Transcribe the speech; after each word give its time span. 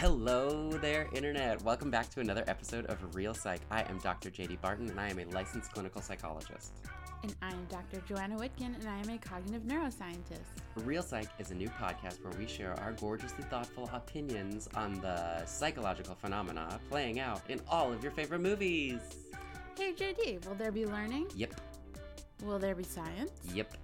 Hello 0.00 0.70
there, 0.70 1.08
Internet. 1.12 1.62
Welcome 1.62 1.90
back 1.90 2.08
to 2.12 2.20
another 2.20 2.42
episode 2.46 2.86
of 2.86 3.14
Reel 3.14 3.34
Psych. 3.34 3.60
I 3.70 3.82
am 3.82 3.98
Dr. 3.98 4.30
JD 4.30 4.58
Barton, 4.62 4.88
and 4.88 4.98
I 4.98 5.10
am 5.10 5.18
a 5.18 5.26
licensed 5.26 5.74
clinical 5.74 6.00
psychologist. 6.00 6.72
And 7.22 7.34
I 7.42 7.50
am 7.50 7.66
Dr. 7.68 8.00
Joanna 8.08 8.36
Whitkin, 8.38 8.76
and 8.80 8.88
I 8.88 8.98
am 8.98 9.10
a 9.10 9.18
cognitive 9.18 9.64
neuroscientist. 9.64 10.62
Reel 10.86 11.02
Psych 11.02 11.28
is 11.38 11.50
a 11.50 11.54
new 11.54 11.68
podcast 11.68 12.24
where 12.24 12.32
we 12.38 12.46
share 12.46 12.72
our 12.80 12.92
gorgeously 12.92 13.44
thoughtful 13.50 13.90
opinions 13.92 14.70
on 14.74 14.98
the 15.02 15.44
psychological 15.44 16.14
phenomena 16.14 16.80
playing 16.88 17.20
out 17.20 17.42
in 17.50 17.60
all 17.68 17.92
of 17.92 18.02
your 18.02 18.12
favorite 18.12 18.40
movies. 18.40 19.00
Hey, 19.76 19.92
JD, 19.92 20.46
will 20.46 20.54
there 20.54 20.72
be 20.72 20.86
learning? 20.86 21.26
Yep, 21.36 21.60
Will 22.42 22.58
there 22.58 22.74
be 22.74 22.84
science? 22.84 23.32
yep. 23.52 23.76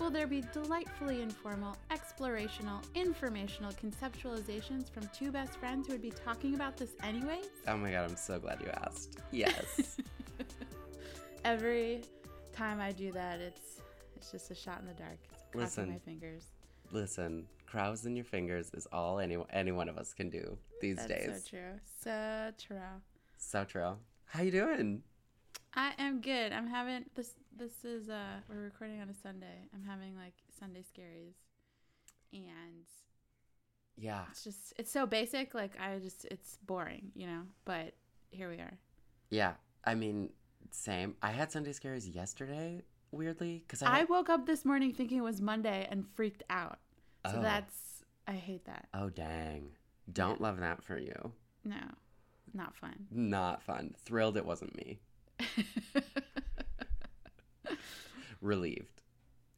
Will 0.00 0.08
there 0.10 0.26
be 0.26 0.42
delightfully 0.54 1.20
informal, 1.20 1.76
explorational, 1.90 2.82
informational 2.94 3.70
conceptualizations 3.72 4.90
from 4.90 5.06
two 5.14 5.30
best 5.30 5.58
friends 5.58 5.86
who 5.86 5.92
would 5.92 6.00
be 6.00 6.10
talking 6.10 6.54
about 6.54 6.78
this 6.78 6.92
anyways? 7.02 7.44
Oh 7.68 7.76
my 7.76 7.90
god, 7.90 8.08
I'm 8.08 8.16
so 8.16 8.38
glad 8.38 8.62
you 8.62 8.70
asked. 8.82 9.18
Yes. 9.30 9.98
Every 11.44 12.00
time 12.54 12.80
I 12.80 12.92
do 12.92 13.12
that, 13.12 13.40
it's 13.40 13.82
it's 14.16 14.32
just 14.32 14.50
a 14.50 14.54
shot 14.54 14.80
in 14.80 14.86
the 14.86 14.94
dark. 14.94 15.18
It's 15.32 15.54
Listen. 15.54 15.90
my 15.90 15.98
fingers. 15.98 16.46
Listen, 16.92 17.46
crows 17.66 18.06
in 18.06 18.16
your 18.16 18.24
fingers 18.24 18.70
is 18.72 18.86
all 18.90 19.18
any, 19.18 19.36
any 19.50 19.70
one 19.70 19.90
of 19.90 19.98
us 19.98 20.14
can 20.14 20.30
do 20.30 20.56
these 20.80 20.96
That's 20.96 21.08
days. 21.08 21.44
so 21.44 21.50
true. 21.50 21.80
So 22.02 22.50
true. 22.58 22.78
So 23.36 23.64
true. 23.64 23.96
How 24.24 24.42
you 24.42 24.50
doing? 24.50 25.02
I 25.74 25.92
am 25.98 26.22
good. 26.22 26.52
I'm 26.52 26.66
having 26.66 27.04
this. 27.14 27.34
This 27.60 27.84
is 27.84 28.08
uh, 28.08 28.38
we're 28.48 28.62
recording 28.62 29.02
on 29.02 29.10
a 29.10 29.14
Sunday. 29.14 29.68
I'm 29.74 29.84
having 29.84 30.16
like 30.16 30.32
Sunday 30.58 30.80
scaries, 30.80 31.34
and 32.32 32.86
Yeah. 33.98 34.24
it's 34.30 34.42
just 34.42 34.72
it's 34.78 34.90
so 34.90 35.04
basic. 35.04 35.52
Like 35.52 35.78
I 35.78 35.98
just 35.98 36.24
it's 36.30 36.56
boring, 36.64 37.12
you 37.14 37.26
know. 37.26 37.42
But 37.66 37.92
here 38.30 38.48
we 38.48 38.54
are. 38.60 38.78
Yeah. 39.28 39.52
I 39.84 39.94
mean, 39.94 40.30
same. 40.70 41.16
I 41.22 41.32
had 41.32 41.52
Sunday 41.52 41.72
scares 41.72 42.08
yesterday, 42.08 42.80
weirdly, 43.12 43.62
because 43.66 43.82
I 43.82 44.00
I, 44.00 44.04
woke 44.04 44.30
up 44.30 44.46
this 44.46 44.64
morning 44.64 44.94
thinking 44.94 45.18
it 45.18 45.24
was 45.24 45.42
Monday 45.42 45.86
and 45.90 46.06
freaked 46.14 46.44
out. 46.48 46.78
So 47.30 47.34
Oh. 47.36 47.42
that's 47.42 48.04
I 48.26 48.32
hate 48.32 48.64
that. 48.64 48.88
Oh 48.94 49.10
dang. 49.10 49.72
Don't 50.10 50.40
love 50.40 50.60
that 50.60 50.82
for 50.82 50.96
you. 50.96 51.32
No, 51.66 51.76
not 52.54 52.74
fun. 52.74 53.06
Not 53.10 53.62
fun. 53.62 53.94
Thrilled 53.98 54.38
it 54.38 54.46
wasn't 54.46 54.74
me. 54.78 55.00
Relieved. 58.40 59.02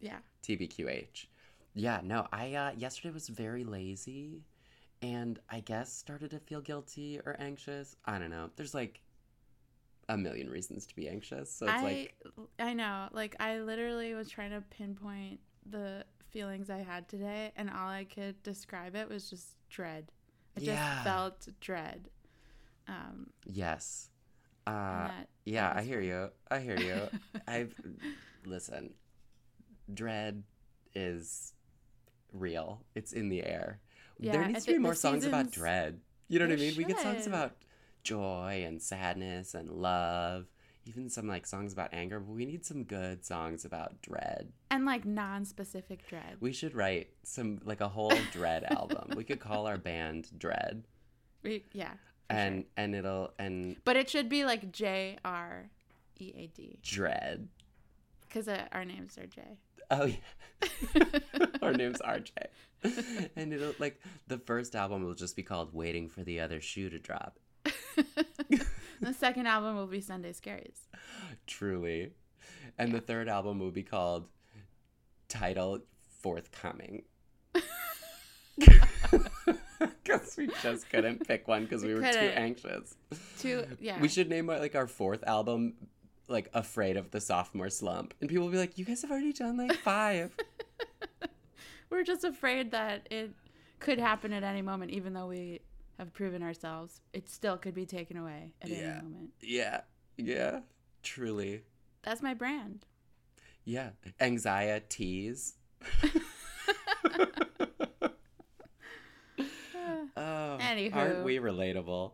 yeah. 0.00 0.18
TBQH. 0.42 1.26
Yeah, 1.74 2.00
no, 2.02 2.26
I 2.32 2.54
uh 2.54 2.72
yesterday 2.76 3.12
was 3.14 3.28
very 3.28 3.64
lazy 3.64 4.42
and 5.00 5.38
I 5.48 5.60
guess 5.60 5.92
started 5.92 6.30
to 6.32 6.38
feel 6.38 6.60
guilty 6.60 7.20
or 7.24 7.36
anxious. 7.40 7.96
I 8.04 8.18
don't 8.18 8.30
know. 8.30 8.50
There's 8.56 8.74
like 8.74 9.00
a 10.08 10.16
million 10.16 10.50
reasons 10.50 10.86
to 10.86 10.96
be 10.96 11.08
anxious. 11.08 11.50
So 11.52 11.66
it's 11.66 11.82
I 11.82 11.82
like 11.82 12.16
I 12.58 12.72
know. 12.74 13.08
Like 13.12 13.36
I 13.40 13.60
literally 13.60 14.14
was 14.14 14.28
trying 14.28 14.50
to 14.50 14.62
pinpoint 14.62 15.40
the 15.70 16.04
feelings 16.30 16.70
I 16.70 16.78
had 16.78 17.08
today, 17.08 17.52
and 17.56 17.70
all 17.70 17.88
I 17.88 18.04
could 18.04 18.42
describe 18.42 18.96
it 18.96 19.08
was 19.08 19.30
just 19.30 19.56
dread. 19.70 20.10
I 20.56 20.60
just 20.60 20.68
Yeah. 20.68 21.04
felt 21.04 21.48
dread. 21.60 22.08
Um, 22.88 23.30
yes. 23.46 24.10
Uh 24.66 25.08
that, 25.08 25.28
yeah, 25.44 25.68
that 25.68 25.76
I 25.76 25.82
hear 25.82 26.00
fun. 26.00 26.04
you. 26.04 26.30
I 26.50 26.58
hear 26.60 26.78
you. 26.78 27.08
I've 27.48 27.74
listen. 28.46 28.94
Dread 29.92 30.42
is 30.94 31.52
real. 32.32 32.82
It's 32.94 33.12
in 33.12 33.28
the 33.28 33.44
air. 33.44 33.80
Yeah, 34.18 34.32
there 34.32 34.46
needs 34.46 34.64
to 34.66 34.72
be 34.72 34.78
more 34.78 34.94
songs 34.94 35.24
about 35.24 35.50
dread. 35.50 36.00
You 36.28 36.38
know 36.38 36.46
what 36.46 36.52
I 36.52 36.56
mean? 36.56 36.74
We 36.76 36.84
get 36.84 36.98
songs 37.00 37.26
about 37.26 37.56
joy 38.04 38.64
and 38.66 38.80
sadness 38.80 39.54
and 39.54 39.70
love, 39.70 40.46
even 40.86 41.08
some 41.10 41.26
like 41.26 41.46
songs 41.46 41.72
about 41.72 41.90
anger, 41.92 42.20
but 42.20 42.32
we 42.32 42.44
need 42.46 42.64
some 42.64 42.84
good 42.84 43.24
songs 43.24 43.64
about 43.64 44.00
dread. 44.02 44.52
and 44.70 44.84
like 44.86 45.04
non-specific 45.04 46.06
dread. 46.06 46.36
We 46.40 46.52
should 46.52 46.74
write 46.74 47.10
some 47.24 47.60
like 47.64 47.80
a 47.80 47.88
whole 47.88 48.14
dread 48.32 48.64
album. 48.64 49.12
We 49.16 49.24
could 49.24 49.40
call 49.40 49.66
our 49.66 49.78
band 49.78 50.28
Dread. 50.38 50.84
We- 51.42 51.64
yeah, 51.72 51.92
And 52.30 52.60
sure. 52.62 52.66
and 52.76 52.94
it'll 52.94 53.32
and 53.38 53.76
but 53.84 53.96
it 53.96 54.08
should 54.08 54.28
be 54.28 54.44
like 54.44 54.70
J 54.72 55.18
R 55.24 55.68
E 56.20 56.32
A 56.36 56.46
D 56.46 56.78
Dread. 56.82 57.48
Because 58.32 58.48
uh, 58.48 58.66
our 58.72 58.84
names 58.84 59.18
are 59.18 59.26
J. 59.26 59.42
Oh 59.90 60.06
yeah. 60.06 61.04
Our 61.62 61.72
name's 61.72 62.00
are 62.00 62.18
RJ. 62.18 63.30
And 63.36 63.52
it'll 63.52 63.74
like 63.78 64.00
the 64.26 64.38
first 64.38 64.74
album 64.74 65.04
will 65.04 65.14
just 65.14 65.36
be 65.36 65.42
called 65.42 65.74
Waiting 65.74 66.08
for 66.08 66.22
the 66.22 66.40
Other 66.40 66.60
Shoe 66.60 66.88
to 66.88 66.98
Drop. 66.98 67.38
the 69.00 69.12
second 69.12 69.46
album 69.46 69.76
will 69.76 69.86
be 69.86 70.00
Sunday 70.00 70.32
Scaries. 70.32 70.78
Truly. 71.46 72.12
And 72.78 72.92
the 72.92 73.00
third 73.00 73.28
album 73.28 73.58
will 73.58 73.70
be 73.70 73.82
called 73.82 74.28
Title 75.28 75.80
Forthcoming. 76.20 77.02
Because 80.04 80.36
we 80.36 80.48
just 80.62 80.88
couldn't 80.90 81.26
pick 81.26 81.48
one 81.48 81.64
because 81.64 81.82
we, 81.82 81.94
We 81.94 82.00
were 82.00 82.12
too 82.12 82.18
anxious. 82.18 82.94
Two, 83.38 83.64
yeah. 83.80 84.00
We 84.00 84.08
should 84.08 84.28
name 84.28 84.46
like 84.46 84.74
our 84.74 84.86
fourth 84.86 85.24
album 85.24 85.74
like 86.28 86.48
Afraid 86.54 86.96
of 86.96 87.10
the 87.10 87.20
Sophomore 87.20 87.70
Slump. 87.70 88.14
And 88.20 88.28
people 88.30 88.44
will 88.44 88.52
be 88.52 88.58
like, 88.58 88.78
You 88.78 88.84
guys 88.84 89.02
have 89.02 89.10
already 89.10 89.32
done 89.32 89.56
like 89.56 89.74
five. 89.78 90.34
We're 91.90 92.04
just 92.04 92.24
afraid 92.24 92.70
that 92.70 93.06
it 93.10 93.32
could 93.78 93.98
happen 93.98 94.32
at 94.32 94.42
any 94.44 94.62
moment, 94.62 94.90
even 94.92 95.12
though 95.12 95.26
we 95.26 95.60
have 95.98 96.12
proven 96.14 96.42
ourselves. 96.42 97.00
It 97.12 97.28
still 97.28 97.56
could 97.58 97.74
be 97.74 97.84
taken 97.86 98.16
away 98.16 98.52
at 98.62 98.68
Yeah. 98.70 98.76
any 98.76 99.02
moment. 99.02 99.30
yeah. 99.40 99.80
Yeah. 100.16 100.60
Truly. 101.02 101.62
That's 102.02 102.22
my 102.22 102.32
brand. 102.34 102.86
Yeah. 103.64 103.90
Anxieties. 104.20 105.54
Oh, 110.14 110.58
Anywho. 110.60 110.94
aren't 110.94 111.24
we 111.24 111.38
relatable? 111.38 112.12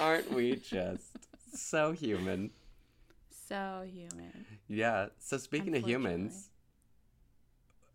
Aren't 0.00 0.32
we 0.32 0.56
just 0.56 1.16
so 1.54 1.92
human? 1.92 2.50
So 3.48 3.84
human. 3.90 4.44
Yeah. 4.68 5.06
So 5.18 5.36
speaking 5.38 5.76
of 5.76 5.84
humans, 5.86 6.50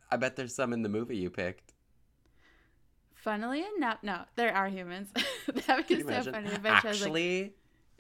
I 0.10 0.18
bet 0.18 0.36
there's 0.36 0.56
some 0.56 0.72
in 0.74 0.82
the 0.82 0.90
movie 0.90 1.18
you 1.18 1.30
picked. 1.30 1.74
Funnily 3.16 3.64
enough, 3.78 3.98
no, 4.02 4.22
there 4.36 4.54
are 4.56 4.68
humans. 4.70 5.10
that 5.54 5.78
would 5.78 5.88
be 5.88 6.02
so 6.02 6.08
imagine? 6.08 6.34
funny. 6.34 6.48
If 6.50 6.66
I 6.66 6.80
chose, 6.80 6.84
like, 6.84 6.86
Actually, 6.96 7.54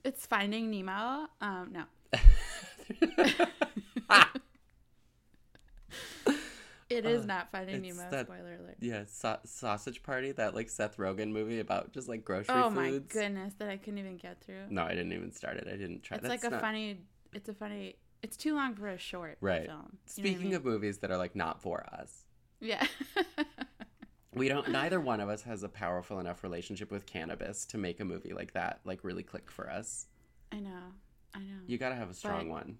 it's 0.03 0.25
Finding 0.25 0.72
Nemo. 0.72 1.28
Um, 1.41 1.72
no, 1.73 1.84
it 6.89 7.06
is 7.06 7.24
Uh, 7.24 7.25
not 7.25 7.51
Finding 7.51 7.86
it's 7.86 7.97
Nemo. 7.97 8.09
that- 8.12 8.25
Spoiler 8.25 8.56
alert. 8.59 8.77
yeah, 8.80 9.04
sa- 9.07 9.39
Sausage 9.45 10.01
Party, 10.04 10.31
that 10.33 10.56
like 10.56 10.69
Seth 10.69 10.97
Rogen 10.97 11.31
movie 11.31 11.59
about 11.59 11.92
just 11.94 12.07
like 12.09 12.25
grocery 12.25 12.56
Oh 12.56 12.69
my 12.69 12.97
goodness, 13.07 13.54
that 13.59 13.69
I 13.69 13.77
couldn't 13.77 14.00
even 14.00 14.18
get 14.18 14.42
through. 14.44 14.65
No, 14.69 14.83
I 14.83 14.89
didn't 14.89 15.13
even 15.13 15.31
start 15.31 15.57
it. 15.57 15.68
I 15.68 15.77
didn't 15.77 16.04
try. 16.04 16.18
That. 16.18 16.24
It's 16.25 16.30
That's 16.31 16.44
like 16.44 16.51
a 16.51 16.56
not- 16.56 16.62
funny. 16.62 17.01
It's 17.33 17.50
a 17.50 17.54
funny. 17.54 17.95
It's 18.24 18.38
too 18.38 18.54
long 18.56 18.75
for 18.75 18.88
a 18.88 18.98
short 18.98 19.38
Right. 19.42 19.66
film. 19.66 19.80
What 19.80 19.92
I 19.94 20.12
Speaking 20.12 20.44
mean? 20.50 20.54
of 20.56 20.66
movies 20.66 21.00
that 21.00 21.12
are 21.12 21.18
like 21.18 21.36
not 21.36 21.62
for 21.62 21.83
us, 21.92 22.25
yeah. 22.60 22.86
we 24.36 24.48
don't. 24.48 24.69
Neither 24.69 25.00
one 25.01 25.19
of 25.19 25.30
us 25.30 25.42
has 25.44 25.63
a 25.63 25.69
powerful 25.69 26.19
enough 26.19 26.44
relationship 26.44 26.92
with 26.92 27.06
cannabis 27.06 27.66
to 27.68 27.78
make 27.78 28.00
a 28.00 28.06
movie 28.06 28.33
like 28.33 28.54
that 28.54 28.80
like 28.86 29.04
really 29.04 29.24
click 29.24 29.50
for 29.50 29.69
us. 29.69 30.07
I 30.51 30.60
know. 30.60 30.94
I 31.33 31.39
know. 31.39 31.62
You 31.66 31.78
gotta 31.78 31.95
have 31.95 32.10
a 32.10 32.13
strong 32.13 32.48
But- 32.48 32.54
one. 32.54 32.78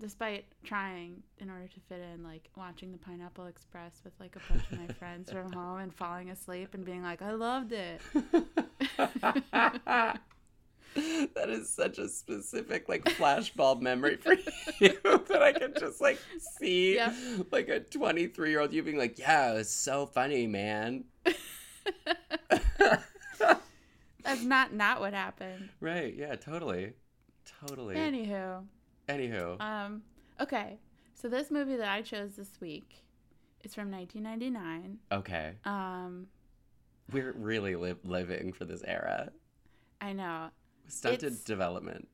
Despite 0.00 0.46
trying 0.64 1.22
in 1.40 1.50
order 1.50 1.66
to 1.68 1.80
fit 1.80 2.00
in, 2.00 2.22
like 2.24 2.48
watching 2.56 2.90
the 2.90 2.96
Pineapple 2.96 3.44
Express 3.44 4.00
with 4.02 4.14
like 4.18 4.34
a 4.34 4.40
bunch 4.50 4.64
of 4.72 4.78
my 4.80 4.86
friends 4.94 5.30
from 5.30 5.52
home 5.52 5.80
and 5.80 5.92
falling 5.94 6.30
asleep 6.30 6.72
and 6.72 6.86
being 6.86 7.02
like, 7.02 7.20
I 7.20 7.32
loved 7.32 7.72
it. 7.74 8.00
that 11.34 11.48
is 11.48 11.72
such 11.72 11.98
a 11.98 12.08
specific 12.08 12.88
like 12.88 13.04
flashbulb 13.04 13.80
memory 13.80 14.16
for 14.16 14.34
you 14.80 14.98
that 15.28 15.42
I 15.42 15.52
can 15.52 15.72
just 15.78 16.00
like 16.00 16.18
see 16.58 16.94
Yep. 16.96 17.14
like 17.52 17.68
a 17.68 17.80
23 17.80 18.50
year 18.50 18.60
old 18.60 18.72
you 18.72 18.82
being 18.82 18.98
like, 18.98 19.18
yeah, 19.18 19.52
it's 19.52 19.70
so 19.72 20.06
funny, 20.06 20.46
man. 20.46 21.04
That's 24.22 24.42
not 24.42 24.72
not 24.74 25.00
what 25.00 25.14
happened. 25.14 25.70
right? 25.80 26.14
Yeah, 26.14 26.36
totally, 26.36 26.92
totally. 27.66 27.94
Anywho, 27.96 28.64
Anywho, 29.08 29.60
um, 29.60 30.02
okay. 30.40 30.78
So 31.14 31.28
this 31.28 31.50
movie 31.50 31.76
that 31.76 31.88
I 31.88 32.02
chose 32.02 32.36
this 32.36 32.60
week 32.60 33.02
is 33.64 33.74
from 33.74 33.90
1999. 33.90 34.98
okay, 35.12 35.52
Um, 35.64 36.26
we're 37.12 37.32
really 37.32 37.76
li- 37.76 37.94
living 38.04 38.52
for 38.52 38.64
this 38.64 38.82
era. 38.86 39.30
I 40.00 40.12
know. 40.12 40.50
Stunted 40.88 41.22
It's- 41.24 41.44
development. 41.44 42.08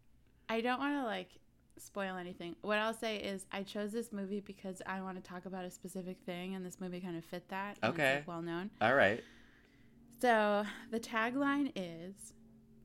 I 0.48 0.60
don't 0.60 0.78
want 0.78 0.94
to 0.94 1.04
like 1.04 1.30
spoil 1.78 2.16
anything. 2.16 2.54
What 2.62 2.78
I'll 2.78 2.94
say 2.94 3.16
is 3.18 3.44
I 3.52 3.62
chose 3.62 3.92
this 3.92 4.12
movie 4.12 4.40
because 4.40 4.80
I 4.86 5.00
want 5.02 5.22
to 5.22 5.28
talk 5.28 5.44
about 5.46 5.64
a 5.64 5.70
specific 5.70 6.18
thing, 6.24 6.54
and 6.54 6.64
this 6.64 6.80
movie 6.80 7.00
kind 7.00 7.16
of 7.16 7.24
fit 7.24 7.48
that. 7.48 7.78
Okay. 7.82 8.16
like, 8.16 8.28
well 8.28 8.42
known. 8.42 8.70
All 8.80 8.94
right. 8.94 9.22
So 10.20 10.64
the 10.90 11.00
tagline 11.00 11.72
is 11.74 12.32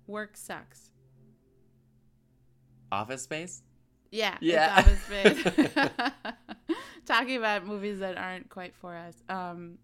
"Work 0.08 0.36
sucks." 0.36 0.90
Office 2.92 3.22
Space. 3.24 3.64
Yeah. 4.12 4.38
Yeah. 4.42 4.76
Office 4.80 5.02
Space. 5.04 5.74
Talking 7.06 7.38
about 7.38 7.66
movies 7.66 8.00
that 8.00 8.18
aren't 8.18 8.50
quite 8.50 8.76
for 8.76 8.96
us. 8.96 9.16
Um, 9.30 9.78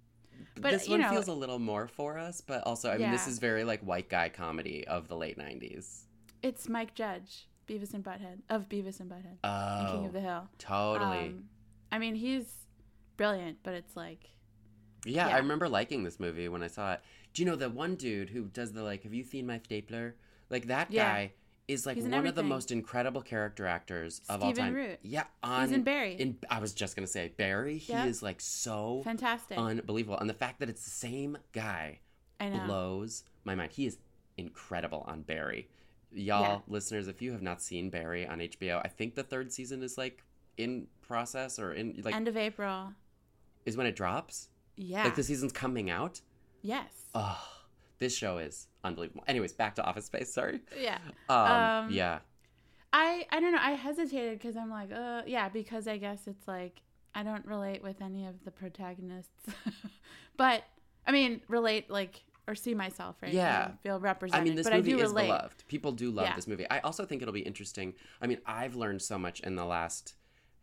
But, 0.62 0.72
this 0.72 0.88
one 0.90 1.02
know- 1.02 1.10
feels 1.12 1.28
a 1.28 1.34
little 1.34 1.60
more 1.60 1.88
for 1.88 2.18
us, 2.18 2.42
but 2.42 2.64
also, 2.64 2.90
I 2.92 2.98
mean, 2.98 3.12
this 3.12 3.28
is 3.28 3.40
very 3.40 3.64
like 3.64 3.82
white 3.82 4.10
guy 4.10 4.30
comedy 4.30 4.88
of 4.88 5.08
the 5.08 5.16
late 5.16 5.38
'90s. 5.38 6.04
it's 6.44 6.68
Mike 6.70 6.94
Judge, 6.96 7.48
Beavis 7.68 7.94
and 7.94 8.04
Butthead 8.04 8.40
of 8.50 8.70
Beavis 8.70 9.00
and 9.00 9.10
Butthead, 9.10 9.38
Oh, 9.44 9.80
and 9.80 9.88
King 9.90 10.06
of 10.06 10.14
the 10.14 10.22
Hill. 10.22 10.48
totally. 10.58 11.18
Um, 11.30 11.46
I 11.92 12.00
mean, 12.00 12.16
he's 12.16 12.54
brilliant, 13.18 13.58
but 13.64 13.74
it's 13.74 13.96
like 13.96 14.30
yeah, 15.06 15.28
yeah. 15.30 15.36
I 15.36 15.40
remember 15.40 15.70
liking 15.70 16.04
this 16.04 16.20
movie 16.20 16.50
when 16.50 16.64
I 16.64 16.68
saw 16.68 16.94
it. 16.94 17.02
Do 17.34 17.42
you 17.42 17.46
know 17.46 17.56
the 17.56 17.70
one 17.70 17.96
dude 17.96 18.30
who 18.32 18.46
does 18.46 18.74
the 18.74 18.84
like? 18.84 19.04
Have 19.04 19.14
you 19.14 19.24
seen 19.24 19.46
my 19.48 19.60
stapler? 19.60 20.16
Like 20.50 20.68
that 20.68 20.92
Yeah. 20.92 21.04
guy 21.14 21.34
is 21.68 21.86
like 21.86 21.98
one 21.98 22.14
in 22.14 22.28
of 22.28 22.36
the 22.36 22.44
most 22.44 22.72
incredible 22.72 23.22
character 23.22 23.66
actors 23.68 24.22
of 24.30 24.42
all 24.42 24.54
time. 24.54 24.74
Root. 24.74 25.00
Yeah, 25.02 25.26
on 25.44 25.64
he's 25.68 25.72
in 25.74 25.84
Barry. 25.84 26.14
in 26.14 26.38
I 26.50 26.60
was 26.60 26.74
just 26.74 26.96
gonna 26.96 27.08
say 27.08 27.34
Barry. 27.36 27.78
He 27.78 27.92
Yeah. 27.92 28.06
is 28.06 28.24
like 28.24 28.40
so 28.40 29.02
Fantastic. 29.04 29.58
unbelievable, 29.58 30.18
and 30.18 30.30
the 30.30 30.34
fact 30.34 30.60
that 30.62 30.70
it's 30.70 30.84
the 30.84 30.90
same 30.92 31.38
guy 31.52 32.00
blows 32.40 33.24
my 33.44 33.56
mind. 33.56 33.72
He 33.74 33.86
is 33.86 33.98
incredible 34.38 35.04
on 35.08 35.22
Barry. 35.24 35.68
Y'all 36.12 36.42
Yeah. 36.42 36.60
listeners, 36.68 37.08
if 37.08 37.22
you 37.22 37.32
have 37.34 37.42
not 37.42 37.62
seen 37.62 37.90
Barry 37.90 38.26
on 38.26 38.40
HBO, 38.40 38.80
I 38.84 38.88
think 38.88 39.16
the 39.16 39.24
third 39.24 39.52
season 39.52 39.84
is 39.84 39.98
like 39.98 40.24
in 40.56 40.88
process 41.02 41.60
or 41.60 41.74
in 41.74 42.00
like 42.04 42.16
End 42.16 42.28
of 42.28 42.38
April. 42.38 42.94
is 43.66 43.76
when 43.76 43.88
it 43.88 43.96
drops. 43.96 44.50
Yeah. 44.78 45.04
Like 45.04 45.16
the 45.16 45.24
season's 45.24 45.52
coming 45.52 45.90
out. 45.90 46.22
yes. 46.62 46.92
Oh, 47.16 47.44
this 48.00 48.16
show 48.16 48.38
is 48.38 48.68
unbelievable. 48.84 49.24
Anyways, 49.28 49.54
back 49.54 49.76
to 49.76 49.84
Office 49.84 50.06
Space. 50.06 50.34
Sorry. 50.34 50.62
yeah. 50.80 51.00
Um, 51.30 51.38
Um, 51.52 51.92
yeah. 51.92 52.20
I 52.94 53.26
I 53.32 53.40
don't 53.40 53.52
know. 53.52 53.60
I 53.62 53.72
hesitated 53.72 54.40
because 54.40 54.56
I'm 54.56 54.70
like, 54.70 54.92
uh, 54.94 55.24
yeah, 55.28 55.50
because 55.50 55.88
I 55.88 55.98
guess 55.98 56.28
it's 56.28 56.48
like 56.48 56.82
I 57.14 57.24
don't 57.24 57.46
relate 57.46 57.84
with 57.84 58.02
any 58.02 58.26
of 58.26 58.44
the 58.46 58.52
protagonists, 58.52 59.32
but 60.38 60.64
I 61.06 61.12
mean, 61.12 61.42
relate 61.48 61.90
like 61.90 62.24
or 62.48 62.56
see 62.56 62.74
myself, 62.74 63.18
right? 63.22 63.34
Yeah. 63.34 63.72
Feel 63.84 64.00
represented 64.00 64.42
I 64.42 64.44
mean, 64.46 64.56
this 64.56 64.66
but 64.66 64.74
movie 64.74 64.94
I 64.94 64.96
do 64.98 65.04
is 65.04 65.10
relate. 65.10 65.26
beloved. 65.28 65.64
People 65.68 65.92
do 65.92 66.12
love 66.12 66.28
Yeah. 66.28 66.36
this 66.36 66.48
movie. 66.48 66.66
I 66.70 66.80
also 66.80 67.04
think 67.06 67.22
it'll 67.22 67.34
be 67.34 67.42
interesting. 67.42 67.94
I 68.22 68.28
mean, 68.28 68.38
I've 68.46 68.76
learned 68.76 69.02
so 69.02 69.18
much 69.20 69.42
in 69.42 69.56
the 69.56 69.66
last 69.66 70.14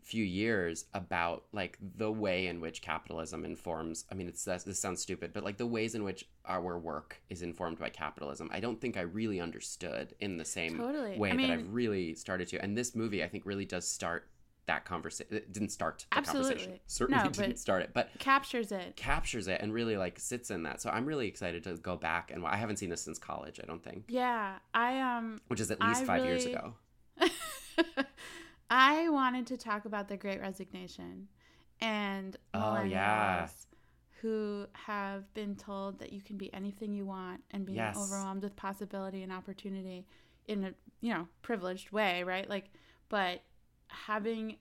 few 0.05 0.23
years 0.25 0.85
about 0.93 1.45
like 1.53 1.79
the 1.97 2.13
way 2.13 2.47
in 2.47 2.61
which 2.61 2.83
capitalism 2.83 3.45
informs. 3.45 4.05
I 4.13 4.15
mean, 4.15 4.29
it's 4.29 4.45
this 4.45 4.79
sounds 4.79 5.01
stupid, 5.01 5.33
but 5.33 5.43
like 5.45 5.57
the 5.57 5.67
ways 5.67 5.95
in 5.95 6.05
which 6.05 6.29
our 6.45 6.79
work 6.79 7.23
is 7.31 7.41
informed 7.43 7.79
by 7.79 7.89
capitalism. 7.89 8.51
I 8.53 8.61
don't 8.61 8.81
think 8.81 8.97
I 8.99 9.01
really 9.03 9.41
understood 9.41 10.15
in 10.21 10.37
the 10.37 10.45
same 10.45 10.77
Totally. 10.77 11.19
way 11.19 11.31
I 11.33 11.37
that 11.37 11.51
I've 11.51 11.73
really 11.73 12.15
started 12.15 12.49
to. 12.49 12.63
And 12.63 12.77
this 12.77 12.95
movie, 12.95 13.25
I 13.25 13.29
think, 13.29 13.47
really 13.47 13.65
does 13.65 13.89
start 13.89 14.29
that 14.67 14.85
conversation. 14.85 15.35
It 15.37 15.53
didn't 15.53 15.71
start 15.71 16.05
the 16.11 16.19
Absolutely. 16.19 16.51
conversation. 16.51 16.81
Certainly 16.87 17.25
No, 17.25 17.31
didn't 17.31 17.57
start 17.59 17.83
it, 17.83 17.91
but 17.95 18.11
Captures 18.19 18.73
it. 18.73 18.97
captures 18.97 19.49
it 19.49 19.61
and 19.63 19.73
really 19.73 19.97
like 19.97 20.19
sits 20.19 20.51
in 20.51 20.63
that. 20.65 20.83
So 20.83 20.91
I'm 20.91 21.07
really 21.07 21.29
excited 21.29 21.65
to 21.65 21.75
go 21.77 21.97
back 21.97 22.31
and 22.31 22.45
I 22.47 22.57
haven't 22.57 22.77
seen 22.77 22.91
this 22.91 23.03
since 23.03 23.19
college. 23.19 23.59
I 23.63 23.67
don't 23.67 23.83
think, 23.83 24.05
Yeah. 24.09 24.57
I 24.75 25.01
um 25.01 25.41
which 25.49 25.61
is 25.61 25.71
at 25.71 25.81
least 25.81 26.03
I 26.03 26.05
five 26.07 26.25
years 26.25 26.45
ago. 26.47 26.75
I 28.71 29.09
wanted 29.09 29.47
to 29.49 29.57
talk 29.57 29.85
about 29.85 30.09
the 30.09 30.17
Great 30.17 30.41
Resignation 30.41 31.29
and 31.81 32.37
Oh, 32.55 32.83
yeah. 32.83 33.49
who 34.21 34.67
have 34.73 35.33
been 35.35 35.55
told 35.55 35.99
that 35.99 36.13
you 36.13 36.23
can 36.23 36.37
be 36.39 36.53
anything 36.55 36.93
you 36.95 37.05
want 37.05 37.43
and 37.51 37.67
being 37.67 37.77
Yes. 37.77 37.97
overwhelmed 37.97 38.43
with 38.43 38.57
possibility 38.57 39.23
and 39.23 39.31
opportunity 39.33 40.07
in 40.47 40.65
a 40.65 40.75
you 41.01 41.13
know 41.13 41.29
privileged 41.43 41.91
way, 41.91 42.23
right? 42.23 42.49
Like, 42.49 42.71
but 43.09 43.43
having 43.89 44.57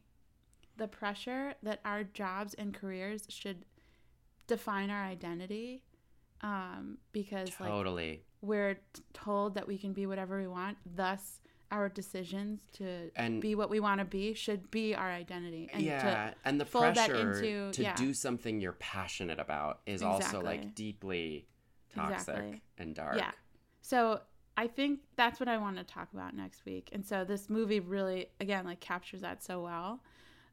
the 0.77 0.87
pressure 0.87 1.53
that 1.63 1.79
our 1.85 2.03
jobs 2.03 2.53
and 2.55 2.73
careers 2.73 3.25
should 3.29 3.63
define 4.47 4.89
our 4.89 5.03
identity 5.03 5.83
um, 6.41 6.97
because 7.13 7.49
like 7.59 7.69
Totally. 7.69 8.23
we're 8.41 8.79
told 9.13 9.55
that 9.55 9.67
we 9.67 9.77
can 9.77 9.93
be 9.93 10.05
whatever 10.05 10.37
we 10.39 10.47
want 10.47 10.77
thus 10.95 11.39
our 11.73 11.89
decisions 11.89 12.61
to 12.73 13.09
And- 13.15 13.41
be 13.41 13.55
what 13.55 13.69
we 13.69 13.79
want 13.79 13.97
to 13.99 14.05
be 14.05 14.35
should 14.35 14.69
be 14.69 14.93
our 14.93 15.09
identity 15.09 15.69
and 15.73 15.81
yeah, 15.81 16.29
to 16.29 16.35
and 16.45 16.61
the 16.61 16.65
pressure 16.65 17.15
into- 17.15 17.71
to 17.71 17.81
yeah. 17.81 17.95
do 17.95 18.13
something 18.13 18.61
you're 18.61 18.73
passionate 18.73 19.39
about 19.39 19.81
is 19.87 20.03
also 20.03 20.39
like 20.39 20.75
deeply 20.75 21.47
toxic 21.95 22.35
Exactly. 22.35 22.61
and 22.77 22.93
dark. 22.95 23.17
yeah 23.17 23.31
so 23.81 24.19
i 24.55 24.67
think 24.67 24.99
that's 25.15 25.39
what 25.39 25.49
i 25.49 25.57
want 25.57 25.77
to 25.77 25.83
talk 25.83 26.09
about 26.13 26.35
next 26.35 26.63
week 26.65 26.89
and 26.91 27.03
so 27.05 27.23
this 27.25 27.49
movie 27.49 27.79
really 27.79 28.27
again 28.39 28.65
like 28.65 28.79
captures 28.79 29.21
that 29.21 29.43
so 29.43 29.61
well 29.61 29.99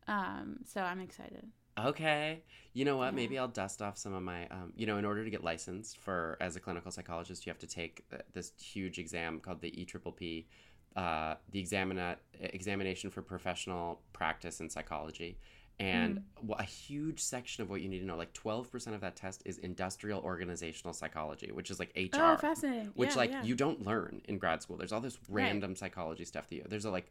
um 0.08 0.58
so 0.64 0.80
i'm 0.82 1.00
excited 1.00 1.46
Okay. 1.78 2.42
You 2.74 2.84
know 2.84 2.96
what? 2.98 3.06
Yeah. 3.06 3.10
Maybe 3.12 3.38
I'll 3.38 3.48
dust 3.48 3.80
off 3.80 3.96
some 3.96 4.12
of 4.12 4.22
my, 4.22 4.46
um, 4.48 4.72
you 4.76 4.86
know, 4.86 4.98
in 4.98 5.04
order 5.06 5.24
to 5.24 5.30
get 5.30 5.42
licensed 5.42 5.96
for 5.98 6.36
as 6.40 6.56
a 6.56 6.60
clinical 6.60 6.90
psychologist, 6.90 7.46
you 7.46 7.50
have 7.50 7.60
to 7.60 7.66
take 7.66 8.04
this 8.34 8.52
huge 8.60 8.98
exam 8.98 9.40
called 9.40 9.60
the 9.62 9.70
EPPP, 9.70 10.46
uh, 10.96 11.34
the 11.50 11.62
examina- 11.62 12.16
examination 12.40 13.10
for 13.10 13.22
professional 13.22 14.00
practice 14.12 14.60
in 14.60 14.68
psychology. 14.70 15.38
And 15.78 16.20
Mm. 16.44 16.58
a 16.58 16.62
huge 16.62 17.20
section 17.20 17.62
of 17.62 17.70
what 17.70 17.80
you 17.80 17.88
need 17.88 18.00
to 18.00 18.04
know, 18.04 18.16
like 18.16 18.34
12% 18.34 18.94
of 18.94 19.00
that 19.00 19.16
test 19.16 19.42
is 19.46 19.56
industrial 19.58 20.20
organizational 20.20 20.92
psychology, 20.92 21.52
which 21.52 21.70
is 21.70 21.78
like 21.78 21.90
HR 21.96 22.34
oh 22.34 22.36
fascinating 22.36 22.92
which 22.94 23.12
Yeah, 23.12 23.18
like 23.18 23.30
yeah. 23.30 23.42
you 23.44 23.54
don't 23.54 23.86
learn 23.86 24.20
in 24.26 24.36
grad 24.36 24.60
school. 24.62 24.76
There's 24.76 24.92
all 24.92 25.00
this 25.00 25.18
Right. 25.28 25.44
random 25.46 25.74
psychology 25.76 26.26
stuff 26.26 26.48
that 26.48 26.54
you. 26.56 26.64
There's 26.68 26.84
a 26.84 26.90
like 26.90 27.10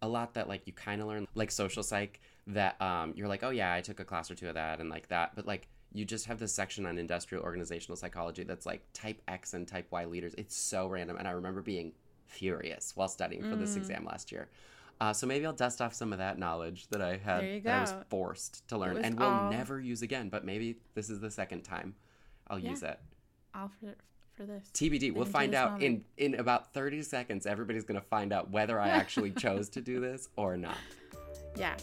a 0.00 0.08
lot 0.08 0.32
that 0.34 0.48
like 0.48 0.66
you 0.66 0.72
kind 0.72 1.00
of 1.02 1.08
learn 1.08 1.26
like 1.34 1.50
social 1.50 1.82
psych 1.82 2.20
that 2.46 2.80
um 2.80 3.12
you're 3.16 3.28
like 3.28 3.42
oh 3.42 3.50
yeah 3.50 3.72
I 3.74 3.80
took 3.80 3.98
a 4.00 4.04
class 4.04 4.30
or 4.30 4.34
two 4.34 4.48
of 4.48 4.54
that 4.54 4.78
and 4.80 4.88
like 4.90 5.08
that 5.08 5.34
but 5.34 5.46
like 5.46 5.68
you 5.92 6.04
just 6.04 6.26
have 6.26 6.38
this 6.38 6.54
section 6.54 6.84
on 6.86 6.98
industrial 6.98 7.42
organizational 7.44 7.96
psychology 7.96 8.44
that's 8.44 8.66
like 8.66 8.82
type 8.92 9.20
X 9.28 9.52
and 9.54 9.66
type 9.66 9.86
Y 9.90 10.04
leaders. 10.06 10.34
It's 10.38 10.56
so 10.56 10.86
random 10.86 11.16
and 11.18 11.26
I 11.28 11.32
remember 11.32 11.60
being 11.62 11.92
furious 12.26 12.94
while 12.96 13.08
studying 13.08 13.42
for 13.42 13.56
this 13.56 13.74
Mm. 13.74 13.78
exam 13.78 14.04
last 14.04 14.30
year. 14.32 14.48
Uh, 15.00 15.12
so 15.12 15.26
maybe 15.26 15.44
I'll 15.44 15.52
dust 15.52 15.82
off 15.82 15.92
some 15.94 16.12
of 16.12 16.18
that 16.20 16.38
knowledge 16.38 16.88
that 16.88 17.02
I 17.02 17.16
had 17.18 17.62
that 17.64 17.74
I 17.78 17.80
was 17.82 17.94
forced 18.08 18.66
to 18.68 18.78
learn 18.78 18.96
and 18.98 19.18
will 19.18 19.26
all- 19.26 19.50
never 19.50 19.78
use 19.80 20.00
again. 20.02 20.28
But 20.30 20.44
maybe 20.44 20.76
this 20.94 21.10
is 21.10 21.20
the 21.20 21.30
second 21.30 21.62
time 21.62 21.94
I'll 22.48 22.58
Yeah. 22.58 22.70
use 22.70 22.82
it. 22.82 22.98
all 23.54 23.68
for 23.80 23.94
for 24.34 24.44
this 24.44 24.68
TBD. 24.72 25.10
We'll 25.12 25.24
find 25.24 25.52
this 25.54 25.58
out 25.58 25.82
in 25.82 26.04
in 26.18 26.34
about 26.34 26.74
30 26.74 27.02
seconds. 27.02 27.46
Everybody's 27.46 27.84
going 27.84 27.98
to 27.98 28.06
find 28.06 28.32
out 28.34 28.50
whether 28.50 28.78
I 28.78 28.88
actually 28.88 29.30
chose 29.44 29.70
to 29.70 29.80
do 29.80 29.98
this 30.00 30.28
or 30.36 30.56
not. 30.58 30.76
yeah 31.56 31.74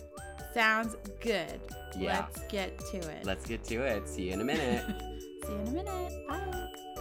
sounds 0.54 0.96
good 1.20 1.60
Yeah. 1.98 2.28
let's 2.28 2.42
get 2.48 2.78
to 2.92 2.98
it 2.98 3.26
Let's 3.26 3.46
get 3.48 3.64
to 3.66 3.82
it. 3.82 4.08
See 4.08 4.28
you 4.28 4.34
in 4.34 4.42
a 4.42 4.44
minute. 4.44 4.86
see 5.46 5.52
you 5.52 5.58
in 5.60 5.68
a 5.68 5.72
minute 5.72 6.28
bye 6.28 6.93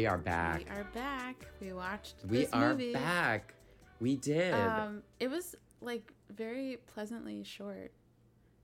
we 0.00 0.06
are 0.06 0.16
back. 0.16 0.60
we 0.64 0.76
are 0.76 0.84
back 0.94 1.36
we 1.60 1.72
watched 1.74 2.14
We 2.26 2.46
are 2.54 2.70
movie. 2.70 2.94
back. 2.94 3.52
We 4.00 4.16
did. 4.16 4.54
Um, 4.54 5.02
it 5.18 5.28
was 5.28 5.54
like 5.82 6.14
very 6.34 6.78
pleasantly 6.86 7.44
short. 7.44 7.92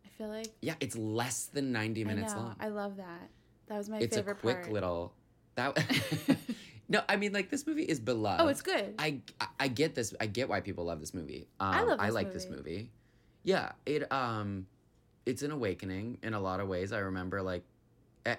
I 0.03 0.09
feel 0.17 0.29
like 0.29 0.47
yeah, 0.63 0.77
it's 0.81 0.97
less 0.97 1.45
than 1.47 1.73
90 1.73 2.05
minutes 2.05 2.33
I 2.33 2.37
know. 2.37 2.43
long. 2.43 2.57
I 2.59 2.69
love 2.69 2.97
that. 2.97 3.29
That 3.67 3.77
was 3.77 3.91
my 3.91 3.99
it's 3.99 4.17
a 4.17 4.23
quick 4.23 4.63
part. 4.63 4.73
little 4.73 5.13
that 5.57 5.77
No, 6.89 7.03
I 7.07 7.17
mean 7.17 7.35
like 7.35 7.51
this 7.51 7.67
movie 7.67 7.83
is 7.83 8.01
beloved. 8.01 8.41
Oh, 8.41 8.49
it's 8.49 8.63
good. 8.63 8.95
I, 8.99 9.21
I 9.39 9.47
I 9.61 9.69
get 9.69 9.95
this. 9.95 10.15
I 10.19 10.25
get 10.27 10.49
why 10.49 10.61
people 10.61 10.87
love 10.87 11.01
this 11.01 11.13
movie. 11.13 11.49
Um, 11.61 11.69
I 11.75 11.83
love 11.83 12.01
I 12.01 12.07
this 12.07 12.15
like 12.15 12.33
this 12.33 12.49
movie. 12.49 12.57
movie. 12.57 12.91
Yeah, 13.43 13.73
it 13.85 14.11
um, 14.11 14.67
it's 15.27 15.43
an 15.43 15.51
awakening 15.51 16.17
in 16.23 16.33
a 16.33 16.41
lot 16.41 16.61
of 16.61 16.69
ways. 16.69 16.93
I 16.95 16.99
remember 17.01 17.43
like, 17.43 17.65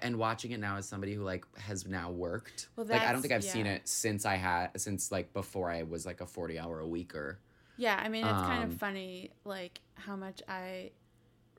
and 0.02 0.16
watching 0.18 0.52
it 0.52 0.60
now 0.60 0.76
as 0.76 0.86
somebody 0.88 1.14
who 1.14 1.22
like 1.22 1.44
has 1.58 1.86
now 1.86 2.10
worked. 2.10 2.68
Well, 2.76 2.86
like 2.86 3.02
I 3.02 3.12
don't 3.12 3.22
think 3.22 3.32
I've 3.34 3.44
seen 3.44 3.66
it 3.66 3.88
since 3.88 4.24
I 4.26 4.36
had 4.36 4.68
since 4.80 5.10
like 5.10 5.32
before 5.32 5.70
I 5.70 5.82
was 5.84 6.06
like 6.06 6.20
a 6.20 6.26
forty 6.26 6.58
hour 6.58 6.80
a 6.80 6.86
weeker. 6.86 7.38
Yeah, 7.76 8.00
I 8.02 8.08
mean 8.08 8.24
it's 8.26 8.42
kind 8.42 8.64
Um, 8.64 8.70
of 8.70 8.76
funny 8.78 9.30
like 9.44 9.80
how 9.94 10.16
much 10.16 10.42
I 10.48 10.90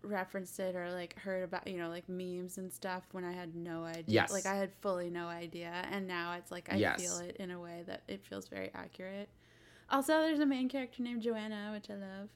referenced 0.02 0.60
it 0.60 0.76
or 0.76 0.92
like 0.92 1.18
heard 1.20 1.44
about 1.44 1.68
you 1.68 1.78
know 1.78 1.90
like 1.90 2.08
memes 2.08 2.58
and 2.58 2.72
stuff 2.72 3.04
when 3.12 3.24
I 3.26 3.32
had 3.32 3.56
no 3.56 3.84
idea. 3.84 4.04
Yes. 4.08 4.32
Like 4.32 4.46
I 4.46 4.56
had 4.56 4.72
fully 4.82 5.10
no 5.10 5.28
idea 5.28 5.72
and 5.92 6.08
now 6.08 6.34
it's 6.38 6.52
like 6.52 6.72
I 6.72 6.76
Yes. 6.78 7.02
feel 7.02 7.18
it 7.20 7.36
in 7.38 7.52
a 7.52 7.60
way 7.60 7.84
that 7.88 8.04
it 8.08 8.26
feels 8.26 8.48
very 8.48 8.72
accurate. 8.74 9.30
Also, 9.92 10.14
there's 10.22 10.40
a 10.40 10.46
main 10.46 10.70
character 10.70 11.02
named 11.02 11.22
Joanna, 11.24 11.72
which 11.74 11.90
I 11.90 11.96
love. 11.96 12.30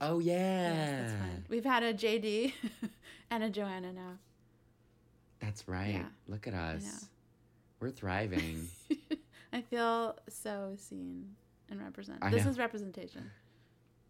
Oh 0.00 0.18
yeah, 0.18 0.34
Yes, 0.72 1.00
that's 1.00 1.12
fun. 1.20 1.44
We've 1.48 1.64
had 1.64 1.82
a 1.82 1.92
JD 1.94 2.54
and 3.30 3.42
a 3.44 3.50
Joanna 3.50 3.92
now. 3.92 4.18
That's 5.40 5.66
right. 5.68 5.94
Yeah. 5.94 6.04
Look 6.28 6.46
at 6.46 6.54
us. 6.54 7.06
We're 7.80 7.90
thriving. 7.90 8.68
I 9.52 9.62
feel 9.62 10.16
so 10.28 10.74
seen 10.76 11.34
and 11.70 11.80
represented. 11.82 12.22
I 12.22 12.30
This 12.30 12.44
know. 12.44 12.50
is 12.50 12.58
representation. 12.58 13.30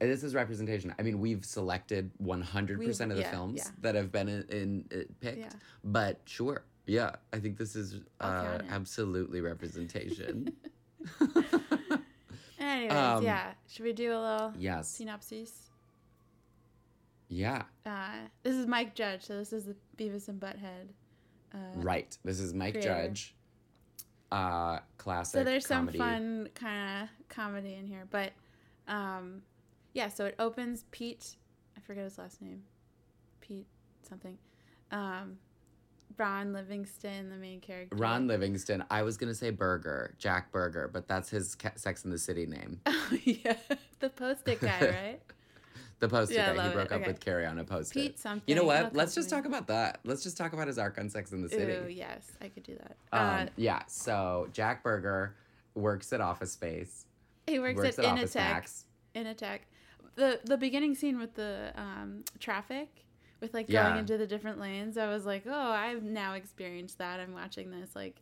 This 0.00 0.24
is 0.24 0.34
representation. 0.34 0.94
I 0.98 1.02
mean, 1.02 1.20
we've 1.20 1.44
selected 1.44 2.10
100% 2.22 2.78
We've- 2.78 2.90
of 2.90 3.08
the 3.10 3.16
yeah, 3.20 3.30
films 3.30 3.58
yeah. 3.64 3.70
that 3.82 3.94
have 3.94 4.10
been 4.10 4.28
in, 4.28 4.44
in 4.50 5.08
picked. 5.20 5.56
But 5.84 6.20
sure. 6.24 6.64
Yeah, 6.86 7.12
I 7.32 7.38
think 7.38 7.58
this 7.58 7.76
is 7.76 8.00
uh, 8.20 8.58
absolutely 8.70 9.40
representation. 9.40 10.52
Anyways, 12.58 12.92
Um, 12.92 13.22
yeah. 13.22 13.52
Should 13.68 13.84
we 13.84 13.92
do 13.92 14.12
a 14.12 14.18
little 14.20 14.52
yes. 14.58 14.88
synopsis? 14.88 15.70
Yeah. 17.28 17.62
Uh, 17.86 18.12
this 18.42 18.56
is 18.56 18.66
Mike 18.66 18.94
Judge, 18.94 19.22
so 19.22 19.36
this 19.36 19.52
is 19.52 19.64
the 19.66 19.76
Beavis 19.96 20.28
and 20.28 20.40
Butthead. 20.40 20.88
Uh, 21.52 21.56
Right. 21.76 22.16
This 22.24 22.40
is 22.40 22.54
Mike 22.54 22.74
creator. 22.74 22.88
Judge. 23.08 23.34
Uh, 24.32 24.78
classic. 24.96 25.40
so 25.40 25.44
there's 25.44 25.66
comedy. 25.66 25.98
some 25.98 26.06
fun 26.06 26.48
kind 26.54 27.02
of 27.02 27.28
comedy 27.28 27.74
in 27.74 27.86
here, 27.86 28.06
but 28.10 28.32
um, 28.86 29.42
yeah. 29.92 30.08
So 30.08 30.24
it 30.26 30.36
opens. 30.38 30.84
Pete, 30.92 31.34
I 31.76 31.80
forget 31.80 32.04
his 32.04 32.16
last 32.16 32.40
name. 32.40 32.62
Pete 33.40 33.66
something. 34.08 34.38
Um, 34.92 35.38
Ron 36.16 36.52
Livingston, 36.52 37.28
the 37.30 37.36
main 37.36 37.60
character. 37.60 37.96
Ron 37.96 38.28
Livingston. 38.28 38.84
I 38.90 39.02
was 39.02 39.16
gonna 39.16 39.34
say 39.34 39.50
Berger, 39.50 40.14
Jack 40.18 40.52
Berger, 40.52 40.88
but 40.92 41.08
that's 41.08 41.28
his 41.30 41.56
ca- 41.56 41.72
Sex 41.74 42.04
in 42.04 42.10
the 42.10 42.18
City 42.18 42.46
name. 42.46 42.80
Oh 43.12 43.18
yeah, 43.24 43.56
the 43.98 44.08
post-it 44.10 44.60
guy, 44.60 44.80
right? 44.80 45.20
The 46.00 46.08
post-it 46.08 46.34
Yeah, 46.34 46.54
guy. 46.54 46.62
He 46.64 46.68
it. 46.70 46.72
broke 46.74 46.92
up 46.92 47.00
Okay. 47.02 47.06
with 47.10 47.20
Carrie 47.20 47.46
on 47.46 47.58
a 47.58 47.64
post-it. 47.64 47.94
Pete 48.00 48.18
something. 48.18 48.42
You 48.46 48.54
know 48.54 48.64
what? 48.64 48.94
Let's 48.94 49.14
just 49.14 49.28
talk 49.30 49.44
about 49.44 49.66
that. 49.68 50.00
Let's 50.04 50.22
just 50.22 50.36
talk 50.36 50.52
about 50.54 50.66
his 50.66 50.78
arc 50.78 50.98
on 50.98 51.08
Sex 51.10 51.32
in 51.32 51.42
the 51.42 51.48
City. 51.48 51.72
Ooh, 51.72 51.88
yes, 51.88 52.32
I 52.40 52.48
could 52.48 52.62
do 52.62 52.76
that. 52.76 52.96
Um, 53.12 53.46
uh, 53.46 53.50
yeah. 53.56 53.82
So 53.86 54.48
Jack 54.52 54.82
Berger 54.82 55.36
works 55.74 56.12
at 56.12 56.20
Office 56.20 56.52
Space. 56.52 57.04
he 57.46 57.58
works, 57.58 57.76
Works 57.76 57.98
at, 57.98 58.04
at 58.06 58.16
Initech. 58.16 58.34
Max. 58.34 58.84
Initech. 59.14 59.58
The 60.16 60.40
the 60.44 60.56
beginning 60.56 60.94
scene 60.94 61.18
with 61.18 61.34
the 61.34 61.72
um, 61.76 62.24
traffic, 62.38 62.88
with 63.40 63.52
like 63.54 63.68
going 63.68 63.94
Yeah. 63.94 63.98
into 63.98 64.16
the 64.16 64.26
different 64.26 64.58
lanes, 64.58 64.96
I 64.98 65.06
was 65.08 65.26
like, 65.26 65.44
oh, 65.46 65.52
I've 65.70 66.02
now 66.02 66.32
experienced 66.34 66.98
that. 66.98 67.20
I'm 67.20 67.32
watching 67.34 67.70
this 67.70 67.94
like 67.94 68.16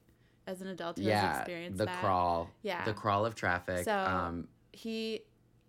as 0.48 0.60
an 0.62 0.66
adult 0.68 0.96
who 0.98 1.04
has 1.04 1.08
Yeah. 1.10 1.38
experienced 1.38 1.78
The 1.78 1.84
that. 1.86 2.00
crawl. 2.00 2.50
Yeah. 2.62 2.84
The 2.84 2.92
crawl 2.94 3.24
of 3.24 3.34
traffic. 3.34 3.84
So 3.84 3.96
um, 3.96 4.48
he, 4.72 5.20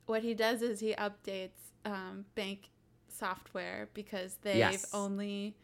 what 0.08 0.24
he 0.24 0.34
does 0.34 0.62
is 0.62 0.80
he 0.80 0.94
updates 0.94 1.69
um, 1.86 2.26
bank 2.36 2.70
software 3.08 3.90
because 3.94 4.36
they've 4.42 4.56
Yes. 4.58 4.86
only 4.94 5.56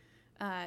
uh, 0.42 0.66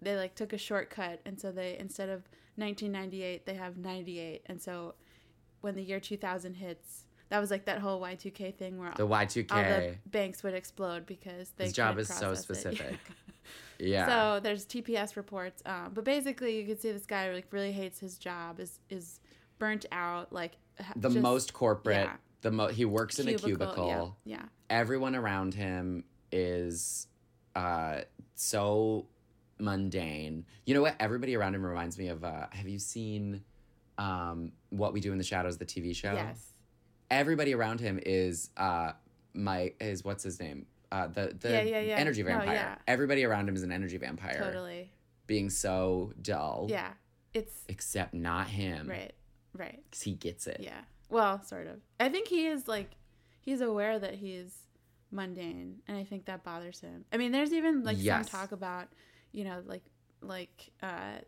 they 0.00 0.16
like 0.16 0.34
took 0.34 0.52
a 0.52 0.58
shortcut 0.58 1.20
and 1.26 1.38
so 1.40 1.52
they 1.52 1.76
instead 1.78 2.08
of 2.08 2.22
1998 2.56 3.44
they 3.46 3.54
have 3.54 3.76
98 3.76 4.42
and 4.46 4.60
so 4.60 4.94
when 5.60 5.74
the 5.74 5.82
year 5.82 6.00
2000 6.00 6.54
hits 6.54 7.04
that 7.28 7.40
was 7.40 7.50
like 7.50 7.64
that 7.66 7.78
whole 7.78 8.00
Y2K 8.00 8.54
thing 8.56 8.78
where 8.78 8.92
the 8.96 9.06
Y2K. 9.06 9.48
the 9.48 9.96
banks 10.10 10.42
would 10.42 10.54
explode 10.54 11.06
because 11.06 11.50
they 11.56 11.64
His 11.64 11.72
job 11.72 11.98
is 11.98 12.08
so 12.08 12.34
specific. 12.34 12.98
Yeah. 13.78 14.06
So 14.36 14.40
there's 14.40 14.64
TPS 14.64 15.16
reports, 15.16 15.60
um, 15.66 15.90
but 15.92 16.04
basically 16.04 16.56
you 16.60 16.66
can 16.66 16.78
see 16.78 16.92
this 16.92 17.04
guy 17.06 17.32
like 17.32 17.46
really 17.50 17.72
hates 17.72 17.98
his 17.98 18.16
job, 18.16 18.60
is 18.60 18.78
is 18.90 19.18
burnt 19.58 19.86
out, 19.90 20.32
like 20.32 20.52
the 20.94 21.08
just 21.08 21.20
most 21.20 21.52
corporate. 21.52 21.96
yeah. 22.06 22.12
The 22.42 22.50
mo- 22.52 22.68
he 22.68 22.84
works 22.84 23.18
in 23.18 23.26
a 23.28 23.34
cubicle, 23.34 23.74
cubicle. 23.74 24.16
Yeah, 24.24 24.36
yeah. 24.36 24.42
Everyone 24.72 25.14
around 25.14 25.52
him 25.52 26.04
is 26.32 27.06
uh, 27.54 28.00
so 28.34 29.06
mundane. 29.58 30.46
You 30.64 30.74
know 30.74 30.80
what? 30.80 30.96
Everybody 30.98 31.36
around 31.36 31.54
him 31.54 31.64
reminds 31.64 31.98
me 31.98 32.08
of. 32.08 32.24
Uh, 32.24 32.46
have 32.50 32.66
you 32.66 32.78
seen 32.78 33.44
um, 33.98 34.52
What 34.70 34.94
We 34.94 35.00
Do 35.00 35.12
in 35.12 35.18
the 35.18 35.24
Shadows, 35.24 35.58
the 35.58 35.66
TV 35.66 35.94
show? 35.94 36.14
Yes. 36.14 36.52
Everybody 37.10 37.54
around 37.54 37.80
him 37.80 38.00
is 38.04 38.48
uh, 38.56 38.92
my 39.34 39.74
is 39.78 40.04
what's 40.04 40.22
his 40.24 40.40
name? 40.40 40.64
Uh, 40.90 41.06
the 41.08 41.36
the 41.38 41.50
Yeah, 41.50 41.62
yeah, 41.62 41.80
yeah. 41.80 41.96
energy 41.96 42.22
No, 42.22 42.30
vampire. 42.30 42.54
yeah. 42.54 42.74
Everybody 42.88 43.24
around 43.24 43.48
him 43.48 43.54
is 43.54 43.62
an 43.62 43.72
energy 43.72 43.98
vampire. 43.98 44.38
Totally. 44.38 44.90
Being 45.26 45.50
so 45.50 46.12
dull. 46.22 46.66
Yeah. 46.70 46.92
It's 47.34 47.64
Except 47.68 48.14
not 48.14 48.48
him. 48.48 48.88
right. 48.88 49.12
Right. 49.54 49.80
Because 49.90 50.00
he 50.02 50.12
gets 50.14 50.46
it. 50.46 50.60
Yeah. 50.60 50.80
Well, 51.10 51.42
sort 51.42 51.66
of. 51.66 51.80
I 52.00 52.08
think 52.08 52.28
he 52.28 52.46
is 52.46 52.66
like 52.68 52.92
he's 53.40 53.60
aware 53.60 53.98
that 53.98 54.14
he's 54.14 54.54
mundane 55.12 55.80
and 55.86 55.96
I 55.96 56.04
think 56.04 56.24
that 56.26 56.42
bothers 56.42 56.80
him. 56.80 57.04
I 57.12 57.16
mean, 57.16 57.32
there's 57.32 57.52
even 57.52 57.82
like 57.84 57.96
Yes. 58.00 58.30
some 58.30 58.40
talk 58.40 58.52
about, 58.52 58.88
you 59.32 59.44
know, 59.44 59.62
like 59.66 59.84
like 60.20 60.70
uh 60.82 61.18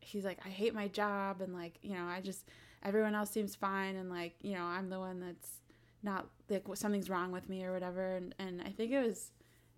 he's 0.00 0.24
like 0.24 0.38
I 0.44 0.48
hate 0.48 0.74
my 0.74 0.88
job 0.88 1.40
and 1.42 1.52
like, 1.52 1.78
you 1.82 1.94
know, 1.94 2.04
I 2.04 2.20
just 2.20 2.48
everyone 2.82 3.14
else 3.14 3.30
seems 3.30 3.54
fine 3.54 3.96
and 3.96 4.08
like, 4.10 4.34
you 4.42 4.54
know, 4.54 4.64
I'm 4.64 4.88
the 4.88 4.98
one 4.98 5.20
that's 5.20 5.60
not 6.02 6.26
like 6.48 6.64
something's 6.74 7.10
wrong 7.10 7.32
with 7.32 7.48
me 7.48 7.64
or 7.64 7.72
whatever 7.72 8.16
and 8.16 8.34
and 8.38 8.62
I 8.62 8.70
think 8.70 8.92
it 8.92 9.04
was 9.06 9.30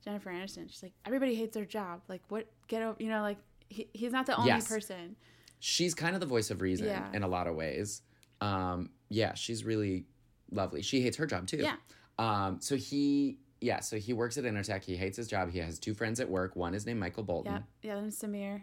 Jennifer 0.05 0.31
Aniston. 0.31 0.71
She's 0.71 0.83
like 0.83 0.93
everybody 1.05 1.35
hates 1.35 1.55
their 1.55 1.65
job. 1.65 2.03
Like 2.09 2.23
what 2.29 2.47
get 2.69 2.83
over, 2.83 2.97
you 3.01 3.09
know, 3.11 3.23
like 3.23 3.39
he, 3.69 3.89
he's 3.93 4.13
not 4.13 4.27
the 4.27 4.37
only 4.37 4.49
Yes. 4.51 4.69
person. 4.69 5.17
she's 5.61 5.95
kind 5.95 6.15
of 6.15 6.21
the 6.21 6.27
voice 6.27 6.51
of 6.51 6.61
reason 6.61 6.87
Yeah. 6.87 7.09
in 7.13 7.23
a 7.25 7.29
lot 7.29 7.47
of 7.49 7.55
ways. 7.57 8.03
Um, 8.41 8.91
yeah, 9.09 9.35
she's 9.35 9.65
really 9.65 10.05
lovely. 10.53 10.83
She 10.83 11.01
hates 11.01 11.17
her 11.17 11.27
job 11.27 11.47
too. 11.49 11.57
Yeah. 11.59 11.77
Um, 12.19 12.59
so 12.61 12.77
he, 12.77 13.39
yeah, 13.61 13.81
so 13.81 13.97
he 13.99 14.13
works 14.13 14.39
at 14.39 14.45
Initech. 14.45 14.85
He 14.85 14.97
hates 14.97 15.17
his 15.17 15.27
job. 15.29 15.51
He 15.51 15.59
has 15.59 15.79
two 15.79 15.95
friends 15.95 16.21
at 16.21 16.29
work. 16.29 16.55
One 16.57 16.75
is 16.75 16.87
named 16.87 17.01
Michael 17.01 17.23
Bolton 17.25 17.53
Yeah. 17.53 17.61
Yeah, 17.83 17.95
then 17.97 18.11
Samir. 18.11 18.63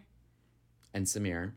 and 0.94 1.04
Samir. 1.06 1.52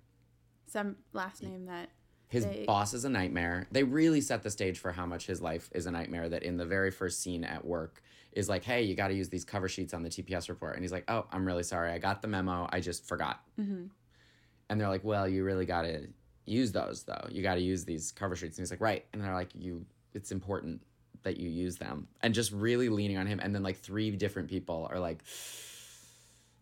Some 0.68 0.98
last 1.14 1.42
name 1.42 1.66
that 1.66 1.90
His 2.28 2.46
They- 2.46 2.66
boss 2.66 2.94
is 2.94 3.06
a 3.06 3.10
nightmare. 3.10 3.68
They 3.72 3.84
really 3.84 4.22
set 4.22 4.44
the 4.44 4.52
stage 4.52 4.78
for 4.78 4.92
how 4.92 5.08
much 5.08 5.26
his 5.26 5.42
life 5.42 5.68
is 5.74 5.88
a 5.88 5.92
nightmare. 5.92 6.30
That 6.30 6.44
in 6.44 6.58
the 6.58 6.66
very 6.66 6.92
first 6.92 7.22
scene 7.22 7.44
at 7.44 7.66
work 7.66 8.04
is 8.34 8.48
like, 8.48 8.64
hey, 8.64 8.84
you 8.84 8.94
got 8.94 9.08
to 9.08 9.16
use 9.16 9.30
these 9.30 9.44
cover 9.44 9.68
sheets 9.68 9.96
on 9.96 10.04
the 10.04 10.10
TPS 10.10 10.48
report. 10.48 10.76
And 10.76 10.84
he's 10.84 10.92
like, 10.92 11.06
oh, 11.08 11.26
I'm 11.32 11.44
really 11.44 11.64
sorry. 11.64 11.92
I 11.92 11.98
got 11.98 12.22
the 12.22 12.28
memo. 12.28 12.70
I 12.72 12.82
just 12.82 13.08
forgot. 13.08 13.42
Mm-hmm. 13.60 13.86
And 14.70 14.80
they're 14.80 14.90
like, 14.90 15.04
well, 15.04 15.28
you 15.28 15.44
really 15.44 15.66
got 15.66 15.82
to 15.84 16.08
use 16.46 16.72
those 16.72 17.02
though. 17.02 17.26
You 17.32 17.42
got 17.42 17.56
to 17.56 17.62
use 17.62 17.84
these 17.86 18.12
cover 18.12 18.36
sheets. 18.36 18.60
And 18.60 18.64
he's 18.64 18.70
like, 18.70 18.82
right. 18.82 19.06
And 19.12 19.24
they're 19.24 19.34
like, 19.34 19.50
you, 19.56 19.84
it's 20.14 20.32
important 20.32 20.82
that 21.24 21.38
you 21.38 21.50
use 21.50 21.78
them. 21.78 22.08
And 22.22 22.34
just 22.34 22.52
really 22.52 22.90
leaning 22.90 23.18
on 23.18 23.28
him. 23.28 23.40
And 23.40 23.54
then 23.54 23.64
like 23.64 23.78
three 23.80 24.12
different 24.12 24.50
people 24.50 24.88
are 24.92 25.00
like, 25.00 25.24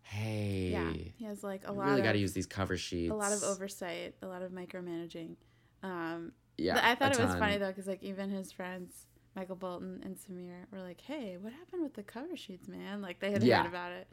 hey, 0.02 0.70
Yeah, 0.72 0.92
he 1.18 1.24
has 1.24 1.42
like 1.42 1.62
a 1.66 1.72
lot 1.72 1.88
really 1.88 2.00
of 2.00 2.04
got 2.04 2.12
to 2.12 2.18
use 2.18 2.32
these 2.32 2.46
cover 2.46 2.76
sheets. 2.76 3.12
a 3.12 3.14
lot 3.14 3.32
of 3.32 3.42
oversight, 3.42 4.14
a 4.22 4.26
lot 4.26 4.42
of 4.42 4.52
micromanaging. 4.52 5.36
Um, 5.82 6.32
Yeah, 6.56 6.80
I 6.82 6.94
thought 6.94 7.12
it 7.12 7.18
was 7.18 7.30
ton. 7.30 7.38
funny 7.40 7.58
though 7.58 7.68
because 7.68 7.86
like 7.86 8.02
even 8.02 8.30
his 8.30 8.52
friends, 8.52 9.06
Michael 9.36 9.56
Bolton 9.56 10.00
and 10.04 10.16
Samir, 10.16 10.64
were 10.72 10.80
like, 10.80 11.00
"Hey, 11.00 11.36
what 11.40 11.52
happened 11.52 11.82
with 11.82 11.94
the 11.94 12.02
cover 12.02 12.36
sheets, 12.36 12.66
man?" 12.68 13.00
Like 13.02 13.20
they 13.20 13.30
had 13.30 13.42
Yeah. 13.42 13.58
heard 13.62 13.68
about 13.68 13.92
it. 13.92 14.08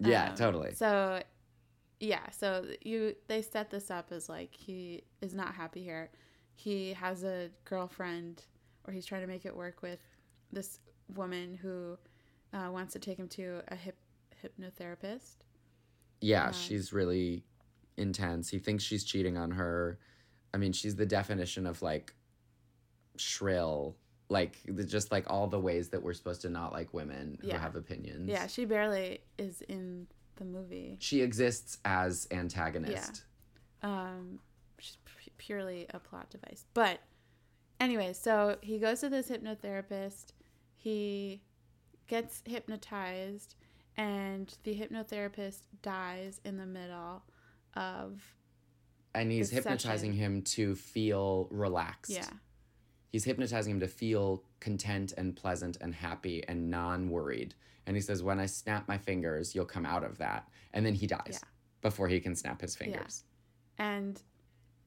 Yeah, 0.00 0.30
Um, 0.30 0.36
totally. 0.36 0.74
So, 0.74 1.22
yeah, 2.00 2.30
so 2.30 2.64
you 2.82 3.14
they 3.28 3.42
set 3.42 3.70
this 3.70 3.90
up 3.90 4.12
as 4.12 4.28
like 4.28 4.54
he 4.54 5.04
is 5.20 5.34
not 5.34 5.54
happy 5.54 5.82
here. 5.82 6.10
He 6.56 6.92
has 6.94 7.24
a 7.24 7.50
girlfriend, 7.64 8.42
or 8.86 8.92
he's 8.92 9.06
trying 9.06 9.20
to 9.22 9.26
make 9.26 9.44
it 9.46 9.56
work 9.56 9.82
with 9.82 9.98
this 10.52 10.78
woman 11.14 11.54
who 11.60 11.96
uh, 12.52 12.70
wants 12.70 12.92
to 12.92 12.98
take 12.98 13.18
him 13.18 13.28
to 13.28 13.62
a 13.68 13.74
hip 13.76 13.96
hypnotherapist. 14.42 15.36
Yeah, 16.20 16.46
Um, 16.48 16.52
she's 16.52 16.92
really 16.92 17.44
intense. 17.96 18.48
He 18.48 18.58
thinks 18.58 18.84
she's 18.84 19.04
cheating 19.04 19.36
on 19.36 19.50
her. 19.52 19.98
I 20.52 20.56
mean, 20.58 20.72
she's 20.72 20.94
the 20.96 21.06
definition 21.06 21.66
of 21.66 21.82
like 21.82 22.14
shrill, 23.16 23.96
like 24.28 24.58
the, 24.66 24.84
just 24.84 25.10
like 25.12 25.24
all 25.30 25.46
the 25.46 25.58
ways 25.60 25.88
that 25.90 26.02
we're 26.02 26.12
supposed 26.14 26.42
to 26.42 26.48
not 26.50 26.72
like 26.72 26.92
women 26.94 27.38
who 27.40 27.48
have 27.50 27.76
opinions. 27.76 28.28
Yeah, 28.28 28.46
she 28.46 28.64
barely 28.64 29.20
is 29.38 29.62
in 29.62 30.06
the 30.36 30.44
movie. 30.44 30.96
She 31.00 31.22
exists 31.22 31.78
as 31.84 32.26
antagonist. 32.30 33.22
Um, 33.82 34.38
she's 34.78 34.98
p- 35.04 35.32
purely 35.38 35.86
a 35.90 35.98
plot 35.98 36.30
device. 36.30 36.64
But 36.74 37.00
anyway, 37.80 38.12
so 38.12 38.56
he 38.62 38.78
goes 38.78 39.00
to 39.00 39.08
this 39.08 39.28
hypnotherapist. 39.28 40.32
He 40.76 41.42
gets 42.06 42.42
hypnotized, 42.46 43.54
and 43.96 44.54
the 44.64 44.74
hypnotherapist 44.74 45.60
dies 45.82 46.40
in 46.44 46.56
the 46.58 46.66
middle 46.66 47.22
of 47.74 48.22
And 49.14 49.30
he's 49.32 49.50
hypnotizing 49.50 50.12
session. 50.12 50.34
him 50.36 50.42
to 50.42 50.74
feel 50.74 51.48
relaxed. 51.50 52.12
yeah 52.12 52.28
He's 53.12 53.24
hypnotizing 53.24 53.74
him 53.74 53.80
to 53.80 53.86
feel 53.86 54.42
content 54.58 55.12
and 55.16 55.36
pleasant 55.36 55.76
and 55.80 55.94
happy 55.94 56.42
and 56.48 56.68
non 56.68 57.08
worried. 57.08 57.54
And 57.86 57.96
he 57.96 58.00
says, 58.02 58.22
When 58.24 58.40
I 58.40 58.46
snap 58.46 58.88
my 58.88 58.98
fingers, 58.98 59.54
you'll 59.54 59.66
come 59.66 59.86
out 59.86 60.02
of 60.02 60.18
that. 60.18 60.48
And 60.72 60.84
then 60.84 60.94
he 60.94 61.06
dies 61.06 61.22
Yeah. 61.40 61.48
before 61.80 62.08
he 62.08 62.18
can 62.18 62.34
snap 62.34 62.60
his 62.60 62.74
fingers. 62.74 63.22
Yeah. 63.78 63.96
and 63.96 64.22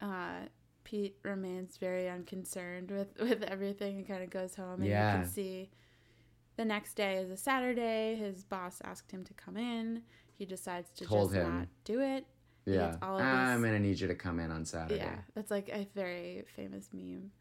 uh, 0.02 0.48
Pete 0.88 1.18
remains 1.24 1.76
very 1.76 2.08
unconcerned 2.08 2.92
with 2.92 3.10
with 3.20 3.44
everything 3.44 3.98
and 3.98 4.08
kind 4.08 4.24
of 4.24 4.30
goes 4.30 4.56
home. 4.56 4.80
And 4.80 4.86
Yeah. 4.90 5.18
you 5.18 5.22
can 5.24 5.30
see 5.30 5.70
the 6.56 6.64
next 6.64 6.94
day 6.94 7.16
is 7.18 7.30
a 7.30 7.36
Saturday. 7.36 8.16
His 8.16 8.46
boss 8.46 8.80
asked 8.86 9.12
him 9.12 9.26
to 9.26 9.34
come 9.34 9.58
in. 9.58 10.02
He 10.38 10.46
decides 10.46 10.90
to 10.92 11.04
Told 11.06 11.32
just 11.34 11.42
him. 11.42 11.58
not 11.60 11.68
do 11.84 12.00
it. 12.00 12.26
Yeah. 12.66 12.96
all 13.02 13.18
of 13.20 13.26
I'm 13.26 13.62
this- 13.64 13.72
to 13.72 13.80
need 13.80 14.00
you 14.00 14.08
to 14.08 14.16
come 14.16 14.40
in 14.40 14.50
on 14.50 14.64
Saturday. 14.64 14.98
Yeah, 15.02 15.18
that's 15.36 15.52
like 15.52 15.68
a 15.70 15.86
very 15.94 16.46
famous 16.56 16.88
meme. 16.94 17.32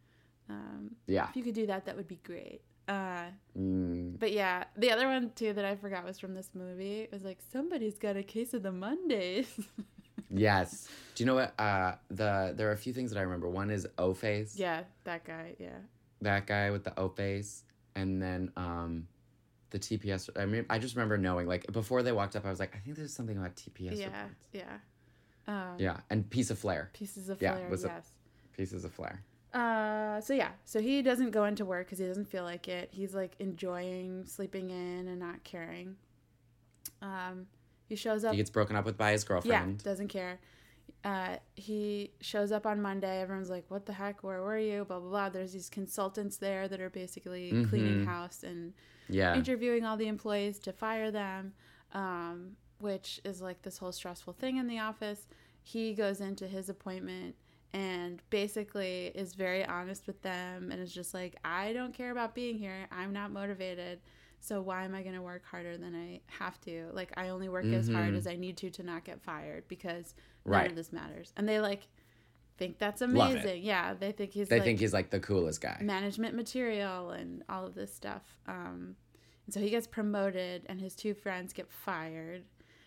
Um, 0.49 0.97
Yeah. 1.07 1.29
if 1.29 1.37
you 1.37 1.45
could 1.45 1.55
do 1.55 1.67
that, 1.69 1.85
that 1.87 1.97
would 1.97 2.09
be 2.09 2.21
great. 2.25 2.63
Uh, 2.89 3.27
Mm, 3.57 4.19
but 4.19 4.33
yeah, 4.33 4.65
the 4.77 4.91
other 4.91 5.07
one 5.07 5.31
too 5.37 5.53
that 5.53 5.65
I 5.65 5.77
forgot 5.77 6.05
was 6.05 6.19
from 6.19 6.35
this 6.35 6.51
movie. 6.53 7.01
It 7.03 7.13
was 7.13 7.23
like 7.23 7.39
somebody's 7.53 7.97
got 7.99 8.17
a 8.17 8.23
case 8.25 8.55
of 8.55 8.63
the 8.65 8.73
Mondays. 8.73 9.49
yes. 10.39 10.89
Do 11.15 11.23
you 11.25 11.27
know 11.27 11.35
what? 11.37 11.59
Uh, 11.59 11.95
the 12.09 12.53
There 12.57 12.69
are 12.69 12.73
a 12.73 12.77
few 12.77 12.93
things 12.93 13.11
that 13.11 13.19
I 13.19 13.23
remember. 13.23 13.49
One 13.49 13.71
is 13.71 13.87
O 13.99 14.13
Face. 14.15 14.59
yeah, 14.59 14.83
that 15.05 15.25
guy. 15.25 15.55
Yeah, 15.59 15.79
That 16.21 16.47
guy 16.47 16.71
with 16.71 16.85
the 16.85 16.99
O 16.99 17.09
Face. 17.09 17.65
And 17.95 18.21
then 18.21 18.53
um, 18.57 19.09
the 19.71 19.79
TPS. 19.79 20.29
I 20.37 20.45
mean, 20.45 20.67
I 20.69 20.79
just 20.79 20.95
remember 20.97 21.17
knowing, 21.17 21.47
like, 21.47 21.71
before 21.73 22.03
they 22.03 22.13
walked 22.13 22.37
up, 22.37 22.45
I 22.45 22.51
was 22.51 22.61
like, 22.61 22.75
I 22.77 22.79
think 22.79 22.97
there's 22.97 23.15
something 23.15 23.39
about 23.39 23.57
TPS. 23.57 23.97
yeah, 23.99 24.07
reports. 24.07 24.35
yeah. 24.53 24.77
Um, 25.49 25.77
Yeah. 25.79 25.97
And 26.11 26.29
Piece 26.29 26.51
of 26.51 26.59
Flair. 26.59 26.91
Pieces 26.93 27.31
of 27.31 27.41
Yeah, 27.41 27.55
flair. 27.55 27.69
was 27.71 27.85
a- 27.85 27.89
yes. 27.89 28.11
Pieces 28.55 28.85
of 28.85 28.93
Flair. 28.93 29.23
Uh, 29.55 30.21
so 30.21 30.35
yeah, 30.35 30.51
so 30.67 30.81
he 30.83 31.01
doesn't 31.01 31.31
go 31.31 31.45
into 31.45 31.65
work 31.65 31.87
because 31.87 31.99
he 31.99 32.05
doesn't 32.07 32.27
feel 32.29 32.43
like 32.45 32.69
it. 32.69 32.91
He's 32.93 33.15
like 33.15 33.33
enjoying 33.39 34.27
sleeping 34.27 34.69
in 34.69 35.09
and 35.09 35.19
not 35.19 35.43
caring. 35.45 35.97
Um, 37.01 37.47
he 37.89 37.97
shows 37.97 38.25
up. 38.25 38.33
He 38.33 38.37
gets 38.39 38.51
broken 38.51 38.77
up 38.77 38.85
with 38.85 38.97
by 38.97 39.13
his 39.13 39.25
girlfriend. 39.25 39.81
yeah, 39.83 39.85
doesn't 39.91 40.09
care. 40.09 40.39
Uh, 41.05 41.37
he 41.55 42.11
shows 42.21 42.51
up 42.51 42.67
on 42.67 42.83
Monday. 42.83 43.21
Everyone's 43.21 43.51
like, 43.51 43.65
"What 43.69 43.87
the 43.87 43.93
heck? 43.93 44.23
Where 44.25 44.43
were 44.43 44.59
you?" 44.59 44.85
Blah 44.85 44.99
blah 45.01 45.09
blah. 45.09 45.29
There's 45.29 45.53
these 45.53 45.69
consultants 45.71 46.37
there 46.39 46.67
that 46.69 46.81
are 46.81 46.91
basically 46.91 47.51
cleaning 47.69 48.01
Mhm. 48.01 48.07
house 48.07 48.43
and 48.43 48.73
Yeah. 49.09 49.37
interviewing 49.37 49.85
all 49.85 49.97
the 49.97 50.09
employees 50.09 50.59
to 50.61 50.73
fire 50.73 51.11
them, 51.13 51.55
um, 51.93 52.57
which 52.81 53.21
is 53.25 53.41
like 53.41 53.63
this 53.63 53.79
whole 53.79 53.93
stressful 53.93 54.33
thing 54.35 54.57
in 54.57 54.67
the 54.67 54.79
office. 54.81 55.27
He 55.63 55.95
goes 55.95 56.21
into 56.21 56.47
his 56.49 56.69
appointment 56.69 57.37
and 57.73 58.23
basically 58.31 59.09
is 59.15 59.35
very 59.35 59.65
honest 59.65 60.07
with 60.07 60.23
them 60.23 60.71
and 60.73 60.81
is 60.81 60.93
just 60.93 61.13
like, 61.15 61.37
I 61.45 61.73
don't 61.73 61.93
care 61.95 62.11
about 62.11 62.35
being 62.35 62.59
here. 62.59 62.87
I'm 62.91 63.13
not 63.13 63.31
motivated. 63.33 64.01
So 64.41 64.61
why 64.63 64.85
am 64.85 64.95
I 64.95 65.03
going 65.03 65.15
to 65.15 65.23
work 65.23 65.45
harder 65.45 65.77
than 65.77 65.95
I 65.95 66.21
have 66.27 66.61
to? 66.63 66.89
Like, 66.93 67.13
I 67.17 67.31
only 67.31 67.49
work 67.49 67.65
as 67.67 67.89
hard 67.89 68.15
Mhm. 68.15 68.19
as 68.19 68.27
I 68.27 68.37
need 68.37 68.57
to 68.59 68.71
to 68.71 68.83
not 68.83 69.05
get 69.05 69.21
fired 69.21 69.67
because 69.69 70.15
none 70.45 70.55
of 70.71 70.77
this 70.77 70.93
matters. 70.93 71.33
And 71.37 71.49
they 71.49 71.59
like 71.61 71.89
think 72.59 72.79
that's 72.79 73.03
amazing. 73.03 73.63
Yeah, 73.65 73.93
they 73.95 74.13
think 74.13 74.31
he's 74.31 74.49
They 74.49 74.57
like, 74.57 74.65
think 74.65 74.79
he's 74.81 74.93
like 74.93 75.11
the 75.11 75.21
coolest 75.21 75.61
guy. 75.61 75.79
management 75.83 76.35
material 76.35 77.11
and 77.11 77.43
all 77.49 77.67
of 77.67 77.75
this 77.75 77.93
stuff. 77.95 78.23
Um, 78.47 78.97
and 79.47 79.53
so 79.55 79.61
he 79.61 79.69
gets 79.71 79.87
promoted, 79.87 80.65
and 80.67 80.81
his 80.81 80.95
two 80.97 81.13
friends 81.15 81.53
get 81.53 81.71
fired. 81.71 82.45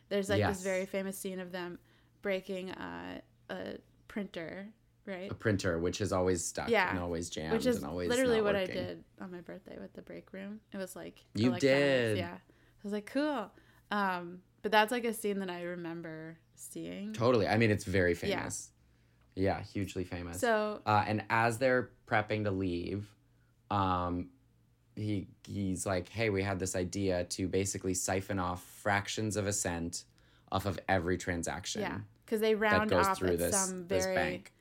There's 0.10 0.28
like 0.30 0.40
Yes. 0.40 0.58
this 0.58 0.64
very 0.64 0.86
famous 0.86 1.18
scene 1.18 1.40
of 1.40 1.52
them 1.52 1.78
breaking 2.22 2.72
a, 2.72 3.22
a 3.50 3.78
printer, 4.08 4.70
right? 5.10 5.32
A 5.32 5.34
printer, 5.34 5.80
which 5.80 6.00
is 6.02 6.14
always 6.14 6.46
stuck 6.46 6.70
Yeah. 6.70 6.90
and 6.90 7.00
always 7.00 7.30
jammed 7.30 7.54
Which 7.54 7.66
is 7.66 7.78
and 7.78 7.86
always 7.86 8.10
literally 8.10 8.42
what 8.42 8.56
working. 8.56 8.78
I 8.78 8.82
did 8.82 9.04
on 9.20 9.32
my 9.32 9.42
birthday 9.42 9.78
with 9.80 9.94
the 9.94 10.02
break 10.02 10.32
room. 10.32 10.62
It 10.72 10.78
was 10.78 10.96
like 10.96 11.26
You 11.36 11.58
did. 11.60 12.18
yeah. 12.18 12.36
I 12.36 12.82
was 12.84 12.94
like, 12.94 13.08
cool. 13.08 13.52
Um, 13.92 14.42
but 14.62 14.72
that's 14.72 14.92
like 14.92 15.04
a 15.06 15.14
scene 15.14 15.40
that 15.40 15.50
I 15.50 15.64
remember 15.64 16.38
seeing. 16.56 17.14
Totally. 17.14 17.48
I 17.48 17.58
mean, 17.58 17.72
it's 17.72 17.86
very 17.86 18.14
famous. 18.14 18.72
Yeah, 19.36 19.62
hugely 19.62 20.04
famous. 20.04 20.40
So 20.40 20.82
uh, 20.86 21.04
and 21.08 21.24
as 21.30 21.58
they're 21.58 21.90
prepping 22.08 22.44
to 22.44 22.52
leave, 22.52 23.10
um, 23.72 24.30
he 24.96 25.28
he's 25.48 25.86
like, 25.86 26.10
"Hey, 26.10 26.30
we 26.30 26.44
had 26.44 26.60
this 26.60 26.76
idea 26.76 27.24
to 27.26 27.48
basically 27.48 27.94
siphon 27.94 28.38
off 28.40 28.62
fractions 28.64 29.38
of 29.38 29.48
a 29.48 29.54
cent 29.54 30.04
off 30.52 30.66
of 30.66 30.78
every 30.90 31.18
transaction 31.18 31.82
yeah, 31.82 32.00
because 32.26 32.42
they 32.42 32.56
round 32.56 32.92
off 32.92 33.22
at 33.24 33.38
this 33.38 33.56
some 33.56 33.88
this 33.88 34.04
very 34.06 34.16
bank." 34.16 34.52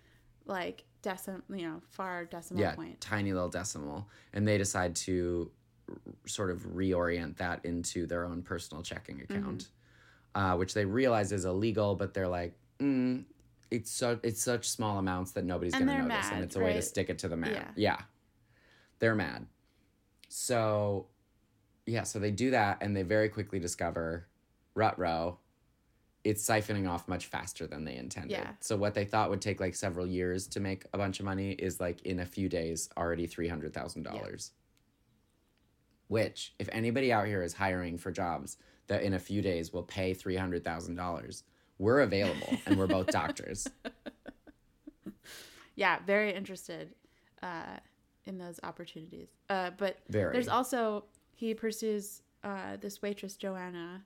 Like 0.49 0.85
decimal, 1.03 1.43
you 1.51 1.63
know, 1.69 1.81
far 1.91 2.25
decimal 2.25 2.63
yeah, 2.63 2.75
point. 2.75 3.01
tiny 3.01 3.33
little 3.33 3.49
decimal, 3.49 4.09
and 4.33 4.47
they 4.47 4.59
decide 4.59 4.97
to 4.97 5.51
r- 5.89 5.97
sort 6.27 6.51
of 6.51 6.63
reorient 6.63 7.37
that 7.39 7.65
into 7.65 8.07
their 8.07 8.25
own 8.25 8.43
personal 8.43 8.83
checking 8.83 9.21
Mm-hmm. 9.21 9.39
account, 9.39 9.69
uh, 10.35 10.57
which 10.57 10.75
they 10.75 10.85
realize 10.85 11.33
is 11.33 11.45
illegal, 11.45 11.95
but 11.95 12.15
they're 12.15 12.29
like, 12.29 12.55
mm, 12.81 13.25
it's 13.71 13.91
so 13.91 14.19
it's 14.23 14.43
such 14.43 14.69
small 14.69 14.99
amounts 14.99 15.33
that 15.33 15.45
nobody's 15.45 15.75
And 15.75 15.87
gonna 15.87 15.99
notice, 15.99 16.31
mad, 16.31 16.35
and 16.35 16.43
it's 16.45 16.57
a 16.57 16.61
way 16.61 16.73
to 16.73 16.83
stick 16.83 17.11
it 17.11 17.19
to 17.21 17.29
the 17.29 17.37
man. 17.37 17.53
Yeah. 17.55 17.65
yeah, 17.77 18.01
they're 18.99 19.15
mad. 19.15 19.47
So, 20.29 21.07
yeah, 21.87 22.03
so 22.03 22.19
they 22.19 22.31
do 22.31 22.51
that, 22.51 22.79
and 22.81 22.97
they 22.97 23.03
very 23.03 23.29
quickly 23.29 23.59
discover, 23.59 24.27
Rutro, 24.75 25.39
it's 26.29 26.47
siphoning 26.47 26.87
off 26.88 27.09
much 27.09 27.27
faster 27.27 27.67
than 27.67 27.85
they 27.85 27.97
intended. 27.97 28.33
Yeah. 28.33 28.51
So 28.61 28.77
what 28.77 28.93
they 28.93 29.07
thought 29.07 29.31
would 29.31 29.41
take 29.41 29.61
like 29.61 29.75
several 29.75 30.07
years 30.07 30.47
to 30.49 30.61
make 30.61 30.85
a 30.93 30.99
bunch 30.99 31.21
of 31.21 31.25
money 31.25 31.53
is 31.53 31.81
like 31.81 32.03
in 32.03 32.21
a 32.21 32.27
few 32.27 32.51
days 32.51 32.91
already 32.99 33.27
three 33.27 33.49
hundred 33.49 33.73
thousand 33.73 34.03
dollars. 34.03 34.53
Which, 36.09 36.55
if 36.59 36.69
anybody 36.71 37.12
out 37.12 37.27
here 37.27 37.43
is 37.43 37.55
hiring 37.55 37.97
for 37.99 38.11
jobs 38.11 38.59
that 38.88 39.03
in 39.03 39.14
a 39.14 39.19
few 39.19 39.41
days 39.41 39.73
will 39.73 39.83
pay 39.83 40.12
three 40.12 40.37
hundred 40.37 40.64
thousand 40.64 40.97
dollars, 40.97 41.45
we're 41.79 42.01
available 42.01 42.59
and 42.67 42.79
we're 42.79 42.87
both 42.87 43.07
doctors. 43.07 43.67
yeah, 45.77 45.99
very 46.07 46.35
interested 46.35 46.95
uh, 47.43 47.79
in 48.27 48.37
those 48.37 48.61
opportunities. 48.62 49.29
Uh, 49.49 49.71
but 49.79 49.97
Very. 50.11 50.33
there's 50.35 50.49
also 50.49 51.05
he 51.35 51.55
pursues 51.55 52.23
uh, 52.45 52.77
this 52.81 53.01
waitress 53.01 53.37
Joanna, 53.37 54.03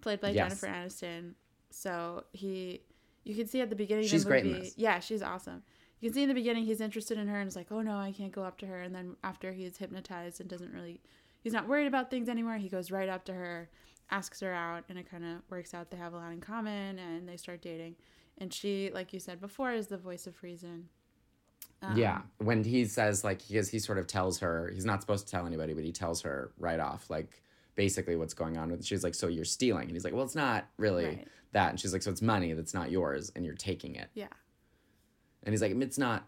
played 0.00 0.20
by 0.20 0.30
Yes. 0.30 0.60
Jennifer 0.60 0.66
Aniston. 0.68 1.34
So 1.70 2.24
he, 2.32 2.82
you 3.24 3.34
can 3.34 3.46
see 3.46 3.60
at 3.60 3.70
the 3.70 3.76
beginning 3.76 4.06
She's 4.06 4.24
the 4.24 4.30
great 4.30 4.44
movie, 4.44 4.56
in 4.56 4.62
this. 4.64 4.74
yeah, 4.76 5.00
she's 5.00 5.22
awesome. 5.22 5.62
You 6.00 6.08
can 6.08 6.14
see 6.14 6.22
in 6.22 6.28
the 6.28 6.34
beginning 6.34 6.64
he's 6.64 6.80
interested 6.80 7.18
in 7.18 7.26
her 7.28 7.40
and 7.40 7.48
is 7.48 7.56
like, 7.56 7.70
oh 7.70 7.82
no, 7.82 7.96
I 7.96 8.12
can't 8.12 8.32
go 8.32 8.44
up 8.44 8.58
to 8.58 8.66
her. 8.66 8.80
And 8.82 8.94
then 8.94 9.16
after 9.24 9.52
he's 9.52 9.76
hypnotized 9.78 10.40
and 10.40 10.48
doesn't 10.48 10.72
really, 10.72 11.00
he's 11.40 11.52
not 11.52 11.66
worried 11.66 11.86
about 11.86 12.10
things 12.10 12.28
anymore. 12.28 12.56
He 12.56 12.68
goes 12.68 12.90
right 12.90 13.08
up 13.08 13.24
to 13.26 13.34
her, 13.34 13.68
asks 14.10 14.40
her 14.40 14.52
out, 14.52 14.84
and 14.88 14.98
it 14.98 15.10
kind 15.10 15.24
of 15.24 15.42
works 15.50 15.74
out. 15.74 15.90
They 15.90 15.96
have 15.96 16.12
a 16.14 16.16
lot 16.16 16.32
in 16.32 16.40
common 16.40 16.98
and 16.98 17.28
they 17.28 17.36
start 17.36 17.62
dating. 17.62 17.96
And 18.38 18.52
she, 18.54 18.90
like 18.94 19.12
you 19.12 19.18
said 19.18 19.40
before, 19.40 19.72
is 19.72 19.88
the 19.88 19.98
voice 19.98 20.26
of 20.28 20.40
reason. 20.42 20.88
Um, 21.82 21.96
yeah. 21.96 22.20
When 22.38 22.62
he 22.64 22.84
says 22.86 23.24
like 23.24 23.46
because 23.48 23.68
he 23.68 23.78
sort 23.80 23.98
of 23.98 24.06
tells 24.06 24.38
her 24.38 24.70
he's 24.72 24.84
not 24.84 25.00
supposed 25.00 25.26
to 25.26 25.30
tell 25.30 25.46
anybody, 25.46 25.74
but 25.74 25.84
he 25.84 25.92
tells 25.92 26.22
her 26.22 26.52
right 26.58 26.80
off 26.80 27.10
like 27.10 27.42
basically 27.74 28.16
what's 28.16 28.34
going 28.34 28.56
on 28.56 28.70
with 28.70 28.84
she's 28.84 29.04
like, 29.04 29.14
So 29.14 29.26
you're 29.28 29.44
stealing 29.44 29.84
and 29.84 29.92
he's 29.92 30.04
like, 30.04 30.12
Well 30.14 30.24
it's 30.24 30.34
not 30.34 30.66
really 30.76 31.06
Right. 31.06 31.28
That 31.52 31.70
and 31.70 31.80
she's 31.80 31.92
like, 31.92 32.02
So 32.02 32.10
it's 32.10 32.22
money 32.22 32.52
that's 32.52 32.74
not 32.74 32.90
yours 32.90 33.32
and 33.34 33.44
you're 33.44 33.54
taking 33.54 33.96
it. 33.96 34.08
Yeah. 34.14 34.28
And 35.42 35.52
he's 35.52 35.62
like, 35.62 35.72
it's 35.72 35.98
not 35.98 36.26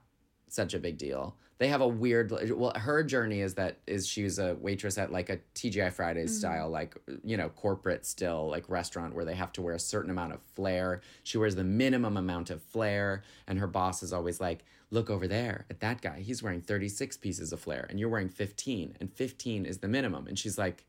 such 0.49 0.75
a 0.75 0.79
big 0.79 0.99
deal. 0.99 1.37
They 1.59 1.69
have 1.69 1.83
a 1.83 1.89
weird. 1.89 2.33
Well, 2.57 2.73
her 2.75 3.05
journey 3.05 3.41
is 3.41 3.55
that 3.55 3.81
is 3.87 4.07
she's 4.07 4.39
a 4.39 4.55
waitress 4.55 4.97
at 4.97 5.13
like 5.13 5.29
a 5.29 5.41
TGI 5.55 5.93
Fridays 5.93 6.31
mm-hmm. 6.31 6.39
style, 6.39 6.71
like 6.71 6.97
you 7.23 7.37
know, 7.37 7.51
corporate 7.51 8.07
still 8.07 8.49
like 8.49 8.71
restaurant 8.71 9.15
where 9.15 9.27
they 9.27 9.35
have 9.35 9.53
to 9.53 9.63
wear 9.63 9.75
a 9.75 9.79
certain 9.79 10.11
amount 10.11 10.33
of 10.33 10.41
flair. 10.55 11.03
She 11.23 11.37
wears 11.37 11.57
the 11.57 11.65
minimum 11.65 12.17
amount 12.17 12.49
of 12.49 12.63
flair, 12.63 13.25
and 13.47 13.59
her 13.59 13.67
boss 13.67 14.03
is 14.03 14.11
always 14.11 14.41
like, 14.41 14.65
"Look 14.91 15.11
over 15.11 15.29
there 15.29 15.67
at 15.69 15.81
that 15.81 16.01
guy. 16.01 16.21
He's 16.21 16.43
wearing 16.43 16.63
thirty 16.63 16.89
six 16.89 17.19
pieces 17.19 17.53
of 17.53 17.61
flair, 17.61 17.87
and 17.91 18.01
you're 18.01 18.09
wearing 18.09 18.31
fifteen, 18.31 18.97
and 18.99 19.13
fifteen 19.13 19.67
is 19.67 19.79
the 19.79 19.89
minimum." 19.89 20.29
And 20.29 20.39
she's 20.39 20.57
like, 20.57 20.87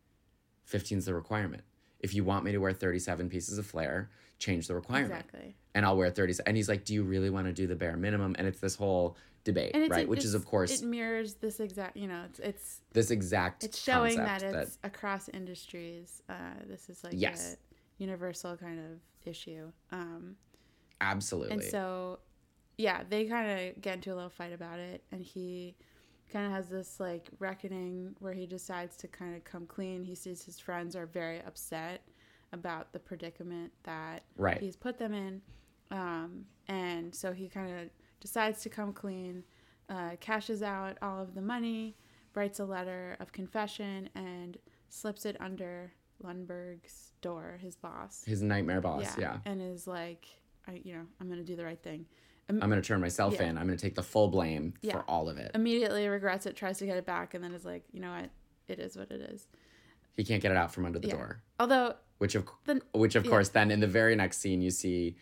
15 0.71 0.99
is 0.99 1.05
the 1.05 1.13
requirement. 1.13 1.63
If 1.99 2.15
you 2.15 2.23
want 2.23 2.45
me 2.45 2.51
to 2.53 2.57
wear 2.57 2.73
37 2.73 3.29
pieces 3.29 3.57
of 3.57 3.65
flair, 3.65 4.09
change 4.41 4.67
the 4.67 4.75
requirement 4.75 5.11
Exactly. 5.13 5.55
and 5.75 5.85
I'll 5.85 5.95
wear 5.95 6.11
30s. 6.11 6.41
And 6.45 6.57
he's 6.57 6.67
like, 6.67 6.83
Do 6.83 6.93
you 6.93 7.03
really 7.03 7.29
want 7.29 7.47
to 7.47 7.53
do 7.53 7.67
the 7.67 7.75
bare 7.75 7.95
minimum? 7.95 8.35
And 8.37 8.47
it's 8.47 8.59
this 8.59 8.75
whole 8.75 9.15
debate, 9.43 9.75
right? 9.89 10.07
Which 10.09 10.25
is, 10.25 10.33
of 10.33 10.45
course, 10.45 10.81
it 10.81 10.85
mirrors 10.85 11.35
this 11.35 11.59
exact. 11.59 11.95
You 11.95 12.07
know, 12.07 12.23
it's 12.25 12.39
it's 12.39 12.81
this 12.91 13.11
exact 13.11 13.63
it's 13.63 13.79
showing 13.81 14.17
that 14.17 14.43
it's 14.43 14.77
across 14.83 15.29
industries. 15.29 16.21
Uh, 16.27 16.33
this 16.67 16.89
is 16.89 17.03
like 17.03 17.13
Yes. 17.15 17.53
a 17.53 18.03
universal 18.03 18.57
kind 18.57 18.79
of 18.79 18.99
issue. 19.25 19.71
Um, 19.91 20.35
absolutely. 20.99 21.53
and 21.53 21.63
so 21.63 22.19
yeah, 22.77 23.03
they 23.07 23.25
kind 23.25 23.49
of 23.69 23.81
get 23.81 23.95
into 23.95 24.13
a 24.13 24.15
little 24.15 24.29
fight 24.29 24.53
about 24.53 24.79
it, 24.79 25.03
and 25.11 25.21
he 25.21 25.75
kind 26.31 26.45
of 26.47 26.51
has 26.51 26.67
this 26.69 26.99
like 26.99 27.29
reckoning 27.39 28.15
where 28.19 28.33
he 28.33 28.47
decides 28.47 28.95
to 28.97 29.07
kind 29.07 29.35
of 29.35 29.43
come 29.43 29.65
clean. 29.67 30.03
He 30.03 30.15
sees 30.15 30.43
his 30.43 30.59
friends 30.59 30.95
are 30.95 31.05
very 31.05 31.41
upset 31.41 32.01
about 32.53 32.91
the 32.93 32.99
predicament 32.99 33.71
that 33.83 34.23
Right. 34.37 34.59
he's 34.59 34.75
put 34.75 34.97
them 34.97 35.13
in, 35.13 35.41
um, 35.91 36.45
and 36.67 37.13
so 37.13 37.31
he 37.33 37.47
kind 37.49 37.71
of 37.79 37.89
decides 38.19 38.61
to 38.63 38.69
come 38.69 38.93
clean, 38.93 39.43
uh, 39.89 40.15
cashes 40.19 40.61
out 40.63 40.97
all 41.01 41.21
of 41.21 41.33
the 41.33 41.41
money, 41.41 41.97
writes 42.33 42.59
a 42.59 42.65
letter 42.65 43.17
of 43.19 43.31
confession, 43.31 44.09
and 44.15 44.57
slips 44.89 45.25
it 45.25 45.35
under 45.39 45.91
Lumbergh's 46.21 47.11
door, 47.21 47.57
his 47.61 47.75
boss. 47.75 48.23
His 48.25 48.41
nightmare 48.41 48.81
boss. 48.81 49.17
Yeah. 49.17 49.39
and 49.45 49.61
is 49.61 49.87
like, 49.87 50.27
I, 50.67 50.81
you 50.83 50.93
know, 50.93 51.05
I'm 51.19 51.29
gonna 51.29 51.43
do 51.43 51.55
the 51.55 51.65
right 51.65 51.81
thing. 51.81 52.05
I'm 52.49 52.59
gonna 52.59 52.81
turn 52.81 52.99
myself 52.99 53.35
Yeah. 53.35 53.43
in. 53.49 53.57
I'm 53.57 53.65
gonna 53.65 53.77
take 53.77 53.95
the 53.95 54.03
full 54.03 54.27
blame 54.27 54.73
Yeah. 54.81 54.93
for 54.93 55.03
all 55.09 55.29
of 55.29 55.37
it. 55.37 55.51
immediately 55.55 56.07
regrets 56.07 56.45
it, 56.45 56.55
tries 56.55 56.77
to 56.79 56.85
get 56.85 56.97
it 56.97 57.05
back, 57.05 57.33
and 57.33 57.41
then 57.43 57.53
is 57.53 57.63
like, 57.65 57.85
you 57.93 58.01
know 58.01 58.11
what, 58.11 58.29
it 58.67 58.79
is 58.79 58.97
what 58.97 59.09
it 59.09 59.21
is. 59.21 59.47
He 60.17 60.23
can't 60.25 60.41
get 60.41 60.51
it 60.51 60.57
out 60.57 60.71
from 60.73 60.85
under 60.85 60.99
the 60.99 61.07
Yeah. 61.07 61.15
door. 61.15 61.41
Although, 61.59 61.95
Which 62.21 62.35
of 62.35 62.47
Then- 62.65 62.81
which 62.93 63.15
of 63.15 63.25
yeah. 63.25 63.31
course 63.31 63.49
then 63.49 63.71
in 63.71 63.79
the 63.79 63.87
very 63.87 64.15
next 64.15 64.37
scene 64.37 64.61
you 64.61 64.69
see 64.69 65.15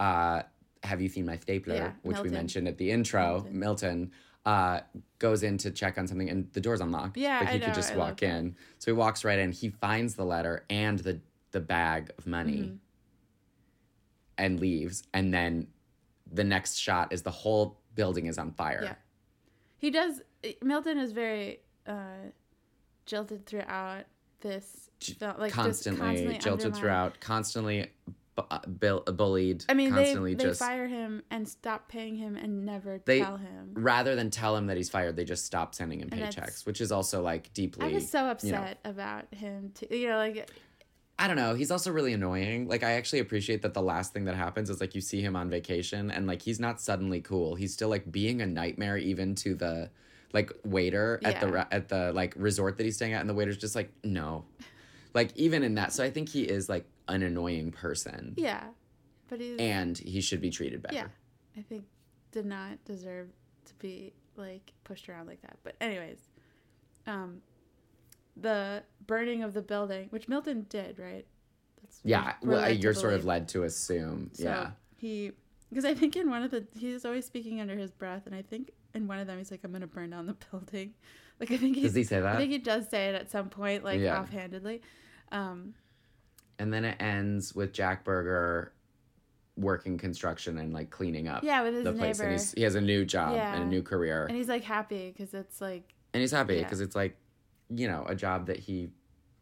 uh 0.00 0.42
have 0.82 1.02
you 1.02 1.08
seen 1.10 1.26
my 1.26 1.36
stapler 1.36 1.74
Yeah, 1.74 1.92
which 2.02 2.18
we 2.20 2.30
mentioned 2.30 2.66
at 2.66 2.78
the 2.78 2.90
intro 2.90 3.26
Milton. 3.42 3.58
milton, 3.58 4.12
uh 4.46 4.80
goes 5.18 5.42
in 5.42 5.58
to 5.58 5.70
check 5.70 5.98
on 5.98 6.06
something 6.06 6.30
and 6.30 6.50
the 6.54 6.60
door's 6.62 6.80
unlocked 6.80 7.16
Yeah, 7.18 7.40
but 7.40 7.48
he 7.48 7.56
I 7.56 7.58
could 7.58 7.68
know, 7.68 7.74
just 7.74 7.92
I 7.92 7.96
walk 7.96 8.08
love 8.08 8.16
that. 8.20 8.26
in 8.38 8.56
so 8.78 8.90
he 8.90 8.96
walks 8.96 9.22
right 9.22 9.38
in 9.38 9.52
he 9.52 9.68
finds 9.68 10.14
the 10.14 10.24
letter 10.24 10.64
and 10.70 10.98
the 11.00 11.20
the 11.50 11.60
bag 11.60 12.10
of 12.18 12.26
money 12.26 12.62
Mm-hmm. 12.62 12.76
and 14.38 14.60
leaves 14.60 15.02
and 15.12 15.32
then 15.34 15.66
the 16.32 16.44
next 16.44 16.76
shot 16.76 17.12
is 17.12 17.20
the 17.22 17.30
whole 17.30 17.78
building 17.94 18.26
is 18.26 18.38
on 18.38 18.50
fire 18.52 18.80
Yeah. 18.82 18.94
he 19.78 19.90
does. 19.90 20.22
Milton 20.62 20.96
is 20.98 21.12
very 21.12 21.60
uh, 21.86 22.30
jilted 23.04 23.44
throughout 23.46 24.04
this 24.40 24.90
like 25.20 25.52
constantly, 25.52 26.00
constantly 26.00 26.38
jilted 26.38 26.66
undermined. 26.66 26.76
throughout 26.76 27.20
constantly 27.20 27.90
bu- 28.34 28.42
uh, 28.50 29.12
bullied 29.12 29.64
I 29.68 29.74
mean, 29.74 29.92
they, 29.94 30.04
constantly 30.04 30.34
they 30.34 30.44
just 30.44 30.58
fire 30.60 30.86
him 30.86 31.22
and 31.30 31.48
stop 31.48 31.88
paying 31.88 32.16
him 32.16 32.36
and 32.36 32.64
never 32.64 33.00
They- 33.04 33.20
tell 33.20 33.36
him. 33.36 33.72
rather 33.74 34.14
than 34.14 34.30
tell 34.30 34.56
him 34.56 34.66
that 34.66 34.76
he's 34.76 34.88
fired, 34.90 35.16
they 35.16 35.24
just 35.24 35.44
stop 35.44 35.74
sending 35.74 36.00
him 36.00 36.08
And 36.12 36.20
paychecks, 36.22 36.66
which 36.66 36.80
is 36.80 36.92
also 36.92 37.22
like 37.22 37.52
deeply. 37.54 37.86
I 37.86 37.92
was 37.94 38.08
so 38.10 38.18
you 38.42 38.52
know- 38.52 38.58
upset 38.58 38.78
about 38.84 39.32
him. 39.34 39.72
Too. 39.74 39.86
You 39.96 40.08
know, 40.08 40.16
like 40.16 40.50
I 41.18 41.28
don't 41.28 41.36
know. 41.36 41.54
He's 41.54 41.70
also 41.70 41.90
really 41.92 42.12
annoying. 42.12 42.68
Like 42.68 42.82
I 42.82 42.92
actually 42.92 43.20
appreciate 43.20 43.62
that 43.62 43.72
the 43.72 43.80
last 43.82 44.12
thing 44.12 44.26
that 44.26 44.34
happens 44.34 44.68
is 44.68 44.80
like 44.82 44.94
you 44.94 45.00
see 45.00 45.22
him 45.22 45.34
on 45.34 45.48
vacation 45.48 46.10
and 46.10 46.26
like 46.26 46.42
he's 46.42 46.60
not 46.60 46.78
suddenly 46.80 47.22
cool. 47.22 47.54
He's 47.54 47.72
still 47.72 47.88
like 47.88 48.10
being 48.12 48.42
a 48.42 48.46
nightmare 48.46 48.98
even 48.98 49.34
to 49.36 49.54
the 49.54 49.90
like 50.32 50.52
waiter 50.64 51.20
at 51.24 51.40
the 51.40 51.66
at 51.72 51.88
the 51.88 52.12
like 52.12 52.34
resort 52.36 52.76
that 52.78 52.84
he's 52.84 52.96
staying 52.96 53.12
at, 53.12 53.20
and 53.20 53.28
the 53.28 53.34
waiter's 53.34 53.58
just 53.58 53.74
like 53.74 53.92
no, 54.04 54.44
like 55.14 55.36
even 55.36 55.62
in 55.62 55.74
that. 55.76 55.92
So 55.92 56.04
I 56.04 56.10
think 56.10 56.28
he 56.28 56.42
is 56.42 56.68
like 56.68 56.86
an 57.08 57.22
annoying 57.22 57.72
person, 57.72 58.34
yeah, 58.36 58.64
but 59.28 59.40
he's 59.40 59.58
and 59.58 59.96
he 59.96 60.20
should 60.20 60.40
be 60.40 60.50
treated 60.50 60.82
better. 60.82 60.94
yeah. 60.94 61.06
I 61.56 61.62
think 61.62 61.84
did 62.32 62.46
not 62.46 62.84
deserve 62.84 63.28
to 63.64 63.74
be 63.76 64.12
like 64.36 64.72
pushed 64.84 65.08
around 65.08 65.26
like 65.26 65.40
that. 65.42 65.56
But 65.62 65.76
anyways, 65.80 66.18
um, 67.06 67.40
the 68.36 68.82
burning 69.06 69.42
of 69.42 69.54
the 69.54 69.62
building, 69.62 70.08
which 70.10 70.28
Milton 70.28 70.66
did, 70.68 70.98
right? 70.98 71.26
That's 71.82 72.00
Yeah, 72.04 72.34
well, 72.42 72.70
you're 72.70 72.94
sort 72.94 73.14
of 73.14 73.24
led 73.24 73.48
to 73.48 73.64
assume. 73.64 74.30
So 74.34 74.44
yeah, 74.44 74.70
he, 74.96 75.32
because 75.70 75.84
I 75.84 75.94
think 75.94 76.16
in 76.16 76.30
one 76.30 76.42
of 76.42 76.50
the, 76.50 76.66
he's 76.78 77.04
always 77.04 77.24
speaking 77.24 77.60
under 77.60 77.76
his 77.76 77.90
breath, 77.90 78.26
and 78.26 78.34
I 78.34 78.42
think 78.42 78.72
in 78.96 79.06
one 79.06 79.18
of 79.18 79.26
them 79.26 79.38
he's 79.38 79.50
like, 79.50 79.60
"I'm 79.64 79.72
gonna 79.72 79.86
burn 79.86 80.10
down 80.10 80.26
the 80.26 80.36
building." 80.50 80.94
Like 81.38 81.50
I 81.50 81.56
think 81.58 81.76
does 81.76 81.94
he 81.94 82.02
say 82.04 82.22
I 82.22 82.36
think 82.36 82.50
he 82.50 82.58
does 82.58 82.88
say 82.88 83.06
it 83.10 83.14
at 83.14 83.30
some 83.30 83.48
point, 83.50 83.84
like 83.84 84.00
Yeah. 84.00 84.20
offhandedly. 84.20 84.80
Um, 85.30 85.74
And 86.58 86.72
then 86.72 86.84
it 86.84 86.96
ends 87.00 87.54
with 87.54 87.72
Jack 87.72 88.04
Berger 88.04 88.72
working 89.58 89.96
construction 89.98 90.58
and 90.58 90.72
like 90.72 90.90
cleaning 90.90 91.28
up 91.28 91.42
yeah, 91.44 91.62
with 91.62 91.74
his 91.74 91.84
the 91.84 91.92
place. 91.92 92.18
And 92.20 92.28
neighbor, 92.30 92.32
he's, 92.32 92.52
he 92.52 92.62
has 92.62 92.74
a 92.74 92.80
new 92.80 93.04
job 93.04 93.34
and 93.38 93.62
a 93.62 93.66
new 93.66 93.82
career. 93.82 94.26
and 94.26 94.36
he's 94.36 94.48
like 94.48 94.62
happy 94.64 95.10
because 95.10 95.32
it's 95.34 95.60
like 95.60 95.94
And 96.14 96.20
he's 96.20 96.30
happy 96.32 96.56
Yeah. 96.56 96.62
because 96.64 96.80
it's 96.80 96.96
like, 96.96 97.16
you 97.68 97.88
know, 97.88 98.04
a 98.06 98.14
job 98.14 98.46
that 98.46 98.58
he 98.58 98.88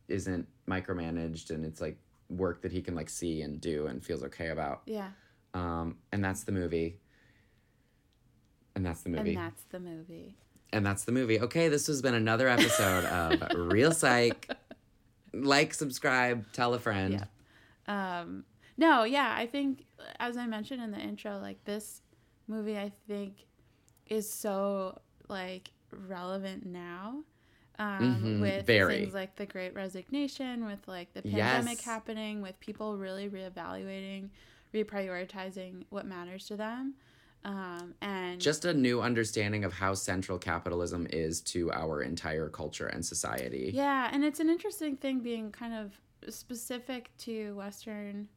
isn't 0.08 0.46
micromanaged 0.68 1.50
and 1.50 1.64
it's 1.64 1.80
like 1.80 1.96
work 2.30 2.62
that 2.62 2.72
he 2.72 2.80
can 2.82 2.94
like 2.94 3.08
see 3.10 3.42
and 3.42 3.60
do 3.60 3.86
and 3.86 4.04
feels 4.04 4.22
okay 4.24 4.48
about. 4.48 4.82
yeah, 4.86 5.10
Um, 5.52 5.98
and 6.12 6.24
that's 6.24 6.44
the 6.44 6.52
movie. 6.52 6.98
And 8.76 8.84
that's 8.84 9.02
the 9.02 9.10
movie. 9.10 9.30
and 9.30 9.38
that's 9.38 9.62
the 9.70 9.80
movie. 9.80 10.34
And 10.72 10.84
that's 10.84 11.04
the 11.04 11.12
movie. 11.12 11.40
Okay, 11.40 11.68
this 11.68 11.86
has 11.86 12.02
been 12.02 12.14
another 12.14 12.48
episode 12.48 13.04
of 13.04 13.42
Reel 13.72 13.92
Psych. 13.92 14.50
Like, 15.32 15.72
subscribe, 15.74 16.44
tell 16.52 16.74
a 16.74 16.78
friend. 16.78 17.24
Yeah. 17.88 18.20
Um, 18.20 18.44
no, 18.76 19.04
yeah, 19.04 19.32
I 19.36 19.46
think 19.46 19.84
as 20.18 20.36
I 20.36 20.46
mentioned 20.46 20.82
in 20.82 20.90
the 20.90 20.98
intro, 20.98 21.38
like 21.38 21.64
this 21.64 22.02
movie, 22.48 22.76
I 22.76 22.90
think 23.08 23.46
is 24.06 24.28
so 24.28 25.00
like 25.28 25.70
relevant 26.08 26.66
now. 26.66 27.22
Um, 27.78 28.22
Mhm, 28.22 28.40
with 28.40 28.66
very. 28.66 29.00
things 29.02 29.14
like 29.14 29.34
the 29.36 29.46
Great 29.46 29.74
Resignation, 29.74 30.64
with 30.66 30.86
like 30.86 31.12
the 31.14 31.22
pandemic 31.22 31.78
Yes. 31.78 31.84
happening, 31.84 32.40
with 32.42 32.58
people 32.60 32.96
really 32.96 33.28
reevaluating, 33.28 34.30
reprioritizing 34.72 35.84
what 35.90 36.06
matters 36.06 36.46
to 36.46 36.56
them, 36.56 36.94
um, 37.44 37.94
and 38.00 38.40
Just 38.40 38.64
a 38.64 38.72
new 38.72 39.02
understanding 39.02 39.64
of 39.64 39.72
how 39.72 39.94
central 39.94 40.38
capitalism 40.38 41.06
is 41.10 41.40
to 41.42 41.70
our 41.72 42.02
entire 42.02 42.48
culture 42.48 42.86
and 42.86 43.04
society. 43.04 43.70
Yeah, 43.74 44.08
and 44.12 44.24
it's 44.24 44.40
an 44.40 44.48
interesting 44.48 44.96
thing 44.96 45.20
being 45.20 45.52
kind 45.52 45.74
of 45.74 45.92
specific 46.32 47.10
to 47.18 47.54
Western 47.54 48.28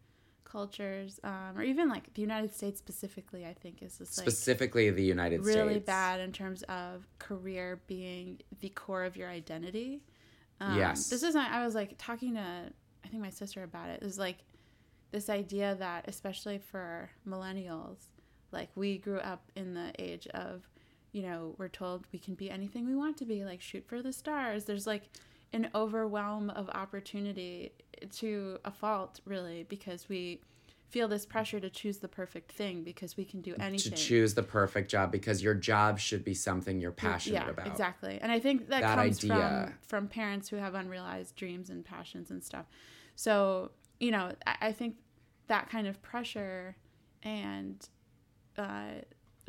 cultures, 0.44 1.20
um, 1.24 1.54
or 1.58 1.64
even 1.64 1.90
like 1.90 2.14
the 2.14 2.22
United 2.22 2.54
States 2.54 2.80
specifically. 2.80 3.46
I 3.46 3.54
think 3.54 3.82
is 3.82 3.98
this 3.98 4.18
like 4.18 4.30
Specifically, 4.30 4.90
the 4.90 5.04
United 5.04 5.42
really 5.42 5.52
States. 5.52 5.66
Really 5.68 5.80
bad 5.80 6.20
in 6.20 6.32
terms 6.32 6.64
of 6.64 7.08
career 7.20 7.82
being 7.88 8.40
the 8.60 8.70
core 8.70 9.04
of 9.04 9.16
your 9.16 9.30
identity. 9.30 10.02
Um, 10.60 10.76
Yes. 10.78 11.10
this 11.10 11.24
isn't. 11.24 11.40
I 11.40 11.64
was 11.66 11.76
like 11.76 11.96
talking 11.98 12.34
to 12.36 12.42
I 13.06 13.08
think 13.08 13.22
my 13.22 13.30
sister 13.30 13.64
about 13.64 13.90
it. 13.90 14.00
It 14.02 14.06
was 14.06 14.20
like 14.20 14.40
this 15.12 15.30
idea 15.30 15.76
that 15.80 16.06
especially 16.10 16.58
for 16.58 17.10
millennials, 17.26 17.98
like 18.52 18.70
we 18.76 18.98
grew 18.98 19.20
up 19.20 19.52
in 19.56 19.74
the 19.74 19.92
age 20.00 20.28
of, 20.28 20.68
you 21.12 21.22
know, 21.22 21.56
we're 21.58 21.68
told 21.68 22.06
we 22.12 22.20
can 22.20 22.36
be 22.36 22.50
anything 22.50 22.86
we 22.86 22.96
want 22.96 23.18
to 23.18 23.26
be, 23.26 23.44
like 23.44 23.62
shoot 23.62 23.86
for 23.88 24.02
the 24.02 24.14
stars. 24.14 24.66
There's 24.66 24.88
like 24.88 25.04
an 25.54 25.70
overwhelm 25.74 26.50
of 26.50 26.70
opportunity 26.70 27.72
to 28.18 28.58
a 28.66 28.72
fault, 28.72 29.22
really, 29.26 29.64
because 29.64 30.10
we 30.10 30.42
feel 30.90 31.08
this 31.08 31.26
pressure 31.26 31.60
to 31.60 31.70
choose 31.70 31.98
the 31.98 32.08
perfect 32.08 32.52
thing 32.52 32.82
because 32.84 33.18
we 33.18 33.26
can 33.26 33.42
do 33.42 33.54
anything. 33.60 33.92
to 33.92 33.98
choose 33.98 34.34
the 34.34 34.44
perfect 34.44 34.90
job 34.90 35.12
because 35.12 35.44
your 35.44 35.54
job 35.54 36.00
should 36.00 36.24
be 36.24 36.34
something 36.34 36.80
you're 36.80 36.92
passionate 36.92 37.44
yeah, 37.44 37.50
about. 37.50 37.68
exactly. 37.68 38.20
And 38.22 38.32
I 38.32 38.40
think 38.40 38.70
that, 38.70 38.82
That 38.82 38.96
comes 38.96 39.18
idea. 39.24 39.36
from 39.36 39.74
from 39.82 40.08
parents 40.08 40.48
who 40.48 40.56
have 40.56 40.76
unrealized 40.76 41.36
dreams 41.36 41.70
and 41.70 41.84
passions 41.84 42.32
and 42.32 42.42
stuff. 42.42 42.66
So 43.16 43.72
you 44.00 44.12
know, 44.12 44.32
I, 44.46 44.56
I 44.62 44.72
think 44.72 44.96
that 45.48 45.70
kind 45.70 45.88
of 45.88 46.02
pressure 46.02 46.78
and 47.24 47.88
uh, 48.58 49.02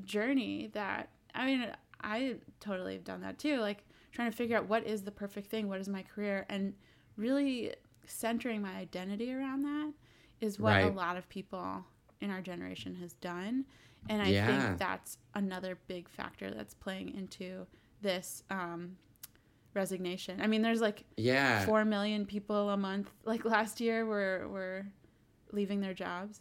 journey 0.05 0.71
that 0.73 1.11
I 1.35 1.47
mean, 1.47 1.67
I 2.03 2.37
totally 2.61 2.95
have 2.95 3.05
done 3.05 3.21
that 3.23 3.39
too. 3.39 3.59
Like 3.59 3.85
trying 4.13 4.31
to 4.31 4.37
figure 4.37 4.57
out 4.57 4.69
what 4.69 4.87
is 4.87 5.03
the 5.03 5.11
perfect 5.13 5.49
thing, 5.51 5.69
what 5.69 5.81
is 5.81 5.89
my 5.89 6.03
career, 6.03 6.47
and 6.49 6.75
really 7.17 7.75
centering 8.07 8.63
my 8.63 8.75
identity 8.77 9.33
around 9.33 9.63
that 9.63 9.93
is 10.41 10.59
what 10.59 10.81
a 10.83 10.89
lot 10.89 11.17
of 11.17 11.29
people 11.29 11.85
in 12.21 12.31
our 12.31 12.41
generation 12.41 12.95
has 12.97 13.13
done. 13.15 13.65
And 14.09 14.23
I 14.23 14.31
Yeah. 14.33 14.47
think 14.69 14.79
that's 14.79 15.19
another 15.35 15.79
big 15.87 16.09
factor 16.09 16.51
that's 16.51 16.73
playing 16.75 17.15
into 17.15 17.67
this 18.01 18.43
um, 18.51 18.97
resignation. 19.75 20.41
I 20.41 20.47
mean, 20.47 20.63
there's 20.63 20.81
like 20.81 21.05
Yeah. 21.17 21.65
four 21.67 21.85
million 21.85 22.25
people 22.25 22.71
a 22.71 22.77
month, 22.77 23.11
like 23.25 23.45
last 23.45 23.81
year, 23.81 24.07
were 24.07 24.49
were 24.49 24.87
leaving 25.53 25.81
their 25.81 25.95
jobs. 25.95 26.41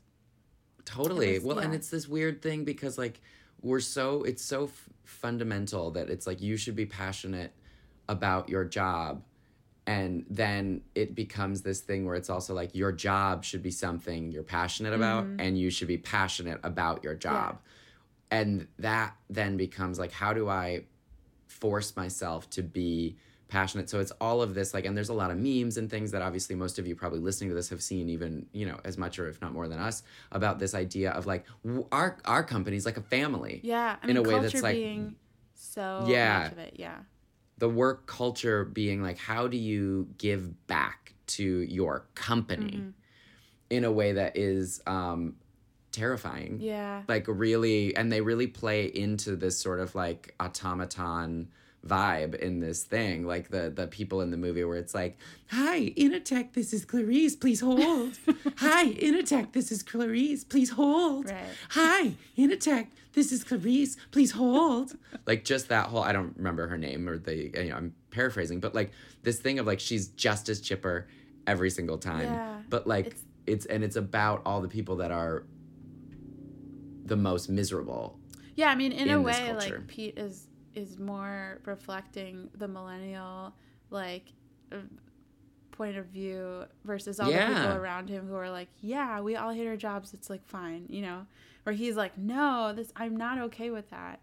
Totally. 0.88 1.38
Well, 1.39 1.60
and 1.60 1.73
it's 1.73 1.89
this 1.89 2.08
weird 2.08 2.41
thing 2.41 2.63
because 2.63 2.97
like 2.97 3.19
we're 3.62 3.80
so 3.82 4.23
it's 4.23 4.41
so 4.43 4.65
f- 4.65 4.89
fundamental 5.04 5.91
that 5.91 6.10
it's 6.10 6.26
like 6.26 6.41
you 6.41 6.56
should 6.58 6.76
be 6.76 6.86
passionate 6.86 7.52
about 8.08 8.47
your 8.47 8.63
job 8.63 9.21
and 9.86 10.26
then 10.30 10.82
it 10.95 11.13
becomes 11.15 11.62
this 11.62 11.82
thing 11.82 12.06
where 12.06 12.15
it's 12.15 12.30
also 12.30 12.54
like 12.54 12.73
your 12.73 12.91
job 12.93 13.43
should 13.43 13.62
be 13.63 13.71
something 13.71 14.32
you're 14.32 14.43
passionate 14.43 14.93
about 14.93 15.26
Mm-hmm. 15.26 15.39
and 15.41 15.58
you 15.58 15.69
should 15.69 15.88
be 15.88 15.97
passionate 15.97 16.60
about 16.63 17.04
your 17.04 17.15
job. 17.15 17.60
And 18.32 18.67
that 18.80 19.15
then 19.30 19.58
becomes 19.58 19.97
like 20.00 20.12
how 20.12 20.34
do 20.34 20.47
I 20.50 20.84
force 21.47 21.95
myself 21.95 22.50
to 22.52 22.62
be 22.63 23.17
passionate. 23.48 23.90
So 23.90 24.00
it's 24.00 24.12
all 24.20 24.42
of 24.42 24.54
this 24.54 24.74
like, 24.74 24.86
and 24.86 24.96
there's 24.96 25.10
a 25.10 25.14
lot 25.14 25.32
of 25.32 25.38
memes 25.38 25.78
and 25.78 25.90
things 25.90 26.12
that 26.12 26.22
obviously 26.22 26.56
most 26.56 26.80
of 26.80 26.88
you 26.88 26.96
probably 26.96 27.20
listening 27.20 27.50
to 27.50 27.56
this 27.56 27.70
have 27.70 27.82
seen 27.82 28.10
even 28.10 28.46
you 28.52 28.66
know 28.66 28.80
as 28.84 28.98
much 28.98 29.20
or 29.20 29.28
if 29.30 29.42
not 29.42 29.54
more 29.54 29.68
than 29.68 29.80
us 29.80 30.04
about 30.32 30.60
this 30.60 30.74
idea 30.76 31.12
of 31.12 31.26
like 31.26 31.46
w- 31.64 31.88
our 31.92 32.18
our 32.26 32.44
company's 32.44 32.86
like 32.86 32.98
a 32.98 33.02
family. 33.02 33.62
Yeah, 33.64 33.96
I 34.04 34.08
in 34.10 34.18
a 34.18 34.22
way 34.22 34.40
that's 34.40 34.62
like 34.62 34.76
being 34.76 35.16
so 35.54 36.04
Yeah. 36.06 36.40
much 36.44 36.52
of 36.52 36.58
it. 36.60 36.74
Yeah, 36.78 36.98
the 37.58 37.70
work 37.70 38.06
culture 38.08 38.66
being 38.66 39.02
like 39.02 39.18
how 39.18 39.48
do 39.48 39.58
you 39.58 40.10
give 40.18 40.68
back 40.68 41.14
to 41.28 41.44
your 41.44 42.06
company 42.16 42.66
Mm-hmm. 42.78 42.90
in 43.70 43.84
a 43.84 43.92
way 43.92 44.14
that 44.14 44.38
is 44.38 44.82
um 44.88 45.36
terrifying 45.92 46.60
yeah, 46.62 47.02
like 47.08 47.26
really 47.28 47.96
and 47.96 48.12
they 48.12 48.22
really 48.22 48.46
play 48.48 48.86
into 48.86 49.36
this 49.36 49.58
sort 49.60 49.80
of 49.80 49.96
like 49.96 50.36
automaton 50.40 51.48
vibe 51.86 52.36
in 52.36 52.60
this 52.60 52.84
thing 52.84 53.26
like 53.26 53.50
the 53.50 53.70
the 53.70 53.88
people 53.88 54.20
in 54.22 54.30
the 54.32 54.36
movie 54.38 54.63
where 54.63 54.78
it's 54.78 54.94
like 54.94 55.18
hi 55.52 55.94
Initech 55.96 56.52
this 56.54 56.74
is 56.74 56.84
Clarice 56.84 57.36
please 57.36 57.62
hold 57.62 58.18
hi 58.58 58.90
Initech 58.94 59.54
this 59.54 59.72
is 59.72 59.84
Clarice 59.84 60.44
please 60.44 60.72
hold 60.72 61.30
Right. 61.30 61.46
hi 61.70 62.13
Initech 62.38 62.88
this 63.13 63.32
is 63.32 63.44
Clarice 63.44 63.96
please 64.12 64.32
hold 64.32 64.98
like 65.26 65.46
just 65.46 65.70
that 65.70 65.88
whole 65.88 66.02
I 66.04 66.12
don't 66.12 66.36
remember 66.36 66.68
her 66.68 66.78
name 66.78 67.08
or 67.08 67.18
the 67.20 67.36
you 67.36 67.70
know 67.70 67.76
I'm 67.78 67.94
paraphrasing 68.12 68.60
but 68.60 68.76
like 68.76 68.92
this 69.24 69.40
thing 69.40 69.60
of 69.60 69.66
like 69.68 69.80
she's 69.80 70.08
just 70.10 70.50
as 70.50 70.60
chipper 70.60 71.08
every 71.46 71.70
single 71.70 71.98
time 72.00 72.24
Yeah. 72.26 72.58
but 72.70 72.86
like 72.88 73.08
It's- 73.08 73.24
it's 73.46 73.66
and 73.68 73.82
it's 73.82 73.96
about 73.96 74.42
all 74.46 74.60
the 74.60 74.68
people 74.68 74.98
that 74.98 75.12
are 75.12 75.46
the 77.06 77.16
most 77.16 77.48
miserable. 77.50 78.20
yeah. 78.56 78.70
I 78.70 78.76
mean, 78.76 78.92
in, 78.92 79.10
a 79.10 79.18
in 79.18 79.24
this 79.24 79.40
way, 79.40 79.54
like 79.54 79.88
Pete 79.88 80.18
is 80.18 80.48
is 80.78 81.00
more 81.00 81.60
reflecting 81.66 82.50
the 82.56 82.68
millennial 82.68 83.54
like 83.90 84.32
uh, 84.72 84.78
point 85.72 85.98
of 85.98 86.06
view 86.08 86.66
versus 86.84 87.20
all 87.20 87.32
the 87.32 87.38
people 87.38 87.74
around 87.74 88.10
him 88.10 88.28
who 88.28 88.36
are 88.36 88.50
like, 88.50 88.68
yeah, 88.82 89.20
we 89.22 89.36
all 89.36 89.52
hate 89.52 89.68
our 89.68 89.78
jobs. 89.78 90.13
It's 90.13 90.30
like 90.30 90.46
fine, 90.48 90.86
you 90.90 91.02
know. 91.02 91.26
Or 91.66 91.74
he's 91.74 91.96
like, 91.96 92.18
no, 92.18 92.74
this 92.76 92.92
I'm 92.96 93.16
not 93.18 93.38
okay 93.40 93.70
with 93.70 93.90
that. 93.90 94.20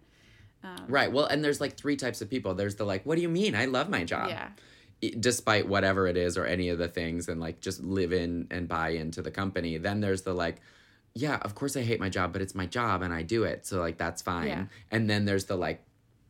Um, 0.63 0.85
Right. 0.89 1.13
Well, 1.13 1.27
and 1.27 1.45
there's 1.45 1.61
like 1.61 1.77
three 1.77 1.97
types 1.97 2.21
of 2.21 2.31
people. 2.31 2.55
There's 2.55 2.77
the 2.77 2.85
like, 2.85 3.05
what 3.05 3.17
do 3.17 3.23
you 3.23 3.29
mean? 3.29 3.55
I 3.55 3.67
love 3.67 3.89
my 3.89 4.05
job. 4.05 4.29
Yeah. 4.29 4.49
Despite 5.21 5.69
whatever 5.69 6.07
it 6.07 6.17
is 6.17 6.39
or 6.39 6.47
any 6.47 6.71
of 6.71 6.79
the 6.79 6.89
things 6.89 7.29
and 7.29 7.41
like 7.41 7.61
just 7.61 7.83
live 7.83 8.13
in 8.13 8.47
and 8.51 8.67
buy 8.67 8.91
into 8.91 9.23
the 9.23 9.31
company. 9.31 9.77
Then 9.77 10.01
there's 10.01 10.23
the 10.23 10.33
like, 10.33 10.61
yeah, 11.15 11.39
of 11.43 11.55
course 11.55 11.77
I 11.77 11.83
hate 11.83 12.01
my 12.01 12.09
job, 12.09 12.33
but 12.33 12.43
it's 12.43 12.55
my 12.55 12.67
job 12.67 13.03
and 13.03 13.13
I 13.13 13.23
do 13.23 13.45
it. 13.45 13.67
So 13.67 13.81
like 13.81 13.99
that's 13.99 14.23
fine. 14.23 14.49
Yeah. 14.49 14.65
And 14.91 15.09
then 15.09 15.25
there's 15.27 15.45
the 15.45 15.57
like 15.57 15.85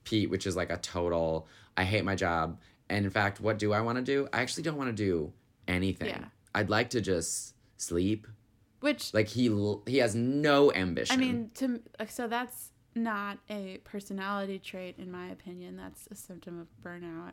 Pete, 0.05 0.31
which 0.31 0.47
is 0.47 0.55
like 0.57 0.71
a 0.71 0.77
total 0.77 1.49
I 1.77 1.85
hate 1.85 2.05
my 2.05 2.15
job. 2.15 2.59
And 2.89 3.05
in 3.05 3.11
fact, 3.11 3.41
what 3.41 3.59
do 3.59 3.73
I 3.73 3.81
want 3.81 3.97
to 3.97 4.03
do? 4.05 4.29
I 4.33 4.41
actually 4.43 4.63
don't 4.63 4.77
want 4.77 4.89
to 4.95 5.03
do 5.03 5.33
anything. 5.67 6.09
Yeah. 6.09 6.25
I'd 6.55 6.71
like 6.71 6.91
to 6.91 7.01
just 7.01 7.55
sleep. 7.79 8.27
Which 8.81 9.13
Like 9.15 9.29
he 9.29 9.49
l- 9.49 9.83
he 9.87 9.97
has 9.99 10.15
no 10.15 10.71
ambition. 10.73 11.15
I 11.15 11.19
mean, 11.19 11.51
to 11.55 11.81
like, 11.99 12.11
so 12.11 12.29
that's 12.29 12.71
not 12.95 13.39
a 13.51 13.79
personality 13.85 14.59
trait, 14.59 14.97
in 14.99 15.11
my 15.11 15.29
opinion. 15.29 15.77
That's 15.77 16.07
a 16.11 16.15
symptom 16.15 16.61
of 16.61 16.69
burnout. 16.85 17.33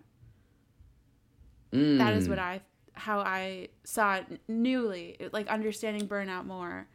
That 1.72 2.14
is 2.14 2.26
Mm. 2.26 2.30
what 2.30 2.40
I, 2.40 2.62
how 2.94 3.20
I 3.20 3.70
saw 3.84 4.16
it 4.16 4.42
newly, 4.48 5.18
like 5.32 5.48
understanding 5.48 6.08
burnout 6.08 6.46
more. 6.46 6.88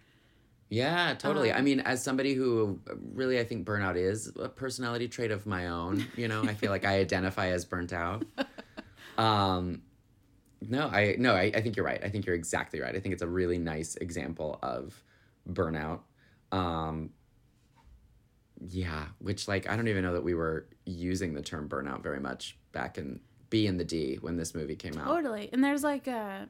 Yeah, 0.68 1.14
totally. 1.14 1.52
Um, 1.52 1.58
I 1.58 1.60
mean, 1.62 1.80
as 1.80 2.02
somebody 2.02 2.34
who 2.34 2.80
really, 3.12 3.38
I 3.38 3.44
think 3.44 3.66
burnout 3.66 3.96
is 3.96 4.32
a 4.40 4.48
personality 4.48 5.06
trait 5.06 5.30
of 5.30 5.46
my 5.46 5.68
own. 5.68 6.06
You 6.16 6.28
know, 6.28 6.42
I 6.42 6.54
feel 6.54 6.70
like 6.70 6.84
I 6.84 6.98
identify 6.98 7.48
as 7.48 7.64
burnt 7.64 7.92
out. 7.92 8.24
Um, 9.18 9.80
no, 10.60 10.88
I 10.88 11.16
no, 11.18 11.34
I, 11.34 11.50
I 11.54 11.62
think 11.62 11.76
you're 11.76 11.86
right. 11.86 12.02
I 12.04 12.10
think 12.10 12.26
you're 12.26 12.34
exactly 12.34 12.80
right. 12.80 12.94
I 12.94 13.00
think 13.00 13.14
it's 13.14 13.22
a 13.22 13.26
really 13.26 13.56
nice 13.56 13.96
example 13.96 14.58
of 14.62 15.02
burnout. 15.50 16.00
Um, 16.52 17.10
yeah, 18.68 19.06
which 19.18 19.48
like 19.48 19.68
I 19.68 19.76
don't 19.76 19.88
even 19.88 20.02
know 20.02 20.14
that 20.14 20.24
we 20.24 20.34
were 20.34 20.66
using 20.84 21.34
the 21.34 21.42
term 21.42 21.68
burnout 21.68 22.02
very 22.02 22.20
much 22.20 22.58
back 22.72 22.98
in 22.98 23.20
B 23.50 23.66
and 23.66 23.78
the 23.78 23.84
D 23.84 24.18
when 24.20 24.36
this 24.36 24.54
movie 24.54 24.76
came 24.76 24.98
out. 24.98 25.06
Totally. 25.06 25.50
And 25.52 25.62
there's 25.62 25.82
like 25.82 26.06
a, 26.06 26.48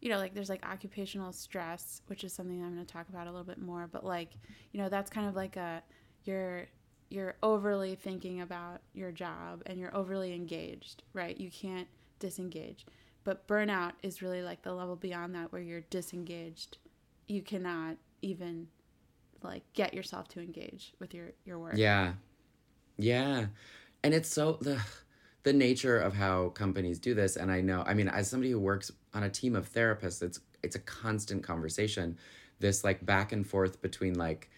you 0.00 0.08
know, 0.08 0.18
like 0.18 0.34
there's 0.34 0.48
like 0.48 0.64
occupational 0.64 1.32
stress, 1.32 2.02
which 2.06 2.24
is 2.24 2.32
something 2.32 2.62
I'm 2.62 2.74
going 2.74 2.84
to 2.84 2.92
talk 2.92 3.08
about 3.08 3.26
a 3.26 3.30
little 3.30 3.44
bit 3.44 3.60
more. 3.60 3.88
But 3.90 4.04
like, 4.04 4.30
you 4.72 4.80
know, 4.80 4.88
that's 4.88 5.10
kind 5.10 5.28
of 5.28 5.36
like 5.36 5.56
a, 5.56 5.82
you're, 6.24 6.66
you're 7.10 7.34
overly 7.42 7.96
thinking 7.96 8.40
about 8.40 8.80
your 8.94 9.12
job 9.12 9.62
and 9.66 9.78
you're 9.78 9.94
overly 9.94 10.32
engaged, 10.34 11.02
right? 11.12 11.38
You 11.38 11.50
can't 11.50 11.88
disengage. 12.18 12.86
But 13.24 13.46
burnout 13.46 13.92
is 14.02 14.22
really 14.22 14.42
like 14.42 14.62
the 14.62 14.72
level 14.72 14.96
beyond 14.96 15.34
that 15.34 15.52
where 15.52 15.60
you're 15.60 15.82
disengaged. 15.82 16.78
You 17.26 17.42
cannot 17.42 17.96
even 18.22 18.68
like 19.42 19.62
get 19.74 19.92
yourself 19.92 20.28
to 20.28 20.40
engage 20.40 20.94
with 20.98 21.12
your, 21.12 21.32
your 21.44 21.58
work. 21.58 21.74
Yeah. 21.76 22.14
Yeah. 22.96 23.46
And 24.02 24.14
it's 24.14 24.28
so 24.28 24.58
the 24.60 24.80
the 25.42 25.52
nature 25.52 25.98
of 25.98 26.14
how 26.14 26.50
companies 26.50 26.98
do 26.98 27.14
this 27.14 27.36
and 27.36 27.50
I 27.50 27.62
know 27.62 27.82
I 27.86 27.94
mean 27.94 28.08
as 28.08 28.28
somebody 28.28 28.50
who 28.50 28.58
works 28.58 28.92
on 29.14 29.22
a 29.22 29.30
team 29.30 29.56
of 29.56 29.72
therapists 29.72 30.22
it's 30.22 30.40
it's 30.62 30.76
a 30.76 30.80
constant 30.80 31.42
conversation 31.42 32.16
this 32.58 32.84
like 32.84 33.04
back 33.04 33.32
and 33.32 33.46
forth 33.46 33.80
between 33.80 34.14
like 34.14 34.50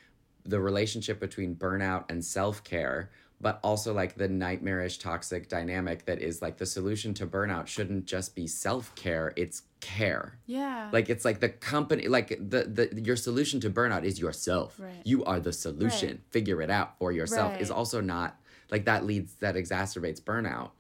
the 0.45 0.61
relationship 0.61 1.21
between 1.21 1.55
burnout 1.55 2.05
and 2.11 2.25
self-care 2.25 3.11
but 3.41 3.59
also 3.65 3.93
like 3.93 4.15
the 4.17 4.29
nightmarish 4.29 4.99
toxic 4.99 5.49
dynamic 5.49 6.05
that 6.05 6.21
is 6.21 6.41
like 6.43 6.59
the 6.59 6.67
solution 6.67 7.13
to 7.15 7.27
burnout 7.27 7.67
shouldn't 7.67 8.05
just 8.05 8.35
be 8.35 8.47
self-care 8.47 9.33
it's 9.37 9.63
care 9.81 10.39
Yeah. 10.47 10.89
like 10.93 11.09
it's 11.09 11.25
like 11.25 11.41
the 11.41 11.49
company 11.49 12.09
like 12.09 12.29
the 12.29 12.65
the 12.65 13.03
your 13.03 13.17
solution 13.17 13.61
to 13.61 13.71
burnout 13.71 14.05
is 14.05 14.19
yourself 14.21 14.79
Right. 14.79 15.03
you 15.05 15.25
are 15.25 15.41
the 15.41 15.53
solution 15.53 16.09
Right. 16.09 16.21
figure 16.31 16.61
it 16.61 16.71
out 16.71 16.99
for 16.99 17.11
yourself 17.13 17.55
is 17.61 17.71
also 17.71 18.01
not 18.01 18.39
like 18.71 18.85
that 18.85 19.05
leads 19.07 19.35
that 19.37 19.55
exacerbates 19.55 20.21
burnout 20.21 20.71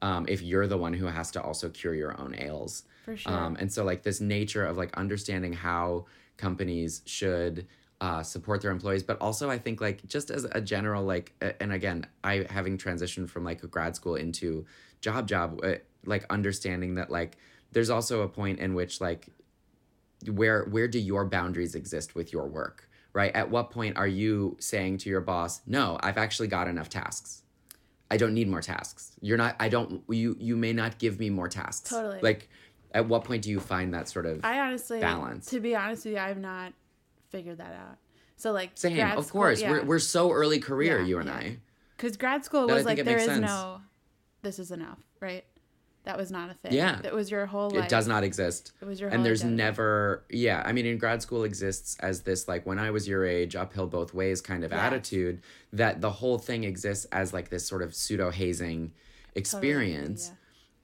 um, 0.00 0.26
if 0.28 0.42
you're 0.42 0.68
the 0.68 0.76
one 0.78 0.92
who 0.94 1.06
has 1.06 1.32
to 1.32 1.42
also 1.42 1.68
cure 1.68 1.94
your 1.94 2.20
own 2.20 2.34
ails 2.38 2.84
For 3.08 3.16
sure. 3.16 3.32
um, 3.32 3.56
and 3.58 3.72
so 3.72 3.84
like 3.84 4.02
this 4.02 4.20
nature 4.20 4.66
of 4.66 4.76
like 4.76 4.94
understanding 4.98 5.54
how 5.54 6.04
companies 6.36 7.00
should 7.06 7.66
uh, 8.02 8.22
support 8.22 8.60
their 8.60 8.70
employees 8.70 9.02
but 9.02 9.16
also 9.18 9.48
i 9.50 9.56
think 9.58 9.80
like 9.80 10.06
just 10.06 10.30
as 10.30 10.44
a 10.52 10.60
general 10.60 11.02
like 11.04 11.32
and 11.58 11.72
again 11.72 12.04
i 12.22 12.46
having 12.50 12.76
transitioned 12.76 13.30
from 13.30 13.44
like 13.44 13.62
a 13.62 13.66
grad 13.66 13.96
school 13.96 14.14
into 14.14 14.66
job 15.00 15.26
job 15.26 15.58
uh, 15.64 15.72
like 16.04 16.26
understanding 16.28 16.96
that 16.96 17.10
like 17.10 17.38
there's 17.72 17.88
also 17.90 18.20
a 18.20 18.28
point 18.28 18.58
in 18.60 18.74
which 18.74 19.00
like 19.00 19.28
where 20.30 20.64
where 20.66 20.86
do 20.86 20.98
your 20.98 21.24
boundaries 21.24 21.74
exist 21.74 22.14
with 22.14 22.30
your 22.32 22.46
work 22.46 22.88
right 23.14 23.34
at 23.34 23.50
what 23.50 23.70
point 23.70 23.96
are 23.96 24.06
you 24.06 24.54
saying 24.60 24.98
to 24.98 25.08
your 25.08 25.20
boss 25.22 25.62
no 25.66 25.96
i've 26.02 26.18
actually 26.18 26.48
got 26.48 26.68
enough 26.68 26.88
tasks 26.88 27.42
i 28.10 28.16
don't 28.16 28.34
need 28.34 28.48
more 28.48 28.60
tasks 28.62 29.12
you're 29.20 29.38
not 29.38 29.56
i 29.58 29.68
don't 29.68 30.02
you 30.08 30.36
you 30.38 30.56
may 30.56 30.72
not 30.72 30.98
give 30.98 31.18
me 31.18 31.30
more 31.30 31.48
tasks 31.48 31.90
Totally. 31.90 32.20
like 32.20 32.48
at 32.92 33.06
what 33.06 33.24
point 33.24 33.42
do 33.42 33.50
you 33.50 33.60
find 33.60 33.92
that 33.94 34.08
sort 34.08 34.26
of 34.26 34.44
I 34.44 34.60
honestly, 34.60 35.00
balance. 35.00 35.46
to 35.50 35.60
be 35.60 35.74
honest 35.76 36.04
with 36.04 36.14
you, 36.14 36.20
I 36.20 36.28
have 36.28 36.38
not 36.38 36.72
figured 37.30 37.58
that 37.58 37.74
out. 37.74 37.96
So 38.36 38.52
like, 38.52 38.70
same 38.74 38.94
grad 38.96 39.18
of 39.18 39.24
school- 39.26 39.40
course 39.42 39.60
yeah. 39.60 39.70
we're, 39.70 39.84
we're 39.84 39.98
so 39.98 40.30
early 40.32 40.58
career 40.60 41.00
Yeah, 41.00 41.06
you 41.06 41.18
and 41.18 41.28
yeah. 41.28 41.34
i 41.34 41.56
Because 41.96 42.16
grad 42.16 42.44
school 42.44 42.70
I 42.70 42.74
was 42.74 42.84
like 42.84 42.98
it 42.98 43.04
there 43.04 43.18
is 43.18 43.24
sense. 43.26 43.40
no, 43.40 43.80
this 44.42 44.58
is 44.58 44.70
enough, 44.70 44.98
right? 45.20 45.44
That 46.04 46.16
was 46.16 46.30
not 46.30 46.48
a 46.48 46.54
thing. 46.54 46.72
Yeah. 46.72 47.00
that 47.02 47.12
was 47.12 47.30
your 47.30 47.44
whole 47.44 47.68
life. 47.68 47.84
it 47.84 47.90
does 47.90 48.08
not 48.08 48.24
exist 48.24 48.72
It 48.80 48.86
was 48.86 48.98
your 49.00 49.10
and 49.10 49.26
there's 49.26 49.42
identity. 49.42 49.56
never 49.62 50.24
yeah 50.30 50.62
i 50.64 50.72
mean 50.72 50.86
in 50.86 50.96
grad 50.96 51.20
school 51.20 51.44
exists 51.44 51.98
as 52.00 52.22
this 52.22 52.48
like 52.48 52.64
when 52.64 52.78
i 52.78 52.90
was 52.90 53.06
your 53.06 53.26
age 53.26 53.54
uphill 53.54 53.86
both 53.86 54.14
ways 54.14 54.40
kind 54.40 54.64
of 54.64 54.72
attitude 54.72 55.42
that 55.74 56.00
the 56.00 56.08
whole 56.10 56.38
thing 56.38 56.64
exists 56.64 57.04
as 57.12 57.34
like 57.34 57.50
this 57.50 57.66
sort 57.66 57.82
of 57.82 57.94
pseudo 57.94 58.30
hazing 58.30 58.92
experience 59.34 60.28
yeah. 60.30 60.34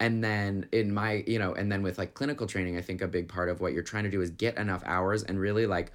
And 0.01 0.23
then 0.23 0.67
in 0.73 0.93
my 0.93 1.25
you 1.27 1.39
know 1.39 1.55
and 1.55 1.71
then 1.71 1.83
with 1.83 1.99
like 1.99 2.15
clinical 2.15 2.47
training 2.47 2.77
i 2.77 2.81
think 2.81 3.01
a 3.01 3.09
big 3.09 3.29
part 3.29 3.49
of 3.49 3.61
what 3.61 3.73
you're 3.73 3.83
trying 3.83 4.05
to 4.05 4.11
do 4.11 4.21
is 4.21 4.31
get 4.31 4.57
enough 4.57 4.83
hours 4.85 5.23
and 5.23 5.39
really 5.39 5.67
like 5.67 5.93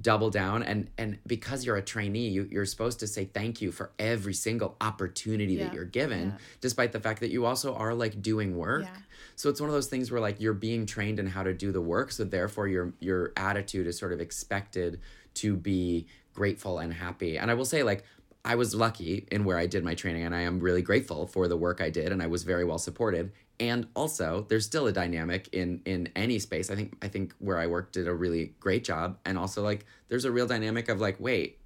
double 0.00 0.30
down. 0.30 0.62
And 0.62 0.88
and 0.96 1.18
because 1.26 1.64
you're 1.66 1.76
a 1.76 1.82
trainee 1.82 2.28
you, 2.28 2.48
you're 2.50 2.66
supposed 2.66 3.00
to 3.00 3.06
say 3.06 3.24
thank 3.24 3.60
you 3.60 3.72
for 3.72 3.90
every 3.98 4.34
single 4.34 4.76
opportunity 4.80 5.56
that 5.56 5.74
you're 5.74 5.84
given 5.84 6.30
yeah. 6.30 6.38
despite 6.60 6.92
the 6.92 7.00
fact 7.00 7.20
that 7.20 7.30
you 7.30 7.44
also 7.44 7.74
are 7.74 7.94
like 7.94 8.22
doing 8.22 8.56
work. 8.56 8.84
Yeah. 8.84 8.96
so 9.36 9.50
it's 9.50 9.60
one 9.60 9.68
of 9.68 9.74
those 9.74 9.88
things 9.88 10.10
where 10.10 10.20
like 10.20 10.40
you're 10.40 10.54
being 10.54 10.86
trained 10.86 11.18
in 11.18 11.26
how 11.26 11.42
to 11.42 11.52
do 11.52 11.72
the 11.72 11.80
work. 11.80 12.12
So 12.12 12.24
therefore 12.24 12.68
your 12.68 12.92
your 13.00 13.32
attitude 13.36 13.86
is 13.86 13.98
sort 13.98 14.12
of 14.12 14.20
expected 14.20 15.00
to 15.34 15.56
be 15.56 16.06
grateful 16.34 16.78
and 16.78 16.92
happy. 16.92 17.36
And 17.38 17.50
i 17.50 17.54
will 17.54 17.64
say 17.64 17.82
like 17.82 18.04
i 18.44 18.54
was 18.54 18.74
lucky 18.74 19.26
in 19.30 19.44
where 19.44 19.58
i 19.58 19.66
did 19.66 19.84
my 19.84 19.94
training 19.94 20.24
and 20.24 20.34
i 20.34 20.40
am 20.40 20.60
really 20.60 20.82
grateful 20.82 21.26
for 21.26 21.48
the 21.48 21.56
work 21.56 21.80
i 21.80 21.90
did 21.90 22.12
and 22.12 22.22
i 22.22 22.26
was 22.26 22.42
very 22.42 22.64
well 22.64 22.78
supported 22.78 23.32
and 23.60 23.86
also 23.94 24.46
there's 24.48 24.64
still 24.64 24.86
a 24.86 24.92
dynamic 24.92 25.48
in 25.52 25.80
in 25.84 26.08
any 26.16 26.38
space 26.38 26.70
i 26.70 26.74
think 26.74 26.94
i 27.02 27.08
think 27.08 27.34
where 27.38 27.58
i 27.58 27.66
worked 27.66 27.92
did 27.92 28.08
a 28.08 28.14
really 28.14 28.54
great 28.60 28.84
job 28.84 29.18
and 29.24 29.38
also 29.38 29.62
like 29.62 29.86
there's 30.08 30.24
a 30.24 30.30
real 30.30 30.46
dynamic 30.46 30.88
of 30.88 31.00
like 31.00 31.16
wait 31.18 31.58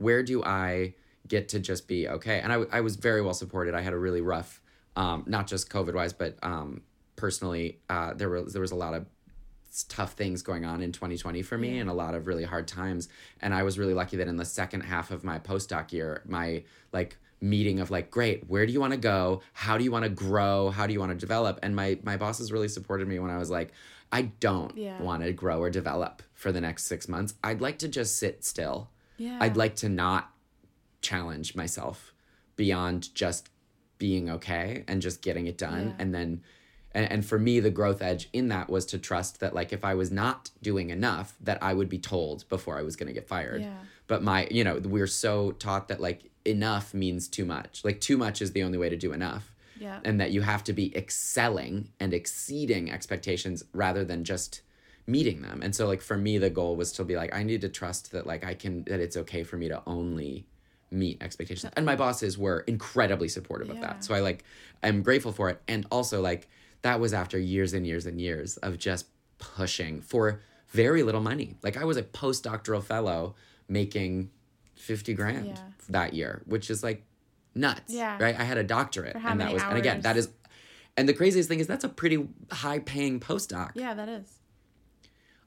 where 0.00 0.22
do 0.22 0.42
I 0.42 0.94
get 1.28 1.50
to 1.50 1.60
just 1.60 1.86
be 1.86 2.08
okay? 2.08 2.40
And 2.40 2.52
I, 2.52 2.62
I 2.72 2.80
was 2.80 2.96
very 2.96 3.22
well 3.22 3.34
supported. 3.34 3.74
I 3.74 3.82
had 3.82 3.92
a 3.92 3.98
really 3.98 4.22
rough 4.22 4.60
um, 4.96 5.24
not 5.26 5.46
just 5.46 5.70
COVID 5.70 5.94
wise, 5.94 6.12
but 6.12 6.36
um, 6.42 6.82
personally, 7.16 7.78
uh, 7.88 8.14
there 8.14 8.28
was 8.28 8.52
there 8.52 8.62
was 8.62 8.72
a 8.72 8.76
lot 8.76 8.94
of 8.94 9.06
tough 9.88 10.12
things 10.14 10.42
going 10.42 10.64
on 10.64 10.82
in 10.82 10.90
2020 10.92 11.42
for 11.42 11.56
me 11.56 11.78
and 11.78 11.88
a 11.88 11.92
lot 11.92 12.14
of 12.14 12.26
really 12.26 12.44
hard 12.44 12.66
times. 12.66 13.08
And 13.40 13.54
i 13.54 13.62
was 13.62 13.78
really 13.78 13.94
lucky 13.94 14.16
that 14.16 14.28
in 14.28 14.36
the 14.36 14.44
second 14.44 14.80
half 14.82 15.10
of 15.10 15.22
my 15.24 15.38
postdoc 15.38 15.92
year 15.92 16.22
my 16.26 16.64
like 16.92 17.16
meeting 17.40 17.80
of 17.80 17.90
like 17.90 18.10
great 18.10 18.48
where 18.50 18.66
do 18.66 18.72
you 18.72 18.80
want 18.80 18.92
to 18.92 18.98
go? 18.98 19.40
How 19.52 19.78
do 19.78 19.84
you 19.84 19.90
want 19.92 20.04
to 20.04 20.10
grow? 20.10 20.70
How 20.70 20.86
do 20.86 20.92
you 20.92 21.00
want 21.00 21.12
to 21.12 21.16
develop? 21.18 21.58
And 21.62 21.74
my 21.74 21.98
my 22.02 22.16
bosses 22.16 22.52
really 22.52 22.68
supported 22.68 23.06
me 23.08 23.18
when 23.18 23.30
i 23.30 23.38
was 23.38 23.48
like 23.50 23.72
i 24.12 24.22
don't 24.22 24.76
Yeah. 24.76 25.00
want 25.00 25.22
to 25.22 25.32
grow 25.32 25.60
or 25.62 25.70
develop 25.70 26.22
for 26.34 26.50
the 26.52 26.60
next 26.60 26.84
six 26.86 27.08
months. 27.08 27.34
I'd 27.44 27.60
like 27.60 27.78
to 27.78 27.88
just 27.88 28.16
sit 28.18 28.44
still. 28.44 28.90
Yeah. 29.16 29.38
i'd 29.40 29.56
like 29.56 29.76
to 29.76 29.88
not 29.88 30.32
challenge 31.00 31.54
myself 31.54 32.12
beyond 32.56 33.14
just 33.14 33.48
being 33.98 34.28
okay 34.30 34.84
and 34.88 35.00
just 35.02 35.22
getting 35.22 35.46
it 35.46 35.56
done 35.58 35.88
Yeah. 35.88 35.94
and 35.98 36.14
then 36.14 36.42
and, 36.92 37.10
and 37.12 37.24
for 37.24 37.38
me 37.38 37.60
the 37.60 37.70
growth 37.70 38.02
edge 38.02 38.28
in 38.32 38.48
that 38.48 38.68
was 38.68 38.84
to 38.86 38.98
trust 38.98 39.40
that 39.40 39.54
like 39.54 39.72
if 39.72 39.84
i 39.84 39.94
was 39.94 40.10
not 40.10 40.50
doing 40.62 40.90
enough 40.90 41.34
that 41.40 41.58
i 41.62 41.72
would 41.72 41.88
be 41.88 41.98
told 41.98 42.48
before 42.48 42.78
i 42.78 42.82
was 42.82 42.96
going 42.96 43.06
to 43.06 43.12
get 43.12 43.26
fired. 43.28 43.60
Yeah. 43.62 43.74
but 44.06 44.22
my 44.22 44.48
you 44.50 44.64
know 44.64 44.78
we're 44.84 45.06
so 45.06 45.52
taught 45.52 45.88
that 45.88 46.00
like 46.00 46.30
enough 46.46 46.94
means 46.94 47.28
too 47.28 47.44
much. 47.44 47.82
Like 47.84 48.00
too 48.00 48.16
much 48.16 48.40
is 48.40 48.52
the 48.52 48.62
only 48.62 48.78
way 48.78 48.88
to 48.88 48.96
do 48.96 49.12
enough. 49.12 49.54
Yeah. 49.78 50.00
and 50.04 50.20
that 50.20 50.30
you 50.30 50.40
have 50.42 50.62
to 50.64 50.72
be 50.74 50.94
excelling 50.96 51.88
and 52.00 52.12
exceeding 52.12 52.90
expectations 52.90 53.62
rather 53.72 54.04
than 54.04 54.24
just 54.24 54.60
meeting 55.06 55.40
them. 55.42 55.60
And 55.62 55.74
so 55.74 55.86
like 55.86 56.00
for 56.02 56.16
me 56.16 56.38
the 56.38 56.50
goal 56.50 56.76
was 56.76 56.92
to 56.92 57.04
be 57.04 57.16
like 57.16 57.34
i 57.34 57.42
need 57.42 57.60
to 57.62 57.68
trust 57.68 58.12
that 58.12 58.26
like 58.26 58.42
i 58.44 58.54
can 58.54 58.84
that 58.84 59.00
it's 59.00 59.16
okay 59.16 59.42
for 59.42 59.56
me 59.56 59.68
to 59.68 59.82
only 59.86 60.46
meet 60.90 61.22
expectations. 61.22 61.72
And 61.76 61.86
my 61.86 61.94
bosses 61.96 62.36
were 62.36 62.60
incredibly 62.66 63.28
supportive 63.28 63.70
of 63.70 63.76
Yeah. 63.76 63.82
that 63.86 64.04
so 64.04 64.14
i 64.14 64.20
like 64.20 64.44
i'm 64.82 65.02
grateful 65.02 65.32
for 65.32 65.50
it. 65.50 65.60
And 65.68 65.86
also 65.90 66.20
like 66.20 66.48
that 66.82 66.98
was 67.00 67.12
after 67.12 67.38
years 67.38 67.72
and 67.74 67.86
years 67.86 68.06
and 68.06 68.20
years 68.20 68.56
of 68.58 68.78
just 68.78 69.06
pushing 69.38 70.00
for 70.00 70.40
very 70.68 71.02
little 71.02 71.20
money 71.20 71.56
like 71.62 71.76
i 71.76 71.84
was 71.84 71.96
a 71.96 72.02
postdoctoral 72.02 72.82
fellow 72.82 73.34
making 73.68 74.30
50 74.76 75.14
grand 75.14 75.46
Yeah. 75.46 75.56
that 75.88 76.14
year 76.14 76.42
which 76.46 76.70
is 76.70 76.82
like 76.82 77.04
nuts 77.54 77.92
Yeah. 77.92 78.16
right 78.20 78.38
i 78.38 78.44
had 78.44 78.58
a 78.58 78.64
doctorate 78.64 79.16
and 79.16 79.40
that 79.40 79.52
was 79.52 79.62
and 79.62 79.76
again 79.78 80.00
that 80.02 80.16
is 80.16 80.28
and 80.96 81.08
the 81.08 81.14
craziest 81.14 81.48
thing 81.48 81.60
is 81.60 81.66
that's 81.66 81.84
a 81.84 81.88
pretty 81.88 82.28
high 82.50 82.78
paying 82.80 83.20
postdoc 83.20 83.70
Yeah, 83.74 83.94
that 83.94 84.08
is. 84.08 84.26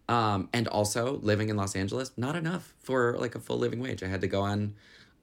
um, 0.10 0.50
and 0.54 0.68
also 0.68 1.18
living 1.22 1.50
in 1.50 1.58
Los 1.58 1.76
Angeles, 1.76 2.12
not 2.18 2.36
enough 2.36 2.74
for 2.80 3.18
like 3.20 3.36
a 3.36 3.40
full 3.40 3.58
living 3.58 3.80
wage. 3.80 4.02
I 4.04 4.08
had 4.08 4.22
to 4.22 4.28
go 4.28 4.42
on 4.42 4.74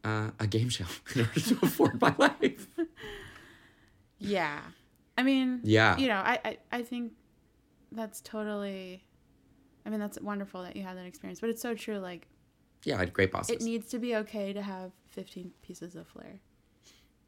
uh, 0.04 0.30
a 0.38 0.46
game 0.46 0.68
show 0.68 0.84
in 1.14 1.22
order 1.22 1.40
to 1.40 1.58
afford 1.62 2.00
my 2.00 2.14
life. 2.18 2.66
Yeah. 4.18 4.60
I 5.20 5.22
mean, 5.22 5.60
Yeah. 5.62 5.96
You 5.98 6.08
know, 6.08 6.16
I, 6.16 6.38
I, 6.44 6.56
I 6.72 6.82
think 6.82 7.12
that's 7.92 8.20
totally, 8.22 9.04
I 9.84 9.90
mean, 9.90 10.00
that's 10.00 10.18
wonderful 10.20 10.62
that 10.62 10.74
you 10.76 10.82
had 10.82 10.96
that 10.96 11.04
experience, 11.06 11.40
but 11.40 11.50
it's 11.50 11.60
so 11.60 11.74
true. 11.74 11.98
Like, 11.98 12.26
Yeah, 12.84 12.96
I 12.96 13.00
had 13.00 13.12
great 13.12 13.30
bosses. 13.30 13.56
it 13.56 13.62
needs 13.62 13.88
to 13.90 13.98
be 13.98 14.16
okay 14.16 14.52
to 14.54 14.62
have 14.62 14.92
15 15.10 15.52
pieces 15.62 15.94
of 15.96 16.06
flair, 16.06 16.40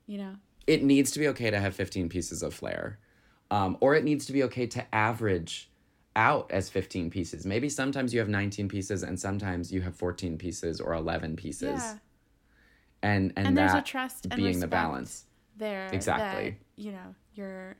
you 0.06 0.18
know? 0.18 0.34
it 0.66 0.84
needs 0.84 1.10
to 1.10 1.18
be 1.18 1.26
okay 1.26 1.50
to 1.50 1.58
have 1.58 1.74
15 1.74 2.08
pieces 2.08 2.40
of 2.40 2.54
flair 2.54 3.00
um, 3.50 3.76
or 3.80 3.96
it 3.96 4.04
needs 4.04 4.24
to 4.26 4.32
be 4.32 4.44
okay 4.44 4.64
to 4.64 4.94
average 4.94 5.68
out 6.14 6.48
as 6.52 6.70
15 6.70 7.10
pieces 7.10 7.44
maybe 7.44 7.68
sometimes 7.68 8.14
you 8.14 8.20
have 8.20 8.28
19 8.28 8.68
pieces 8.68 9.02
and 9.02 9.18
sometimes 9.18 9.72
you 9.72 9.80
have 9.82 9.96
14 9.96 10.38
pieces 10.38 10.80
or 10.80 10.94
11 10.94 11.34
pieces 11.34 11.80
Yeah. 11.80 11.98
and 13.02 13.32
and, 13.36 13.48
And 13.48 13.56
there's 13.58 13.72
a 13.72 13.76
that 13.76 13.86
trust 13.86 14.26
and 14.26 14.36
being 14.36 14.60
the 14.60 14.68
balance 14.68 15.24
There. 15.56 15.88
Exactly. 15.92 16.50
That, 16.50 16.80
you 16.82 16.92
know, 16.92 17.14
you're, 17.34 17.76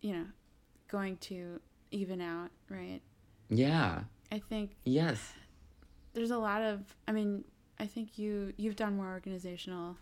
you 0.00 0.12
know, 0.12 0.24
going 0.88 1.16
to 1.18 1.60
even 1.90 2.20
out, 2.20 2.50
right? 2.68 3.00
yeah 3.50 4.00
I 4.30 4.38
think 4.38 4.76
yes 4.84 5.32
there's 6.12 6.30
a 6.30 6.38
lot 6.38 6.62
of 6.62 6.80
i 7.06 7.12
mean 7.12 7.44
i 7.78 7.86
think 7.86 8.18
you 8.18 8.52
you've 8.56 8.76
done 8.76 8.96
more 8.96 9.10
organizational 9.10 9.96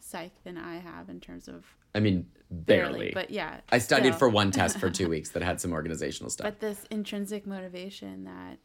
psych 0.00 0.32
than 0.44 0.58
i 0.58 0.76
have 0.76 1.08
in 1.08 1.20
terms 1.20 1.48
of 1.48 1.64
i 1.94 2.00
mean 2.00 2.26
barely, 2.50 3.12
but 3.14 3.30
yeah 3.30 3.60
i 3.70 3.78
studied 3.78 4.08
still. 4.08 4.18
for 4.18 4.28
one 4.28 4.50
test 4.50 4.78
for 4.78 4.90
two 4.98 5.08
weeks 5.08 5.30
that 5.30 5.42
had 5.42 5.60
some 5.60 5.72
organizational 5.72 6.28
stuff 6.28 6.44
but 6.44 6.60
this 6.60 6.84
intrinsic 6.90 7.46
motivation 7.46 8.24
that 8.24 8.58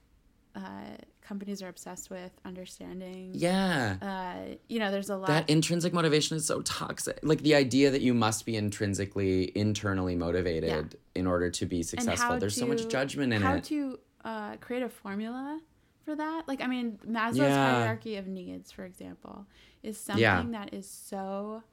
uh, 0.56 0.98
companies 1.28 1.62
are 1.64 1.70
obsessed 1.70 2.10
with 2.10 2.32
understanding 2.46 3.32
yeah. 3.34 3.96
uh, 4.02 4.56
you 4.70 4.80
know 4.80 4.92
there's 4.92 5.10
a 5.10 5.18
lot 5.18 5.28
that 5.28 5.50
intrinsic 5.50 5.92
motivation 5.94 6.38
is 6.38 6.46
so 6.46 6.62
toxic. 6.62 7.20
Like 7.24 7.42
the 7.42 7.56
idea 7.56 7.90
that 7.92 8.02
you 8.02 8.14
must 8.14 8.46
be 8.46 8.56
intrinsically 8.56 9.52
internally 9.58 10.16
motivated 10.16 10.98
in 11.16 11.26
order 11.28 11.50
to 11.50 11.66
be 11.66 11.82
successful. 11.84 12.38
there's 12.38 12.56
so 12.56 12.68
much 12.68 12.88
judgment 12.88 13.34
in 13.34 13.42
how 13.42 13.54
it. 13.54 13.56
How 13.56 13.60
to 13.62 14.00
uh, 14.24 14.56
create 14.58 14.84
a 14.84 14.90
formula 14.90 15.60
for 16.04 16.16
that. 16.16 16.44
Like 16.48 16.62
i 16.62 16.68
mean 16.68 17.00
maslow's 17.08 17.38
Yeah. 17.38 17.80
hierarchy 17.82 18.16
of 18.18 18.28
needs 18.28 18.72
for 18.72 18.86
example 18.86 19.48
is 19.82 19.98
something 20.00 20.22
Yeah. 20.22 20.44
that 20.52 20.74
is 20.74 20.88
so 20.90 21.64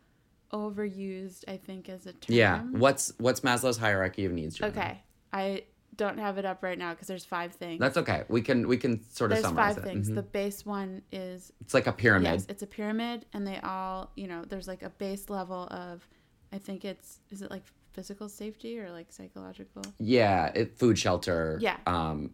overused 0.53 1.45
i 1.49 1.57
think 1.57 1.88
as 1.88 2.07
a 2.07 2.12
term. 2.12 2.37
Yeah 2.37 2.62
what's 2.62 3.12
what's 3.19 3.41
maslow's 3.41 3.79
hierarchy 3.79 4.25
of 4.25 4.33
needs? 4.33 4.61
Okay, 4.61 5.03
I 5.33 5.65
don't 5.96 6.18
have 6.18 6.38
it 6.38 6.44
up 6.44 6.62
right 6.62 6.78
now 6.78 6.90
because 6.92 7.07
there's 7.07 7.24
five 7.24 7.52
things. 7.52 7.78
that's 7.78 7.96
okay 7.98 8.24
we 8.28 8.40
can 8.40 8.66
we 8.66 8.76
can 8.76 9.02
sort 9.11 9.31
of 9.31 9.37
there's 9.37 9.44
summarize 9.44 9.74
five 9.74 9.85
it 9.85 9.87
things. 9.88 10.09
Mhm. 10.11 10.14
The 10.14 10.22
base 10.22 10.64
one 10.64 11.02
is 11.12 11.52
it's 11.61 11.74
like 11.74 11.87
a 11.87 11.92
pyramid 11.92 12.33
yes, 12.33 12.46
it's 12.48 12.62
a 12.62 12.66
pyramid, 12.66 13.26
and 13.33 13.46
they 13.46 13.59
all 13.61 14.11
you 14.16 14.26
know 14.26 14.44
there's 14.44 14.66
like 14.68 14.83
a 14.83 14.90
base 14.90 15.28
level 15.28 15.68
of, 15.70 16.09
I 16.52 16.59
think 16.59 16.85
it's 16.85 17.20
is 17.31 17.42
it 17.42 17.50
like 17.50 17.62
physical 17.92 18.28
safety 18.28 18.78
or 18.78 18.90
like 18.90 19.12
psychological 19.12 19.83
yeah 19.98 20.46
it, 20.55 20.78
food 20.78 20.98
shelter 20.98 21.59
Yeah. 21.61 21.76
um 21.87 22.31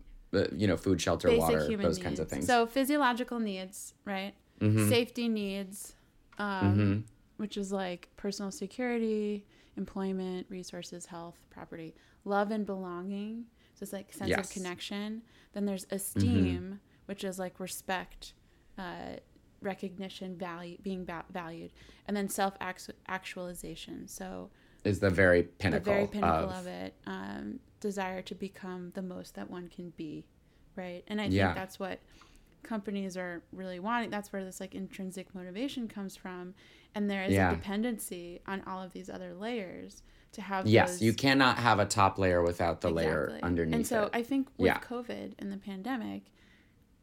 you 0.54 0.66
know 0.68 0.76
food 0.76 1.00
shelter 1.00 1.26
basic 1.28 1.40
water 1.40 1.58
those 1.78 1.96
needs. 1.96 1.98
kinds 1.98 2.20
of 2.20 2.28
things 2.28 2.46
So 2.46 2.66
physiological 2.66 3.40
needs, 3.40 3.94
right? 4.04 4.34
Mhm. 4.60 4.88
Safety 4.88 5.26
needs, 5.28 5.94
um, 6.38 6.76
Mhm. 6.78 7.02
which 7.38 7.56
is 7.56 7.72
like 7.72 8.08
personal 8.16 8.50
security, 8.52 9.44
employment, 9.76 10.46
resources, 10.48 11.06
health, 11.06 11.38
property, 11.50 11.94
love 12.28 12.50
and 12.50 12.64
belonging. 12.66 13.46
So 13.74 13.82
it's 13.84 13.92
like 13.92 14.12
sense 14.12 14.30
Yes. 14.30 14.46
of 14.48 14.50
connection. 14.52 15.22
Then 15.52 15.64
there's 15.64 15.86
esteem, 15.90 16.80
which 17.06 17.24
is 17.24 17.38
like 17.38 17.58
respect, 17.58 18.34
uh, 18.76 19.16
recognition, 19.60 20.36
value, 20.36 20.76
being 20.82 21.04
va- 21.04 21.24
valued, 21.30 21.72
and 22.06 22.16
then 22.16 22.28
self 22.28 22.54
actualization. 23.08 24.06
So 24.06 24.50
is 24.84 25.00
the 25.00 25.10
very 25.10 25.42
pinnacle, 25.44 25.84
the 25.84 25.90
very 25.90 26.06
pinnacle 26.06 26.50
of, 26.50 26.58
of, 26.60 26.66
it, 26.66 26.94
um, 27.06 27.60
desire 27.80 28.22
to 28.22 28.34
become 28.34 28.92
the 28.94 29.02
most 29.02 29.34
that 29.34 29.50
one 29.50 29.68
can 29.68 29.90
be, 29.90 30.24
right? 30.76 31.02
And 31.08 31.20
I 31.20 31.24
think 31.24 31.34
Yeah. 31.34 31.54
that's 31.54 31.78
what 31.78 31.98
companies 32.62 33.16
are 33.16 33.42
really 33.52 33.78
wanting. 33.80 34.10
That's 34.10 34.32
where 34.32 34.44
this 34.44 34.60
like 34.60 34.74
intrinsic 34.74 35.34
motivation 35.34 35.88
comes 35.88 36.16
from, 36.16 36.54
and 36.94 37.08
there 37.10 37.24
is 37.24 37.34
Yeah. 37.34 37.52
a 37.52 37.56
dependency 37.56 38.40
on 38.46 38.62
all 38.62 38.82
of 38.82 38.92
these 38.92 39.08
other 39.08 39.34
layers 39.34 40.02
to 40.32 40.42
have. 40.42 40.66
yes 40.66 40.92
those- 40.92 41.02
you 41.02 41.12
cannot 41.12 41.58
have 41.58 41.78
a 41.78 41.84
top 41.86 42.18
layer 42.18 42.42
without 42.42 42.80
the 42.80 42.90
layer 42.90 43.38
underneath 43.42 43.74
And 43.74 43.86
so 43.86 44.04
it. 44.04 44.10
I 44.12 44.22
think 44.22 44.48
with 44.56 44.66
Yeah. 44.66 44.78
COVID 44.80 45.34
and 45.38 45.50
the 45.52 45.56
pandemic, 45.56 46.22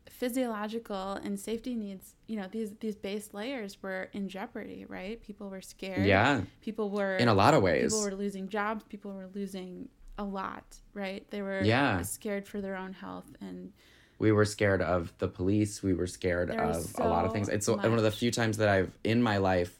physiological 0.09 1.13
and 1.13 1.39
safety 1.39 1.75
needs, 1.75 2.15
you 2.27 2.37
know, 2.37 2.47
these 2.49 2.71
these 2.79 2.95
base 2.95 3.33
layers 3.33 3.81
were 3.81 4.09
in 4.13 4.29
jeopardy, 4.29 4.85
right? 4.87 5.21
People 5.21 5.49
were 5.49 5.61
scared. 5.61 6.05
yeah 6.05 6.41
People 6.61 6.89
were 6.89 7.17
in 7.17 7.27
a 7.27 7.33
lot 7.33 7.53
of 7.53 7.63
ways 7.63 7.91
people 7.93 8.03
were 8.03 8.15
losing 8.15 8.47
jobs 8.47 8.83
people 8.87 9.11
were 9.13 9.27
losing 9.33 9.89
a 10.17 10.23
lot 10.23 10.79
right 10.93 11.29
they 11.31 11.41
were 11.41 11.61
Yeah. 11.61 12.01
scared 12.03 12.47
for 12.47 12.61
their 12.61 12.75
own 12.77 12.93
health 12.93 13.25
and 13.41 13.73
we 14.17 14.31
were 14.31 14.45
scared 14.45 14.81
of 14.81 15.11
the 15.17 15.27
police 15.27 15.83
we 15.83 15.93
were 15.93 16.07
scared 16.07 16.49
of 16.49 16.67
was 16.67 16.93
a 16.97 17.03
lot 17.09 17.25
of 17.25 17.33
things 17.33 17.49
it's 17.49 17.67
one 17.67 17.83
of 17.83 18.01
the 18.03 18.11
few 18.11 18.31
times 18.31 18.55
that 18.57 18.69
i've 18.69 18.91
in 19.03 19.21
my 19.21 19.37
life 19.37 19.77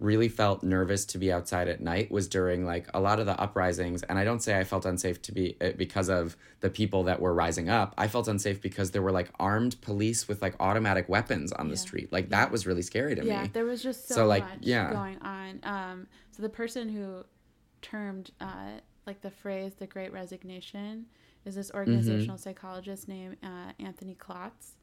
really 0.00 0.28
felt 0.28 0.62
nervous 0.62 1.04
to 1.04 1.18
be 1.18 1.32
outside 1.32 1.66
at 1.68 1.80
night 1.80 2.10
was 2.10 2.28
during 2.28 2.64
like 2.64 2.86
a 2.94 3.00
lot 3.00 3.18
of 3.18 3.26
the 3.26 3.38
uprisings 3.40 4.02
and 4.04 4.16
i 4.18 4.24
don't 4.24 4.42
say 4.42 4.56
i 4.56 4.62
felt 4.62 4.86
unsafe 4.86 5.20
to 5.20 5.32
be 5.32 5.56
uh, 5.60 5.70
because 5.76 6.08
of 6.08 6.36
the 6.60 6.70
people 6.70 7.02
that 7.02 7.20
were 7.20 7.34
rising 7.34 7.68
up 7.68 7.94
i 7.98 8.06
felt 8.06 8.28
unsafe 8.28 8.60
because 8.62 8.92
there 8.92 9.02
were 9.02 9.10
like 9.10 9.28
armed 9.40 9.80
police 9.80 10.28
with 10.28 10.40
like 10.40 10.54
automatic 10.60 11.08
weapons 11.08 11.52
on 11.52 11.68
the 11.68 11.74
Yeah. 11.74 11.80
street 11.80 12.12
like 12.12 12.28
that 12.30 12.50
was 12.52 12.64
really 12.66 12.82
scary 12.82 13.14
to 13.16 13.22
me. 13.22 13.26
yeah 13.28 13.46
there 13.52 13.64
was 13.64 13.82
just 13.82 14.06
so, 14.06 14.14
So, 14.14 14.26
like, 14.26 14.42
much 14.42 14.58
yeah. 14.60 14.90
going 14.90 15.18
on 15.18 15.60
um 15.64 16.06
so 16.30 16.42
the 16.42 16.48
person 16.48 16.88
who 16.88 17.24
termed 17.82 18.30
uh 18.40 18.78
like 19.06 19.20
the 19.20 19.30
phrase 19.30 19.74
the 19.74 19.86
great 19.86 20.12
resignation 20.12 21.06
is 21.44 21.54
this 21.56 21.70
Mm-hmm. 21.70 21.78
organizational 21.78 22.38
psychologist 22.38 23.08
named 23.08 23.36
uh, 23.42 23.72
anthony 23.80 24.14
klotz 24.14 24.74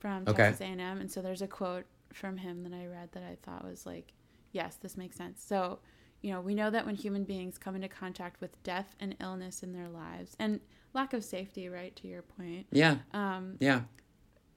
from 0.00 0.26
Okay. 0.26 0.46
texas 0.46 0.60
a&m 0.60 1.00
and 1.00 1.10
so 1.10 1.22
there's 1.22 1.42
a 1.42 1.46
quote 1.46 1.84
from 2.12 2.36
him 2.36 2.62
that 2.64 2.72
i 2.72 2.86
read 2.86 3.10
that 3.12 3.22
i 3.22 3.36
thought 3.42 3.64
was 3.64 3.86
like 3.86 4.12
yes 4.54 4.76
this 4.76 4.96
makes 4.96 5.16
sense 5.16 5.44
so 5.44 5.78
you 6.22 6.32
know 6.32 6.40
we 6.40 6.54
know 6.54 6.70
that 6.70 6.86
when 6.86 6.94
human 6.94 7.24
beings 7.24 7.58
come 7.58 7.74
into 7.74 7.88
contact 7.88 8.40
with 8.40 8.60
death 8.62 8.94
and 9.00 9.14
illness 9.20 9.62
in 9.62 9.72
their 9.72 9.88
lives 9.88 10.34
and 10.38 10.60
lack 10.94 11.12
of 11.12 11.22
safety 11.22 11.68
right 11.68 11.94
to 11.96 12.08
your 12.08 12.22
point 12.22 12.66
yeah 12.72 12.96
um, 13.12 13.56
yeah 13.60 13.82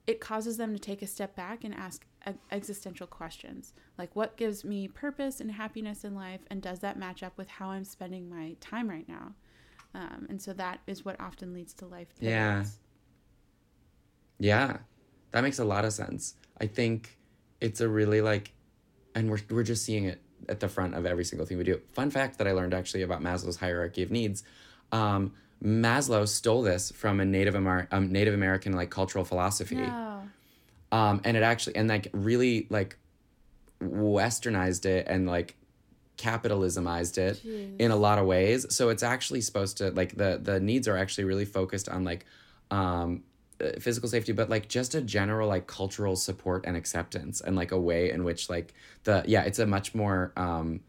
it 0.05 0.21
causes 0.21 0.55
them 0.55 0.73
to 0.73 0.79
take 0.79 1.01
a 1.01 1.07
step 1.07 1.35
back 1.35 1.65
and 1.65 1.73
ask 1.73 2.05
existential 2.51 3.07
questions 3.07 3.73
like 3.97 4.15
what 4.15 4.37
gives 4.37 4.63
me 4.63 4.87
purpose 4.87 5.39
and 5.41 5.51
happiness 5.51 6.03
in 6.03 6.13
life 6.15 6.41
and 6.49 6.61
does 6.61 6.79
that 6.79 6.97
match 6.97 7.23
up 7.23 7.37
with 7.37 7.47
how 7.47 7.69
i'm 7.69 7.85
spending 7.85 8.29
my 8.29 8.55
time 8.59 8.89
right 8.89 9.07
now 9.07 9.33
um, 9.93 10.27
and 10.29 10.41
so 10.41 10.53
that 10.53 10.79
is 10.85 11.03
what 11.03 11.19
often 11.19 11.53
leads 11.53 11.73
to 11.73 11.85
life 11.85 12.09
pivots. 12.19 12.23
Yeah. 12.23 12.63
Yeah, 14.39 14.77
that 15.31 15.41
makes 15.41 15.57
a 15.57 15.65
lot 15.65 15.83
of 15.83 15.93
sense. 15.93 16.35
I 16.61 16.67
think 16.67 17.17
it's 17.59 17.81
a 17.81 17.89
really 17.89 18.21
like, 18.21 18.53
and 19.17 19.29
we're, 19.31 19.39
we're 19.49 19.63
just 19.63 19.83
seeing 19.83 20.05
it 20.05 20.21
at 20.47 20.59
the 20.59 20.69
front 20.69 20.93
of 20.93 21.05
every 21.05 21.25
single 21.25 21.45
thing 21.47 21.57
we 21.57 21.63
do. 21.63 21.81
Fun 21.93 22.09
fact 22.11 22.37
that 22.37 22.47
I 22.47 22.51
learned 22.51 22.73
actually 22.73 23.01
about 23.01 23.21
Maslow's 23.21 23.57
hierarchy 23.57 24.03
of 24.03 24.11
needs. 24.11 24.43
Um, 24.91 25.33
Maslow 25.63 26.27
stole 26.27 26.61
this 26.61 26.91
from 26.91 27.19
a 27.19 27.25
Native 27.25 27.55
Amer- 27.55 27.87
um, 27.91 28.11
Native 28.11 28.35
American 28.35 28.73
like 28.73 28.91
cultural 28.91 29.25
philosophy. 29.25 29.75
No. 29.75 30.21
um, 30.91 31.21
and 31.23 31.35
it 31.35 31.41
actually 31.43 31.75
and 31.75 31.89
like 31.89 32.09
really 32.13 32.67
like 32.69 32.97
westernized 33.81 34.85
it 34.85 35.07
and 35.07 35.27
like 35.27 35.55
capitalismized 36.17 37.17
it 37.17 37.41
Jeez. 37.45 37.75
in 37.79 37.91
a 37.91 37.95
lot 37.95 38.17
of 38.17 38.25
ways 38.25 38.65
so 38.73 38.89
it's 38.89 39.03
actually 39.03 39.41
supposed 39.41 39.77
to 39.77 39.91
like 39.91 40.15
the 40.15 40.39
the 40.41 40.59
needs 40.59 40.87
are 40.87 40.97
actually 40.97 41.25
really 41.25 41.45
focused 41.45 41.87
on 41.89 42.03
like 42.03 42.25
um 42.71 43.23
physical 43.79 44.07
safety 44.09 44.31
but 44.31 44.49
like 44.49 44.67
just 44.67 44.93
a 44.95 45.01
general 45.01 45.47
like 45.47 45.65
cultural 45.67 46.15
support 46.15 46.63
and 46.65 46.77
acceptance 46.77 47.41
and 47.41 47.55
like 47.55 47.71
a 47.71 47.79
way 47.79 48.11
in 48.11 48.23
which 48.23 48.49
like 48.49 48.73
the 49.03 49.23
yeah 49.27 49.41
it's 49.43 49.59
a 49.59 49.65
much 49.65 49.95
more 49.95 50.31
um 50.37 50.79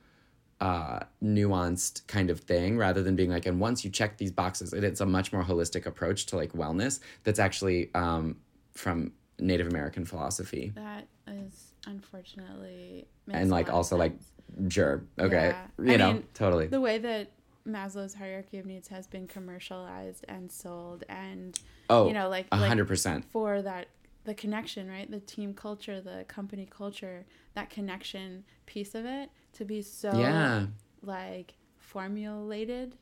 uh 0.60 0.98
nuanced 1.22 2.06
kind 2.08 2.30
of 2.30 2.40
thing 2.40 2.76
rather 2.76 3.02
than 3.02 3.14
being 3.16 3.30
like 3.30 3.46
and 3.46 3.60
once 3.60 3.84
you 3.84 3.90
check 3.90 4.18
these 4.18 4.30
boxes 4.32 4.72
it, 4.72 4.82
it's 4.84 5.00
a 5.00 5.06
much 5.06 5.32
more 5.32 5.44
holistic 5.44 5.86
approach 5.86 6.26
to 6.26 6.36
like 6.36 6.52
wellness 6.52 7.00
that's 7.24 7.38
actually 7.38 7.90
um 7.94 8.36
from 8.74 9.12
native 9.38 9.68
american 9.68 10.04
philosophy 10.04 10.72
that 10.74 11.06
is 11.28 11.72
unfortunately 11.86 13.06
and 13.30 13.50
like 13.50 13.72
also 13.72 13.96
like 13.96 14.12
sense. 14.56 14.74
sure 14.74 15.04
okay 15.18 15.54
Yeah. 15.78 15.84
you 15.84 15.92
I 15.92 15.96
know 15.96 16.12
mean, 16.14 16.24
totally 16.34 16.66
the 16.66 16.80
way 16.80 16.98
that 16.98 17.30
Maslow's 17.66 18.14
hierarchy 18.14 18.58
of 18.58 18.66
needs 18.66 18.88
has 18.88 19.06
been 19.06 19.26
commercialized 19.26 20.24
and 20.28 20.50
sold 20.50 21.04
and 21.08 21.58
oh 21.90 22.08
you 22.08 22.14
know 22.14 22.28
like 22.28 22.46
a 22.52 22.56
hundred 22.56 22.88
percent. 22.88 23.24
for 23.30 23.62
that 23.62 23.88
the 24.24 24.34
connection 24.34 24.88
right? 24.88 25.10
The 25.10 25.20
team 25.20 25.54
culture 25.54 26.00
the 26.00 26.24
company 26.28 26.66
culture 26.70 27.24
that 27.54 27.70
connection 27.70 28.44
piece 28.66 28.94
of 28.94 29.04
it 29.06 29.30
to 29.54 29.64
be 29.64 29.82
so 29.82 30.12
yeah. 30.18 30.66
like 31.02 31.54
formulated 31.78 32.96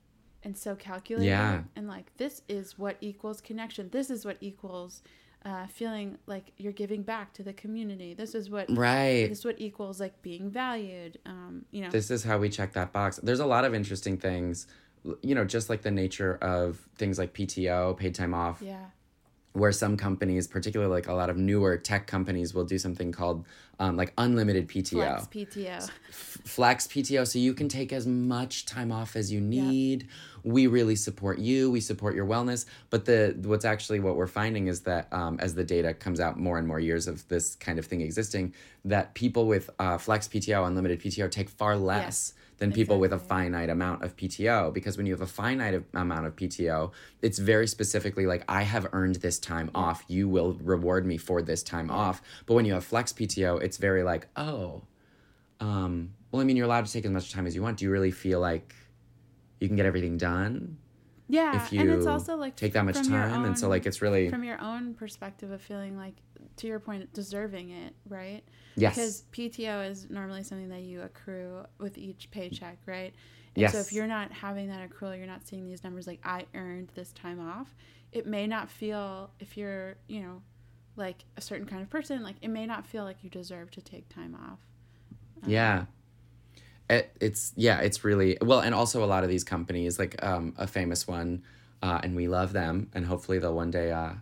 and 0.44 0.56
so 0.56 0.76
calculated 0.76 1.26
Yeah. 1.26 1.62
and 1.74 1.88
like 1.88 2.16
this 2.16 2.42
is 2.48 2.78
what 2.78 2.96
equals 3.00 3.40
connection. 3.40 3.88
This 3.90 4.10
is 4.10 4.24
what 4.24 4.36
equals 4.40 5.02
uh, 5.44 5.66
feeling 5.66 6.18
like 6.26 6.52
you're 6.56 6.72
giving 6.72 7.02
back 7.02 7.32
to 7.34 7.42
the 7.42 7.52
community. 7.52 8.14
This 8.14 8.34
is 8.34 8.50
what 8.50 8.66
right. 8.70 9.28
this 9.28 9.40
is 9.40 9.44
what 9.44 9.60
equals 9.60 10.00
like 10.00 10.20
being 10.22 10.50
valued 10.50 11.18
um 11.26 11.64
you 11.70 11.82
know. 11.82 11.90
This 11.90 12.10
is 12.10 12.24
how 12.24 12.38
we 12.38 12.48
check 12.48 12.72
that 12.72 12.92
box. 12.92 13.18
There's 13.22 13.40
a 13.40 13.46
lot 13.46 13.64
of 13.64 13.74
interesting 13.74 14.16
things, 14.16 14.66
you 15.22 15.34
know, 15.34 15.44
just 15.44 15.70
like 15.70 15.82
the 15.82 15.90
nature 15.90 16.36
of 16.42 16.80
things 16.96 17.18
like 17.18 17.32
PTO, 17.32 17.96
paid 17.96 18.14
time 18.14 18.34
off, 18.34 18.60
yeah 18.60 18.86
where 19.56 19.72
some 19.72 19.96
companies, 19.96 20.46
particularly 20.46 20.92
like 20.92 21.08
a 21.08 21.14
lot 21.14 21.30
of 21.30 21.38
newer 21.38 21.78
tech 21.78 22.06
companies, 22.06 22.52
will 22.52 22.64
do 22.64 22.78
something 22.78 23.10
called 23.10 23.46
um, 23.78 23.96
like 23.96 24.12
unlimited 24.18 24.68
PTO. 24.68 24.92
flex 25.16 25.26
pto 25.26 25.90
flex 26.10 26.86
PTO 26.86 27.26
so 27.26 27.38
you 27.38 27.54
can 27.54 27.68
take 27.68 27.92
as 27.92 28.06
much 28.06 28.66
time 28.66 28.92
off 28.92 29.16
as 29.16 29.32
you 29.32 29.40
need. 29.40 30.08
We 30.44 30.66
really 30.66 30.94
support 30.94 31.38
you. 31.38 31.70
We 31.70 31.80
support 31.80 32.14
your 32.14 32.26
wellness. 32.26 32.66
But 32.90 33.06
the 33.06 33.34
what's 33.44 33.64
actually 33.64 34.00
what 34.00 34.16
we're 34.16 34.26
finding 34.26 34.66
is 34.66 34.80
that 34.82 35.10
um, 35.12 35.38
as 35.40 35.54
the 35.54 35.64
data 35.64 35.94
comes 35.94 36.20
out 36.20 36.38
more 36.38 36.58
and 36.58 36.68
more 36.68 36.78
years 36.78 37.08
of 37.08 37.26
this 37.28 37.54
kind 37.56 37.78
of 37.78 37.86
thing 37.86 38.02
existing, 38.02 38.54
that 38.84 39.14
people 39.14 39.46
with 39.46 39.70
uh, 39.78 39.96
flex 39.96 40.28
PTO, 40.28 40.66
unlimited 40.66 41.00
PTO, 41.00 41.30
take 41.30 41.48
far 41.48 41.76
less 41.76 42.34
than 42.58 42.72
people 42.72 42.98
with 42.98 43.12
a 43.12 43.18
finite 43.18 43.68
amount 43.68 44.02
of 44.02 44.16
PTO. 44.16 44.72
Because 44.72 44.96
when 44.96 45.06
you 45.06 45.12
have 45.12 45.20
a 45.20 45.26
finite 45.26 45.82
amount 45.94 46.26
of 46.26 46.36
PTO, 46.36 46.90
it's 47.22 47.38
very 47.38 47.66
specifically 47.66 48.26
like 48.26 48.44
I 48.48 48.62
have 48.62 48.86
earned 48.92 49.16
this 49.16 49.38
time 49.38 49.70
off. 49.74 50.04
You 50.08 50.28
will 50.28 50.54
reward 50.54 51.06
me 51.06 51.18
for 51.18 51.42
this 51.42 51.62
time 51.62 51.90
off. 51.90 52.22
But 52.46 52.54
when 52.54 52.64
you 52.64 52.72
have 52.74 52.84
flex 52.84 53.12
PTO, 53.12 53.62
it's 53.62 53.76
very 53.76 54.02
like 54.02 54.28
oh 54.36 54.82
um, 55.60 56.12
well, 56.30 56.42
I 56.42 56.44
mean, 56.44 56.56
you're 56.56 56.66
allowed 56.66 56.86
to 56.86 56.92
take 56.92 57.04
as 57.04 57.10
much 57.10 57.32
time 57.32 57.46
as 57.46 57.54
you 57.54 57.62
want. 57.62 57.78
Do 57.78 57.84
you 57.84 57.90
really 57.90 58.10
feel 58.10 58.40
like 58.40 58.74
you 59.60 59.68
can 59.68 59.76
get 59.76 59.86
everything 59.86 60.18
done 60.18 60.76
yeah 61.28 61.56
if 61.56 61.72
you 61.72 61.80
and 61.80 61.90
it's 61.90 62.06
also 62.06 62.36
like 62.36 62.54
take 62.54 62.72
that 62.74 62.84
much 62.84 62.96
time? 62.96 63.44
and 63.44 63.58
so, 63.58 63.68
like, 63.68 63.86
it's 63.86 64.02
really 64.02 64.28
from 64.28 64.44
your 64.44 64.60
own 64.60 64.94
perspective 64.94 65.50
of 65.50 65.60
feeling 65.60 65.96
like 65.96 66.14
to 66.56 66.66
your 66.66 66.80
point 66.80 67.12
deserving 67.12 67.70
it 67.70 67.94
right? 68.08 68.42
Yes, 68.76 68.94
because 68.94 69.24
pto 69.32 69.88
is 69.88 70.08
normally 70.10 70.42
something 70.42 70.68
that 70.68 70.82
you 70.82 71.02
accrue 71.02 71.64
with 71.78 71.98
each 71.98 72.30
paycheck 72.30 72.78
right? 72.86 73.14
And 73.56 73.70
so 73.70 73.78
if 73.78 73.90
you're 73.90 74.06
not 74.06 74.32
having 74.32 74.68
that 74.68 74.88
accrual 74.88 75.16
you're 75.16 75.26
not 75.26 75.46
seeing 75.46 75.66
these 75.66 75.82
numbers 75.82 76.06
like 76.06 76.20
i 76.24 76.44
earned 76.54 76.92
this 76.94 77.10
time 77.12 77.40
off 77.40 77.74
it 78.12 78.26
may 78.26 78.46
not 78.46 78.70
feel 78.70 79.30
if 79.40 79.56
you're 79.56 79.96
you 80.08 80.20
know 80.20 80.42
like 80.96 81.24
a 81.36 81.40
certain 81.40 81.66
kind 81.66 81.82
of 81.82 81.90
person 81.90 82.22
like 82.22 82.36
it 82.40 82.48
may 82.48 82.66
not 82.66 82.86
feel 82.86 83.04
like 83.04 83.22
you 83.22 83.30
deserve 83.30 83.70
to 83.72 83.80
take 83.80 84.08
time 84.08 84.34
off. 84.34 84.58
Yeah. 85.46 85.84
It, 86.88 87.14
it's 87.20 87.52
yeah, 87.56 87.80
it's 87.80 88.04
really 88.04 88.38
well, 88.40 88.60
and 88.60 88.72
also 88.74 89.04
a 89.04 89.06
lot 89.06 89.24
of 89.24 89.28
these 89.28 89.42
companies, 89.42 89.98
like 89.98 90.24
um, 90.24 90.54
a 90.56 90.68
famous 90.68 91.08
one, 91.08 91.42
uh, 91.82 92.00
and 92.02 92.14
we 92.14 92.28
love 92.28 92.52
them, 92.52 92.90
and 92.94 93.04
hopefully 93.04 93.40
they'll 93.40 93.54
one 93.54 93.72
day 93.72 93.90
uh, 93.90 94.12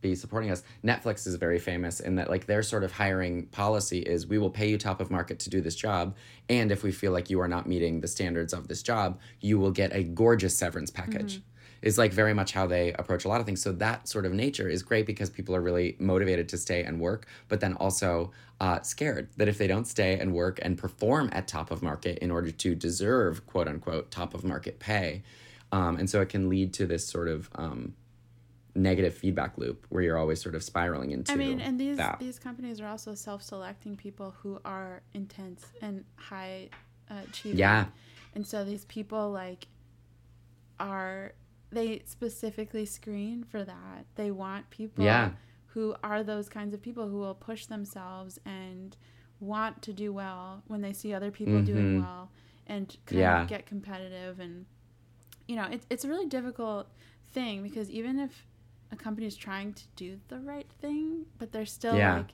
be 0.00 0.14
supporting 0.14 0.50
us. 0.50 0.62
Netflix 0.84 1.26
is 1.26 1.34
very 1.36 1.58
famous 1.58 2.00
in 2.00 2.14
that 2.16 2.30
like 2.30 2.46
their 2.46 2.62
sort 2.62 2.84
of 2.84 2.92
hiring 2.92 3.46
policy 3.46 4.00
is 4.00 4.26
we 4.26 4.38
will 4.38 4.50
pay 4.50 4.68
you 4.68 4.78
top 4.78 5.00
of 5.00 5.10
market 5.10 5.38
to 5.40 5.50
do 5.50 5.60
this 5.60 5.74
job, 5.74 6.16
and 6.48 6.72
if 6.72 6.82
we 6.82 6.92
feel 6.92 7.12
like 7.12 7.30
you 7.30 7.40
are 7.40 7.48
not 7.48 7.66
meeting 7.66 8.00
the 8.00 8.08
standards 8.08 8.52
of 8.52 8.68
this 8.68 8.82
job, 8.82 9.18
you 9.40 9.58
will 9.58 9.70
get 9.70 9.94
a 9.94 10.02
gorgeous 10.02 10.56
severance 10.56 10.90
package. 10.90 11.40
Is 11.82 11.96
like 11.96 12.12
very 12.12 12.34
much 12.34 12.52
how 12.52 12.66
they 12.66 12.92
approach 12.92 13.24
a 13.24 13.28
lot 13.28 13.40
of 13.40 13.46
things. 13.46 13.62
So 13.62 13.72
that 13.72 14.06
sort 14.06 14.26
of 14.26 14.34
nature 14.34 14.68
is 14.68 14.82
great 14.82 15.06
because 15.06 15.30
people 15.30 15.56
are 15.56 15.62
really 15.62 15.96
motivated 15.98 16.46
to 16.50 16.58
stay 16.58 16.84
and 16.84 17.00
work, 17.00 17.26
but 17.48 17.60
then 17.60 17.72
also 17.74 18.32
uh, 18.60 18.82
scared 18.82 19.30
that 19.38 19.48
if 19.48 19.56
they 19.56 19.66
don't 19.66 19.86
stay 19.86 20.18
and 20.18 20.34
work 20.34 20.58
and 20.60 20.76
perform 20.76 21.30
at 21.32 21.48
top 21.48 21.70
of 21.70 21.82
market 21.82 22.18
in 22.18 22.30
order 22.30 22.50
to 22.50 22.74
deserve 22.74 23.46
quote 23.46 23.66
unquote 23.66 24.10
top 24.10 24.34
of 24.34 24.44
market 24.44 24.78
pay, 24.78 25.22
um, 25.72 25.96
and 25.96 26.10
so 26.10 26.20
it 26.20 26.28
can 26.28 26.50
lead 26.50 26.74
to 26.74 26.86
this 26.86 27.06
sort 27.08 27.28
of 27.28 27.48
um, 27.54 27.94
negative 28.74 29.14
feedback 29.14 29.58
loop 29.58 29.86
where 29.88 30.02
you're 30.02 30.18
always 30.18 30.40
sort 30.40 30.54
of 30.54 30.62
spiraling 30.62 31.10
into. 31.10 31.32
I 31.32 31.36
mean, 31.36 31.60
and 31.60 31.78
these 31.78 31.96
that. 31.96 32.18
these 32.20 32.38
companies 32.38 32.80
are 32.80 32.86
also 32.86 33.14
self-selecting 33.14 33.96
people 33.96 34.34
who 34.42 34.60
are 34.64 35.02
intense 35.14 35.66
and 35.82 36.04
high 36.16 36.68
uh, 37.10 37.14
achieving. 37.28 37.58
Yeah. 37.58 37.86
And 38.34 38.46
so 38.46 38.64
these 38.64 38.84
people 38.84 39.30
like 39.30 39.66
are 40.78 41.32
they 41.72 42.02
specifically 42.04 42.84
screen 42.86 43.44
for 43.44 43.62
that. 43.64 44.06
They 44.16 44.30
want 44.30 44.68
people 44.70 45.04
Yeah. 45.04 45.30
who 45.66 45.94
are 46.02 46.22
those 46.24 46.48
kinds 46.48 46.74
of 46.74 46.82
people 46.82 47.08
who 47.08 47.18
will 47.18 47.34
push 47.34 47.66
themselves 47.66 48.38
and 48.44 48.96
want 49.38 49.80
to 49.82 49.92
do 49.92 50.12
well 50.12 50.62
when 50.66 50.80
they 50.80 50.92
see 50.92 51.14
other 51.14 51.30
people 51.30 51.62
doing 51.62 51.96
Mhm. 51.98 52.02
well 52.02 52.30
and 52.66 52.96
kind 53.06 53.20
Yeah. 53.20 53.42
of 53.42 53.48
get 53.48 53.66
competitive 53.66 54.40
and 54.40 54.66
you 55.46 55.56
know, 55.56 55.64
it, 55.64 55.84
it's 55.90 56.04
a 56.04 56.08
really 56.08 56.26
difficult 56.26 56.88
thing 57.32 57.62
because 57.64 57.90
even 57.90 58.20
if 58.20 58.46
a 58.92 58.96
company 58.96 59.26
is 59.26 59.36
trying 59.36 59.72
to 59.74 59.82
do 59.96 60.18
the 60.28 60.40
right 60.40 60.70
thing, 60.80 61.26
but 61.38 61.52
they're 61.52 61.66
still 61.66 61.96
Yeah. 61.96 62.16
like 62.18 62.30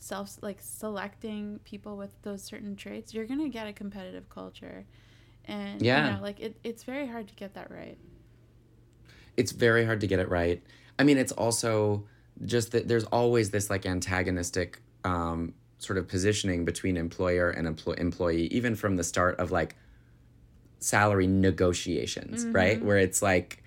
self 0.00 0.38
like 0.42 0.58
selecting 0.60 1.58
people 1.64 1.96
with 1.96 2.20
those 2.22 2.42
certain 2.42 2.76
traits, 2.76 3.12
you're 3.14 3.26
gonna 3.26 3.48
get 3.48 3.66
a 3.66 3.72
competitive 3.72 4.28
culture. 4.28 4.86
And 5.44 5.80
Yeah. 5.82 6.06
you 6.06 6.14
know, 6.16 6.22
like 6.22 6.40
it, 6.40 6.58
it's 6.62 6.84
very 6.84 7.06
hard 7.06 7.28
to 7.28 7.34
get 7.34 7.54
that 7.54 7.70
right. 7.70 7.98
it's 9.36 9.52
very 9.52 9.84
hard 9.84 10.00
to 10.00 10.06
get 10.08 10.18
it 10.18 10.28
right. 10.28 10.60
I 10.98 11.04
mean, 11.04 11.16
it's 11.16 11.30
also 11.30 12.04
just 12.44 12.72
that 12.72 12.88
there's 12.88 13.04
always 13.04 13.50
this 13.50 13.70
like 13.70 13.86
antagonistic 13.86 14.82
um, 15.04 15.54
sort 15.78 15.96
of 15.96 16.08
positioning 16.08 16.64
between 16.64 16.96
employer 16.96 17.48
and 17.50 17.68
empl- 17.68 17.96
employee, 17.98 18.46
even 18.48 18.74
from 18.74 18.96
the 18.96 19.04
start 19.04 19.38
of 19.38 19.52
like 19.52 19.76
salary 20.80 21.28
negotiations, 21.28 22.46
right? 22.52 22.82
Where 22.84 22.98
it's 22.98 23.22
like, 23.22 23.62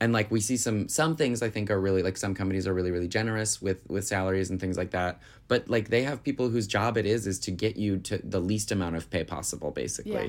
and 0.00 0.12
like 0.12 0.30
we 0.30 0.40
see 0.40 0.56
some 0.56 0.88
some 0.88 1.14
things 1.14 1.42
I 1.42 1.50
think 1.50 1.70
are 1.70 1.80
really 1.80 2.02
like 2.02 2.16
some 2.16 2.34
companies 2.34 2.66
are 2.66 2.72
really 2.74 2.90
really 2.90 3.08
generous 3.08 3.60
with 3.60 3.78
with 3.88 4.06
salaries 4.06 4.50
and 4.50 4.58
things 4.60 4.76
like 4.78 4.90
that, 4.92 5.20
but 5.48 5.68
like 5.68 5.88
they 5.88 6.02
have 6.04 6.22
people 6.22 6.48
whose 6.48 6.66
job 6.66 6.96
it 6.96 7.06
is 7.06 7.26
is 7.26 7.38
to 7.40 7.50
get 7.50 7.76
you 7.76 7.98
to 7.98 8.18
the 8.24 8.40
least 8.40 8.72
amount 8.72 8.96
of 8.96 9.10
pay 9.10 9.24
possible, 9.24 9.70
basically, 9.70 10.12
Yeah. 10.12 10.28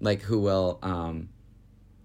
like 0.00 0.22
who 0.22 0.38
will 0.40 0.78
um, 0.82 1.30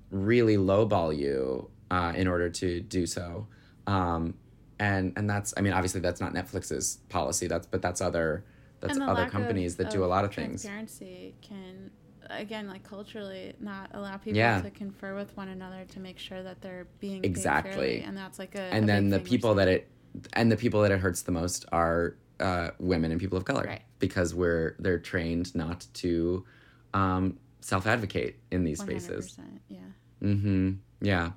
really 0.10 0.56
lowball 0.58 1.16
you 1.16 1.70
uh, 1.92 2.14
in 2.16 2.28
order 2.28 2.50
to 2.50 2.80
do 2.82 3.06
so. 3.06 3.48
Um, 3.88 4.36
and 4.80 5.14
and 5.16 5.30
that's 5.30 5.54
I 5.58 5.62
mean 5.62 5.74
obviously 5.74 6.02
that's 6.02 6.22
not 6.22 6.34
Netflix's 6.34 7.00
policy. 7.10 7.48
That's 7.48 7.68
but 7.68 7.82
that's 7.82 8.02
other 8.02 8.44
that's 8.80 9.00
other 9.00 9.28
companies 9.30 9.74
of, 9.74 9.78
that 9.80 9.90
do 9.92 10.04
a 10.04 10.08
lot 10.08 10.26
of 10.26 10.34
things. 10.34 10.64
Transparency 10.64 11.36
can, 11.42 11.92
again, 12.30 12.68
like 12.68 12.84
culturally, 12.84 13.54
not 13.60 13.92
allow 13.94 14.18
people 14.18 14.38
Yeah. 14.38 14.62
to 14.62 14.70
confer 14.72 15.16
with 15.16 15.36
one 15.38 15.50
another 15.50 15.86
to 15.90 16.00
make 16.00 16.20
sure 16.20 16.42
that 16.44 16.62
they're 16.62 16.88
being 17.00 17.24
Exactly. 17.24 18.02
and 18.02 18.16
that's 18.18 18.40
like 18.40 18.56
a 18.56 18.62
And 18.62 18.86
a 18.86 18.88
then 18.88 19.10
the 19.10 19.20
people 19.20 19.56
that 19.56 19.68
it 19.68 19.88
and 20.34 20.52
the 20.52 20.58
people 20.58 20.82
that 20.84 20.92
it 20.92 21.00
hurts 21.00 21.24
the 21.24 21.32
most 21.32 21.66
are 21.72 22.16
uh, 22.40 22.70
women 22.80 23.12
and 23.12 23.20
people 23.20 23.38
of 23.38 23.46
color 23.46 23.64
Right. 23.66 23.82
because 24.00 24.34
we're 24.36 24.76
they're 24.80 25.00
trained 25.00 25.54
not 25.56 25.86
to 25.96 26.46
um, 26.94 27.38
self 27.62 27.86
advocate 27.88 28.40
in 28.52 28.64
these 28.64 28.80
spaces. 28.82 29.38
100%, 29.38 29.60
Yeah. 29.70 29.80
Mm-hmm. 30.24 30.72
Yeah. 31.02 31.32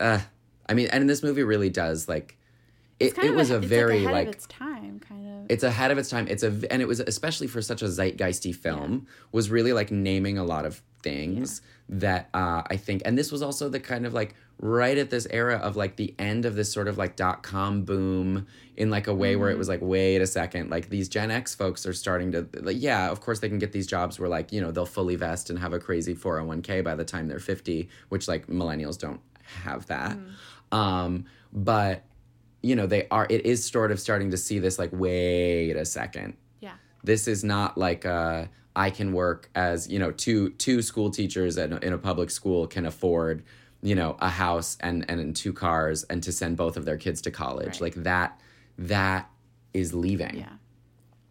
Uh, 0.00 0.20
I 0.68 0.74
mean, 0.74 0.88
and 0.92 1.08
this 1.08 1.22
movie 1.22 1.42
really 1.42 1.70
does 1.70 2.08
like 2.08 2.36
it. 3.00 3.16
It 3.18 3.34
was 3.34 3.50
a 3.50 3.56
it's 3.56 3.66
very 3.66 4.00
like, 4.00 4.26
like 4.28 4.48
time, 4.48 5.00
kind 5.00 5.20
of. 5.20 5.23
It's 5.48 5.62
ahead 5.62 5.90
of 5.90 5.98
its 5.98 6.08
time. 6.08 6.26
It's 6.28 6.42
a 6.42 6.48
and 6.70 6.80
it 6.82 6.88
was 6.88 7.00
especially 7.00 7.46
for 7.46 7.62
such 7.62 7.82
a 7.82 7.86
zeitgeisty 7.86 8.54
film 8.54 9.06
was 9.32 9.50
really 9.50 9.72
like 9.72 9.90
naming 9.90 10.38
a 10.38 10.44
lot 10.44 10.66
of 10.66 10.82
things 11.02 11.60
that 11.88 12.28
uh, 12.32 12.62
I 12.66 12.76
think, 12.76 13.02
and 13.04 13.16
this 13.16 13.30
was 13.30 13.42
also 13.42 13.68
the 13.68 13.80
kind 13.80 14.06
of 14.06 14.14
like 14.14 14.34
right 14.58 14.96
at 14.96 15.10
this 15.10 15.26
era 15.30 15.56
of 15.56 15.76
like 15.76 15.96
the 15.96 16.14
end 16.18 16.44
of 16.44 16.54
this 16.54 16.72
sort 16.72 16.88
of 16.88 16.96
like 16.96 17.16
dot 17.16 17.42
com 17.42 17.82
boom 17.82 18.46
in 18.76 18.88
like 18.88 19.06
a 19.06 19.14
way 19.14 19.36
where 19.36 19.50
it 19.50 19.58
was 19.58 19.68
like 19.68 19.80
wait 19.82 20.18
a 20.18 20.26
second 20.26 20.70
like 20.70 20.88
these 20.90 21.08
Gen 21.08 21.30
X 21.30 21.54
folks 21.54 21.84
are 21.86 21.92
starting 21.92 22.32
to 22.32 22.48
like 22.60 22.76
yeah 22.78 23.10
of 23.10 23.20
course 23.20 23.40
they 23.40 23.48
can 23.48 23.58
get 23.58 23.72
these 23.72 23.86
jobs 23.86 24.18
where 24.18 24.28
like 24.28 24.52
you 24.52 24.60
know 24.60 24.70
they'll 24.70 24.86
fully 24.86 25.16
vest 25.16 25.50
and 25.50 25.58
have 25.58 25.72
a 25.72 25.80
crazy 25.80 26.14
401k 26.14 26.84
by 26.84 26.94
the 26.94 27.04
time 27.04 27.26
they're 27.26 27.40
50 27.40 27.88
which 28.10 28.28
like 28.28 28.46
millennials 28.46 28.98
don't 28.98 29.20
have 29.64 29.86
that. 29.88 30.16
Um 30.70 31.24
but 31.52 32.04
you 32.64 32.74
know 32.74 32.86
they 32.86 33.06
are 33.10 33.26
it 33.30 33.44
is 33.46 33.64
sort 33.64 33.90
of 33.92 34.00
starting 34.00 34.30
to 34.30 34.36
see 34.36 34.58
this 34.58 34.78
like 34.78 34.90
wait 34.92 35.72
a 35.72 35.84
second 35.84 36.34
yeah. 36.60 36.74
this 37.02 37.28
is 37.28 37.44
not 37.44 37.76
like 37.76 38.04
uh 38.06 38.46
I 38.76 38.90
can 38.90 39.12
work 39.12 39.50
as 39.54 39.88
you 39.88 39.98
know 39.98 40.10
two 40.10 40.50
two 40.50 40.82
school 40.82 41.10
teachers 41.10 41.56
in 41.58 41.72
a, 41.74 41.76
in 41.76 41.92
a 41.92 41.98
public 41.98 42.30
school 42.30 42.66
can 42.66 42.86
afford 42.86 43.44
you 43.82 43.94
know 43.94 44.16
a 44.18 44.30
house 44.30 44.76
and 44.80 45.04
and 45.08 45.36
two 45.36 45.52
cars 45.52 46.04
and 46.04 46.22
to 46.22 46.32
send 46.32 46.56
both 46.56 46.76
of 46.76 46.84
their 46.84 46.96
kids 46.96 47.20
to 47.22 47.30
college 47.30 47.74
Right. 47.74 47.82
like 47.82 47.94
that 48.04 48.40
that 48.78 49.30
is 49.74 49.92
leaving 49.94 50.36
Yeah. 50.38 50.52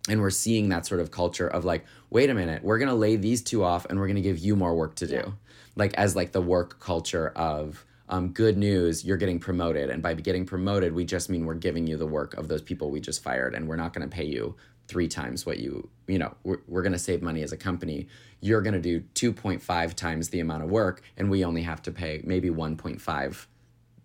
and 0.10 0.22
we're 0.22 0.30
seeing 0.30 0.70
that 0.70 0.86
sort 0.86 1.02
of 1.02 1.12
culture 1.12 1.48
of 1.48 1.66
like 1.66 1.84
wait 2.10 2.30
a 2.30 2.34
minute 2.34 2.64
we're 2.64 2.78
gonna 2.78 2.96
lay 2.96 3.16
these 3.18 3.42
two 3.42 3.64
off 3.64 3.86
and 3.90 4.00
we're 4.00 4.08
gonna 4.08 4.22
give 4.22 4.38
you 4.40 4.56
more 4.56 4.76
work 4.76 4.96
to 4.96 5.08
do 5.08 5.16
Yeah. 5.16 5.32
like 5.76 5.94
as 5.96 6.16
like 6.16 6.32
the 6.32 6.42
work 6.42 6.80
culture 6.80 7.30
of 7.36 7.86
um, 8.14 8.30
good 8.30 8.57
news 8.57 9.03
you're 9.03 9.18
getting 9.18 9.39
promoted. 9.39 9.89
And 9.89 10.01
by 10.03 10.14
getting 10.14 10.45
promoted 10.45 10.93
we 10.93 11.03
just 11.03 11.30
mean 11.30 11.45
we're 11.45 11.55
giving 11.68 11.88
you 11.88 11.97
the 11.97 12.05
work 12.05 12.36
of 12.36 12.47
those 12.47 12.61
people 12.61 12.91
we 12.91 12.99
just 12.99 13.24
fired 13.24 13.55
and 13.55 13.68
we're 13.68 13.76
not 13.76 13.91
gonna 13.93 14.07
pay 14.07 14.26
you 14.26 14.55
three 14.88 15.07
times 15.07 15.45
what 15.45 15.57
you 15.59 15.89
you 16.07 16.20
know 16.20 16.32
we're, 16.43 16.59
we're 16.68 16.84
gonna 16.84 16.99
save 16.99 17.22
money 17.24 17.41
as 17.41 17.51
a 17.51 17.57
company. 17.57 18.07
You're 18.39 18.61
gonna 18.61 18.82
do 18.82 19.01
2.5 19.16 19.93
times 19.95 20.30
the 20.30 20.41
amount 20.41 20.61
of 20.64 20.70
work 20.70 21.01
and 21.18 21.30
we 21.32 21.43
only 21.43 21.64
have 21.64 21.82
to 21.84 21.91
pay 21.91 22.22
maybe 22.24 22.49
1.5 22.49 23.47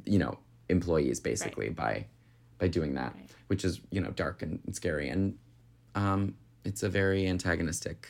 you 0.06 0.18
know 0.18 0.38
employees 0.70 1.20
basically 1.20 1.68
by 1.68 2.06
by 2.58 2.68
doing 2.68 2.94
that 2.94 3.12
Right. 3.14 3.30
which 3.48 3.62
is 3.64 3.80
you 3.90 4.00
know 4.00 4.10
dark 4.10 4.42
and 4.42 4.60
scary. 4.72 5.08
And 5.10 5.36
um 5.94 6.34
it's 6.64 6.82
a 6.82 6.88
very 6.88 7.26
antagonistic 7.26 8.08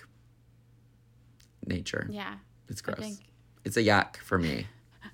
nature. 1.67 2.07
Yeah. 2.11 2.35
it's 2.69 2.81
gross. 2.81 3.19
it's 3.65 3.77
a 3.77 3.83
yak 3.83 4.19
for 4.19 4.39
me 4.39 4.67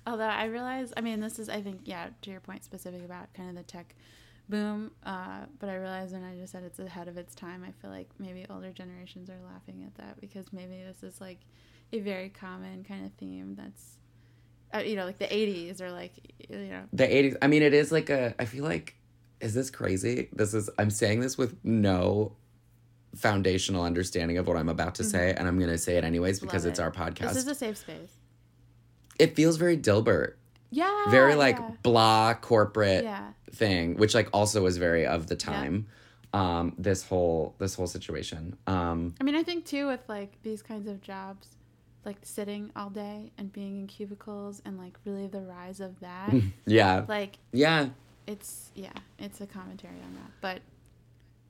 Although 0.07 0.23
I 0.25 0.45
realize, 0.45 0.93
I 0.95 1.01
mean, 1.01 1.19
this 1.19 1.39
is, 1.39 1.49
I 1.49 1.61
think, 1.61 1.81
yeah, 1.85 2.09
to 2.21 2.29
your 2.31 2.39
point 2.39 2.63
specific 2.63 3.03
about 3.03 3.33
kind 3.33 3.49
of 3.49 3.55
the 3.55 3.63
tech 3.63 3.95
boom. 4.47 4.91
Uh, 5.03 5.45
but 5.59 5.69
I 5.69 5.75
realize 5.75 6.11
when 6.11 6.23
I 6.23 6.35
just 6.35 6.51
said 6.51 6.63
it's 6.63 6.77
ahead 6.79 7.07
of 7.07 7.17
its 7.17 7.33
time, 7.33 7.63
I 7.67 7.71
feel 7.81 7.89
like 7.89 8.09
maybe 8.19 8.45
older 8.49 8.71
generations 8.71 9.29
are 9.29 9.39
laughing 9.51 9.83
at 9.83 9.95
that 9.95 10.21
because 10.21 10.53
maybe 10.53 10.83
this 10.83 11.01
is 11.01 11.19
like 11.19 11.39
a 11.91 11.99
very 11.99 12.29
common 12.29 12.83
kind 12.83 13.05
of 13.05 13.13
theme 13.13 13.55
that's, 13.55 13.97
uh, 14.73 14.79
you 14.79 14.95
know, 14.95 15.05
like 15.05 15.17
the 15.17 15.25
80s 15.25 15.81
or 15.81 15.91
like, 15.91 16.13
you 16.49 16.57
know, 16.67 16.83
the 16.93 17.07
80s 17.07 17.37
i 17.41 17.47
mean 17.47 17.63
it 17.63 17.73
is 17.73 17.91
like 17.91 18.09
a 18.09 18.35
i 18.39 18.45
feel 18.45 18.63
like 18.63 18.95
is 19.39 19.53
this 19.53 19.69
crazy 19.69 20.29
this 20.33 20.53
is 20.53 20.69
i'm 20.77 20.89
saying 20.89 21.19
this 21.21 21.37
with 21.37 21.55
no 21.63 22.33
foundational 23.15 23.83
understanding 23.83 24.37
of 24.37 24.47
what 24.47 24.57
i'm 24.57 24.69
about 24.69 24.95
to 24.95 25.03
say 25.03 25.33
and 25.37 25.47
i'm 25.47 25.57
going 25.57 25.69
to 25.71 25.77
say 25.77 25.97
it 25.97 26.03
anyways 26.03 26.39
because 26.39 26.63
Mm-hmm. 26.63 26.67
Love 26.67 26.71
it's 26.71 26.79
it. 26.79 26.83
our 26.83 26.91
podcast 26.91 27.33
this 27.33 27.37
is 27.37 27.47
a 27.47 27.55
safe 27.55 27.77
space. 27.77 28.11
It 29.19 29.35
feels 29.35 29.57
very 29.57 29.77
dilbert 29.77 30.33
Yeah. 30.71 31.09
very 31.09 31.35
like 31.35 31.57
yeah. 31.57 31.71
blah 31.83 32.33
corporate 32.35 33.03
Yeah. 33.03 33.31
thing 33.51 33.95
which 33.97 34.13
like 34.13 34.29
also 34.33 34.63
was 34.63 34.77
very 34.77 35.05
of 35.05 35.27
the 35.27 35.35
time 35.35 35.87
um 36.33 36.73
this 36.77 37.07
whole 37.07 37.55
this 37.59 37.75
whole 37.75 37.87
situation 37.87 38.57
um 38.67 39.15
I 39.21 39.23
mean, 39.23 39.35
I 39.35 39.43
think 39.43 39.65
too 39.65 39.87
with 39.87 40.01
like 40.09 40.31
these 40.43 40.61
kinds 40.61 40.87
of 40.87 41.01
jobs, 41.01 41.47
like 42.03 42.17
sitting 42.23 42.71
all 42.75 42.89
day 42.89 43.31
and 43.37 43.51
being 43.53 43.79
in 43.79 43.87
cubicles 43.87 44.61
and 44.65 44.77
like 44.77 44.97
really 45.05 45.27
the 45.27 45.41
rise 45.41 45.79
of 45.79 45.99
that, 46.01 46.33
yeah 46.65 47.05
like 47.07 47.37
yeah 47.53 47.89
it's 48.27 48.71
yeah, 48.75 48.91
it's 49.19 49.39
a 49.39 49.45
commentary 49.47 49.99
on 50.03 50.13
that. 50.15 50.31
But 50.41 50.61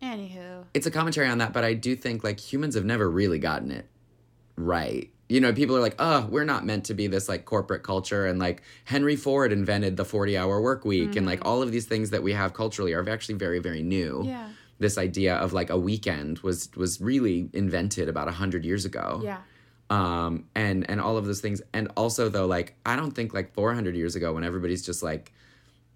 anywho, 0.01 0.65
it's 0.73 0.85
a 0.85 0.91
commentary 0.91 1.27
on 1.27 1.37
that, 1.39 1.53
but 1.53 1.63
I 1.63 1.73
do 1.73 1.95
think 1.95 2.23
like 2.23 2.39
humans 2.39 2.75
have 2.75 2.85
never 2.85 3.09
really 3.09 3.39
gotten 3.39 3.71
it 3.71 3.87
right. 4.57 5.09
You 5.27 5.41
know, 5.41 5.51
people 5.53 5.75
are 5.75 5.81
like, 5.81 5.95
oh, 5.97 6.27
we're 6.29 6.43
not 6.45 6.65
meant 6.65 6.85
to 6.85 6.93
be 6.93 7.07
this 7.07 7.27
like 7.27 7.45
corporate 7.45 7.81
culture. 7.83 8.25
And 8.27 8.37
like 8.39 8.61
Henry 8.83 9.15
Ford 9.15 9.51
invented 9.51 9.97
the 9.97 10.05
40 10.05 10.37
hour 10.37 10.61
work 10.61 10.85
week. 10.85 11.15
And 11.15 11.25
like 11.25 11.43
all 11.43 11.61
of 11.63 11.71
these 11.71 11.85
things 11.85 12.11
that 12.11 12.21
we 12.21 12.33
have 12.33 12.53
culturally 12.53 12.93
are 12.93 13.07
actually 13.09 13.35
very, 13.35 13.59
very 13.59 13.81
new. 13.81 14.23
yeah, 14.25 14.49
This 14.77 14.97
idea 14.99 15.35
of 15.35 15.51
like 15.51 15.69
a 15.71 15.77
weekend 15.79 16.39
was 16.39 16.69
was 16.75 17.01
really 17.01 17.49
invented 17.53 18.07
about 18.07 18.27
a 18.27 18.31
100 18.37 18.63
years 18.65 18.85
ago. 18.85 19.21
yeah, 19.23 19.39
um 19.89 20.45
and 20.55 20.89
and 20.89 20.99
all 20.99 21.15
of 21.17 21.25
those 21.25 21.41
things 21.41 21.61
and 21.71 21.91
also 21.95 22.27
though 22.27 22.47
like 22.47 22.73
i 22.87 22.95
don't 22.95 23.11
think 23.11 23.35
like 23.35 23.53
400 23.53 23.95
years 23.95 24.15
ago 24.15 24.33
when 24.33 24.43
everybody's 24.43 24.83
just 24.83 25.03
like 25.03 25.31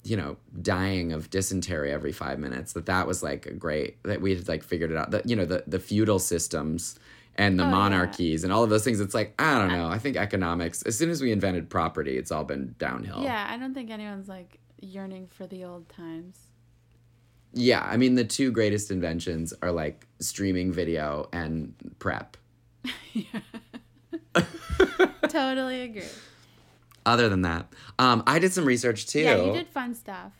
you 0.03 0.15
know 0.15 0.37
dying 0.61 1.11
of 1.11 1.31
dysentery 1.31 1.91
every 1.91 2.11
five 2.11 2.37
minutes 2.37 2.73
that 2.73 2.85
that 2.85 3.07
was 3.07 3.23
like 3.23 3.47
a 3.47 3.53
great 3.53 4.01
that 4.03 4.21
we 4.21 4.35
had 4.35 4.47
like 4.47 4.63
figured 4.63 4.91
it 4.91 4.97
out 4.97 5.09
that 5.09 5.27
you 5.27 5.35
know 5.35 5.43
the 5.45 5.63
the 5.65 5.79
feudal 5.79 6.19
systems 6.19 6.99
and 7.39 7.57
the 7.57 7.63
Oh, 7.63 7.67
yeah. 7.67 7.71
monarchies 7.71 8.43
and 8.43 8.53
all 8.53 8.63
of 8.63 8.69
those 8.69 8.83
things 8.83 8.99
it's 8.99 9.13
like 9.15 9.33
i 9.39 9.57
don't 9.57 9.69
know 9.69 9.87
i 9.87 9.97
think 9.97 10.15
economics 10.17 10.81
as 10.83 10.95
soon 10.97 11.09
as 11.09 11.21
we 11.21 11.31
invented 11.31 11.69
property 11.69 12.17
it's 12.17 12.31
all 12.31 12.43
been 12.43 12.75
downhill 12.77 13.21
yeah. 13.23 13.47
I 13.49 13.57
don't 13.57 13.73
think 13.73 13.89
anyone's 13.89 14.27
like 14.27 14.59
yearning 14.81 15.27
for 15.27 15.47
the 15.47 15.63
old 15.63 15.87
times. 15.89 16.37
yeah 17.53 17.81
i 17.89 17.97
mean 17.97 18.15
the 18.15 18.23
two 18.25 18.51
greatest 18.51 18.91
inventions 18.91 19.53
are 19.61 19.71
like 19.71 20.05
streaming 20.19 20.71
video 20.73 21.27
and 21.33 21.73
prep 21.99 22.37
Yeah. 23.13 23.39
totally 25.29 25.81
agree. 25.81 26.03
other 27.05 27.29
than 27.29 27.41
that 27.43 27.71
um 27.99 28.23
i 28.27 28.39
did 28.39 28.51
some 28.53 28.65
research 28.65 29.07
too 29.07 29.21
Yeah, 29.21 29.37
you 29.43 29.53
did 29.53 29.67
fun 29.67 29.95
stuff. 29.95 30.33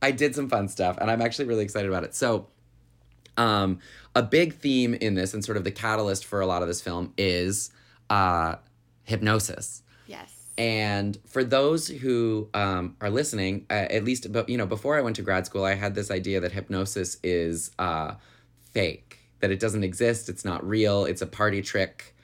I 0.00 0.10
did 0.10 0.34
some 0.34 0.48
fun 0.48 0.66
stuff 0.68 0.98
and 1.00 1.08
I'm 1.10 1.22
actually 1.22 1.44
really 1.46 1.62
excited 1.62 1.88
about 1.88 2.02
it. 2.02 2.12
So, 2.12 2.48
um, 3.36 3.78
a 4.14 4.22
big 4.22 4.54
theme 4.54 4.94
in 4.94 5.14
this 5.14 5.34
and 5.34 5.44
sort 5.44 5.56
of 5.56 5.64
the 5.64 5.70
catalyst 5.70 6.24
for 6.24 6.40
a 6.40 6.46
lot 6.46 6.62
of 6.62 6.68
this 6.68 6.80
film 6.80 7.12
is 7.16 7.70
uh, 8.10 8.56
hypnosis. 9.04 9.82
Yes. 10.06 10.30
And 10.58 11.18
for 11.26 11.42
those 11.42 11.88
who 11.88 12.48
um, 12.54 12.96
are 13.00 13.10
listening, 13.10 13.66
uh, 13.70 13.74
at 13.90 14.04
least, 14.04 14.30
but 14.32 14.48
you 14.48 14.58
know, 14.58 14.66
before 14.66 14.96
I 14.96 15.00
went 15.00 15.16
to 15.16 15.22
grad 15.22 15.46
school, 15.46 15.64
I 15.64 15.74
had 15.74 15.94
this 15.94 16.10
idea 16.10 16.40
that 16.40 16.52
hypnosis 16.52 17.16
is 17.22 17.70
uh, 17.78 18.14
fake, 18.72 19.18
that 19.40 19.50
it 19.50 19.60
doesn't 19.60 19.82
exist, 19.82 20.28
it's 20.28 20.44
not 20.44 20.66
real, 20.66 21.04
it's 21.06 21.22
a 21.22 21.26
party 21.26 21.62
trick. 21.62 22.14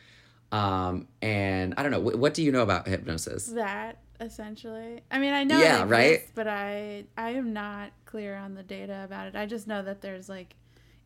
Um, 0.53 1.09
and 1.21 1.75
I 1.77 1.83
don't 1.83 1.93
know, 1.93 2.01
wh- 2.01 2.19
what 2.19 2.35
do 2.35 2.43
you 2.43 2.53
know 2.53 2.63
about 2.63 2.87
hypnosis? 2.87 3.47
that 3.49 3.99
essentially. 4.21 5.01
I 5.11 5.19
mean, 5.19 5.33
I 5.33 5.45
know 5.45 5.59
Yeah, 5.61 5.83
it 5.83 5.87
right? 5.87 6.21
but 6.35 6.49
I 6.49 7.05
I 7.17 7.31
am 7.31 7.53
not 7.53 7.91
clear 8.05 8.37
on 8.37 8.55
the 8.55 8.63
data 8.63 9.03
about 9.05 9.29
it. 9.29 9.37
I 9.37 9.47
just 9.47 9.67
know 9.67 9.83
that 9.83 10.01
there's 10.01 10.29
like 10.29 10.55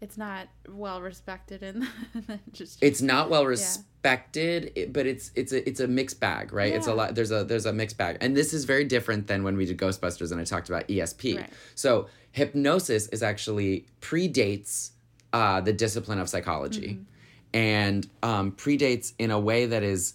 it's 0.03 0.19
not 0.19 0.49
well 0.69 1.01
respected 1.01 1.63
in 1.63 1.81
the 2.27 2.39
just 2.53 2.83
it's 2.83 3.01
not 3.01 3.31
well 3.31 3.47
respected 3.47 4.73
it- 4.75 4.93
but 4.93 5.07
it's 5.07 5.31
it's 5.37 5.53
a 5.53 5.67
it's 5.69 5.81
a 5.81 5.87
mixed 5.87 6.19
bag 6.21 6.53
right? 6.53 6.75
It's 6.75 6.89
a 6.89 6.95
lot 6.95 7.15
there's 7.15 7.31
a 7.31 7.45
there's 7.45 7.67
a 7.67 7.73
mixed 7.73 7.97
bag. 7.97 8.19
And 8.21 8.37
this 8.37 8.53
is 8.53 8.65
very 8.65 8.85
different 8.85 9.29
than 9.29 9.45
when 9.45 9.57
we 9.57 9.65
did 9.65 9.79
ghostbusters 9.79 10.33
and 10.33 10.41
i 10.41 10.45
talked 10.45 10.69
about 10.69 10.87
esp 10.89 11.23
Right. 11.37 11.51
so 11.75 12.09
hypnosis 12.33 13.07
is 13.09 13.23
actually 13.23 13.87
predates 14.01 14.91
uh, 15.33 15.61
the 15.63 15.73
discipline 15.73 16.19
of 16.19 16.29
psychology. 16.29 16.99
And 17.55 18.09
um, 18.23 18.53
predates 18.53 19.13
in 19.19 19.31
a 19.31 19.39
way 19.39 19.67
that 19.67 19.83
is 19.83 20.15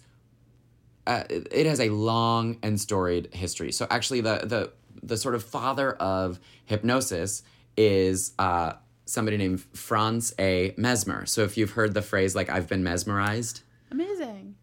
uh, 1.05 1.23
it 1.29 1.47
it 1.51 1.65
has 1.65 1.79
a 1.79 1.89
long 1.89 2.57
and 2.63 2.79
storied 2.79 3.29
history. 3.33 3.71
So 3.71 3.85
actually, 3.89 4.21
the 4.21 4.35
the 4.43 4.71
the 5.03 5.17
sort 5.17 5.35
of 5.35 5.43
father 5.43 5.93
of 5.93 6.39
hypnosis 6.65 7.43
is 7.77 8.33
uh, 8.39 8.73
somebody 9.07 9.37
named 9.37 9.61
Franz 9.73 10.33
A. 10.37 10.73
Mesmer. 10.77 11.25
So 11.25 11.43
if 11.43 11.57
you've 11.57 11.71
heard 11.71 11.93
the 11.93 12.01
phrase 12.01 12.35
like 12.35 12.49
"I've 12.49 12.67
been 12.67 12.83
mesmerized," 12.83 13.61
amazing. 13.91 14.55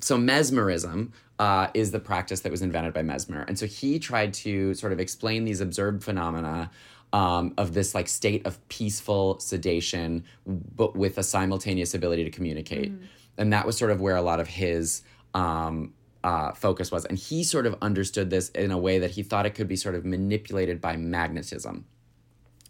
so 0.00 0.18
mesmerism 0.18 1.12
uh, 1.38 1.68
is 1.74 1.90
the 1.90 2.00
practice 2.00 2.40
that 2.40 2.50
was 2.50 2.62
invented 2.62 2.92
by 2.92 3.02
Mesmer, 3.02 3.42
and 3.42 3.58
so 3.58 3.66
he 3.66 3.98
tried 3.98 4.34
to 4.34 4.74
sort 4.74 4.92
of 4.92 5.00
explain 5.00 5.44
these 5.44 5.60
observed 5.60 6.02
phenomena 6.04 6.70
um, 7.12 7.54
of 7.56 7.72
this 7.72 7.94
like 7.94 8.08
state 8.08 8.44
of 8.46 8.66
peaceful 8.68 9.38
sedation, 9.38 10.24
but 10.46 10.96
with 10.96 11.16
a 11.18 11.22
simultaneous 11.22 11.94
ability 11.94 12.24
to 12.24 12.30
communicate, 12.30 12.92
and 13.38 13.52
that 13.52 13.64
was 13.64 13.76
sort 13.76 13.90
of 13.90 14.00
where 14.00 14.16
a 14.16 14.22
lot 14.22 14.40
of 14.40 14.48
his 14.48 15.02
um, 15.34 15.92
uh, 16.24 16.52
focus 16.52 16.90
was. 16.90 17.04
And 17.04 17.16
he 17.16 17.44
sort 17.44 17.66
of 17.66 17.76
understood 17.80 18.30
this 18.30 18.48
in 18.50 18.72
a 18.72 18.78
way 18.78 18.98
that 18.98 19.12
he 19.12 19.22
thought 19.22 19.46
it 19.46 19.54
could 19.54 19.68
be 19.68 19.76
sort 19.76 19.94
of 19.94 20.04
manipulated 20.04 20.80
by 20.80 20.96
magnetism. 20.96 21.86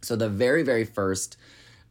So 0.03 0.17
the 0.17 0.29
very, 0.29 0.63
very 0.63 0.85
first 0.85 1.37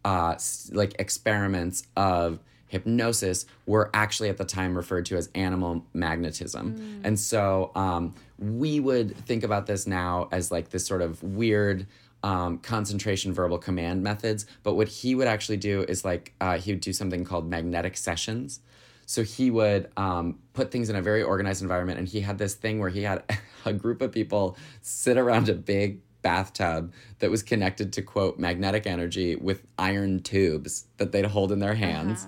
uh, 0.03 0.35
like 0.71 0.95
experiments 0.99 1.87
of 1.95 2.39
hypnosis 2.67 3.45
were 3.65 3.89
actually 3.93 4.29
at 4.29 4.37
the 4.37 4.45
time 4.45 4.75
referred 4.75 5.05
to 5.07 5.17
as 5.17 5.29
animal 5.35 5.85
magnetism. 5.93 7.01
And 7.03 7.19
so 7.19 7.71
um, 7.75 8.15
we 8.37 8.79
would 8.79 9.15
think 9.17 9.43
about 9.43 9.65
this 9.65 9.87
now 9.87 10.27
as 10.31 10.51
like 10.51 10.69
this 10.69 10.85
sort 10.85 11.01
of 11.01 11.21
weird 11.23 11.87
um, 12.23 12.57
concentration 12.57 13.33
verbal 13.33 13.59
command 13.59 14.03
methods. 14.03 14.45
But 14.63 14.73
what 14.73 14.87
he 14.87 15.15
would 15.15 15.27
actually 15.27 15.57
do 15.57 15.83
is 15.83 16.03
like 16.03 16.33
uh, 16.41 16.57
he 16.57 16.71
would 16.71 16.81
do 16.81 16.91
something 16.91 17.23
called 17.23 17.47
magnetic 17.49 17.95
sessions. 17.95 18.61
So 19.05 19.23
he 19.23 19.51
would 19.51 19.91
um, 19.97 20.39
put 20.53 20.71
things 20.71 20.89
in 20.89 20.95
a 20.95 21.01
very 21.01 21.21
organized 21.21 21.61
environment, 21.61 21.99
and 21.99 22.07
he 22.07 22.21
had 22.21 22.39
this 22.39 22.55
thing 22.55 22.79
where 22.79 22.89
he 22.89 23.03
had 23.03 23.23
a 23.65 23.73
group 23.73 24.01
of 24.01 24.11
people 24.11 24.57
sit 24.81 25.17
around 25.17 25.49
a 25.49 25.53
big 25.53 25.99
bathtub 26.25 26.91
that 27.19 27.29
was 27.29 27.43
connected 27.43 27.93
to 27.93 28.01
quote 28.01 28.39
magnetic 28.39 28.87
energy 28.87 29.35
with 29.35 29.61
iron 29.77 30.19
tubes 30.23 30.87
that 30.97 31.11
they'd 31.11 31.27
hold 31.27 31.51
in 31.51 31.59
their 31.59 31.75
hands, 31.75 32.25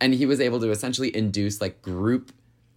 and 0.00 0.12
he 0.12 0.26
was 0.26 0.40
able 0.40 0.58
to 0.58 0.70
essentially 0.72 1.14
induce 1.16 1.60
like 1.60 1.80
group 1.80 2.32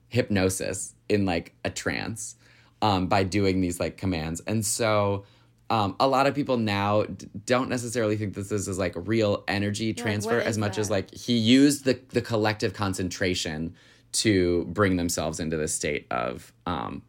hypnosis 0.09 0.93
in 1.09 1.25
like 1.25 1.55
a 1.65 1.71
trance 1.71 2.35
um, 2.83 3.07
by 3.07 3.23
doing 3.23 3.59
these 3.61 3.79
like 3.79 3.97
commands, 3.97 4.39
and 4.47 4.63
so. 4.63 5.25
Um, 5.79 5.95
a 6.01 6.07
lot 6.17 6.27
of 6.27 6.35
people 6.35 6.57
now 6.57 7.03
d- 7.03 7.29
don't 7.45 7.69
necessarily 7.69 8.17
think 8.17 8.33
this 8.33 8.51
is 8.51 8.77
like 8.77 8.93
real 9.07 9.45
energy 9.47 9.93
like, 9.93 10.03
transfer 10.03 10.39
what 10.39 10.45
as 10.45 10.55
is 10.55 10.57
much 10.57 10.77
as 10.77 10.89
like 10.89 11.07
he 11.13 11.37
used 11.37 11.85
the 11.85 11.97
the 12.09 12.21
collective 12.21 12.73
concentration 12.73 13.73
to 14.11 14.65
bring 14.65 14.97
themselves 14.97 15.39
into 15.39 15.55
this 15.55 15.73
state 15.73 16.07
of 16.11 16.51
um, 16.65 17.03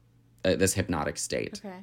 uh, 0.45 0.55
this 0.55 0.75
hypnotic 0.75 1.19
state. 1.19 1.61
Okay. 1.65 1.81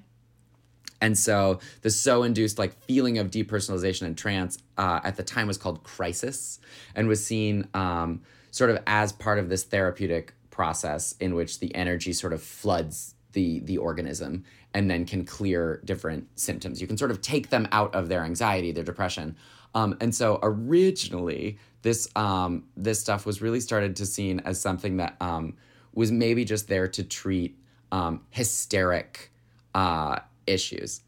And 1.01 1.17
so 1.17 1.59
the 1.81 1.89
so 1.89 2.23
induced 2.23 2.59
like 2.59 2.73
feeling 2.83 3.17
of 3.17 3.31
depersonalization 3.31 4.03
and 4.03 4.17
trance 4.17 4.57
uh, 4.77 4.99
at 5.03 5.15
the 5.15 5.23
time 5.23 5.47
was 5.47 5.57
called 5.57 5.83
crisis 5.83 6.59
and 6.95 7.07
was 7.07 7.25
seen 7.25 7.67
um, 7.73 8.21
sort 8.51 8.69
of 8.69 8.79
as 8.85 9.11
part 9.11 9.39
of 9.39 9.49
this 9.49 9.63
therapeutic 9.63 10.33
process 10.49 11.15
in 11.19 11.35
which 11.35 11.59
the 11.59 11.73
energy 11.73 12.11
sort 12.11 12.33
of 12.33 12.43
floods 12.43 13.15
the 13.33 13.59
the 13.59 13.77
organism 13.77 14.43
and 14.73 14.89
then 14.89 15.05
can 15.05 15.25
clear 15.25 15.81
different 15.85 16.27
symptoms. 16.37 16.81
You 16.81 16.87
can 16.87 16.97
sort 16.97 17.11
of 17.11 17.21
take 17.21 17.49
them 17.49 17.67
out 17.71 17.93
of 17.95 18.09
their 18.09 18.23
anxiety, 18.23 18.71
their 18.71 18.83
depression. 18.83 19.35
Um, 19.75 19.97
and 20.01 20.13
so 20.13 20.39
originally 20.41 21.57
this 21.81 22.09
um, 22.15 22.65
this 22.75 22.99
stuff 22.99 23.25
was 23.25 23.41
really 23.41 23.59
started 23.59 23.95
to 23.97 24.05
seen 24.05 24.39
as 24.41 24.59
something 24.59 24.97
that 24.97 25.15
um, 25.21 25.55
was 25.93 26.11
maybe 26.11 26.45
just 26.45 26.67
there 26.67 26.87
to 26.87 27.03
treat 27.03 27.57
um, 27.91 28.21
hysteric 28.29 29.31
uh, 29.73 30.19
issues. 30.49 31.01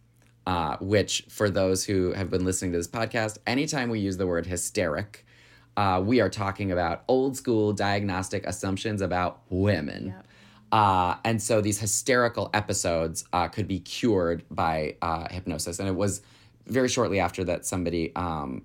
Uh, 0.48 0.76
which, 0.82 1.24
for 1.30 1.52
those 1.52 1.86
who 1.86 2.14
have 2.14 2.32
been 2.32 2.44
listening 2.44 2.72
to 2.72 2.78
this 2.78 2.88
podcast, 2.88 3.38
anytime 3.46 3.90
we 3.90 4.00
use 4.00 4.18
the 4.18 4.26
word 4.26 4.48
hysteric, 4.48 5.24
uh, 5.78 6.02
we 6.04 6.20
are 6.20 6.30
talking 6.30 6.72
about 6.72 7.04
old 7.08 7.38
school 7.38 7.74
diagnostic 7.74 8.46
assumptions 8.48 9.02
about 9.02 9.42
women. 9.50 10.08
Yep. 10.08 10.28
Uh, 10.72 11.16
and 11.26 11.42
so 11.42 11.62
these 11.62 11.80
hysterical 11.80 12.50
episodes 12.56 13.24
uh, 13.34 13.48
could 13.50 13.68
be 13.68 13.80
cured 13.80 14.44
by 14.50 14.96
uh, 15.02 15.28
hypnosis. 15.30 15.80
And 15.80 15.88
it 15.88 15.96
was 15.96 16.22
very 16.66 16.90
shortly 16.90 17.20
after 17.20 17.44
that 17.44 17.66
somebody 17.66 18.12
um, 18.16 18.64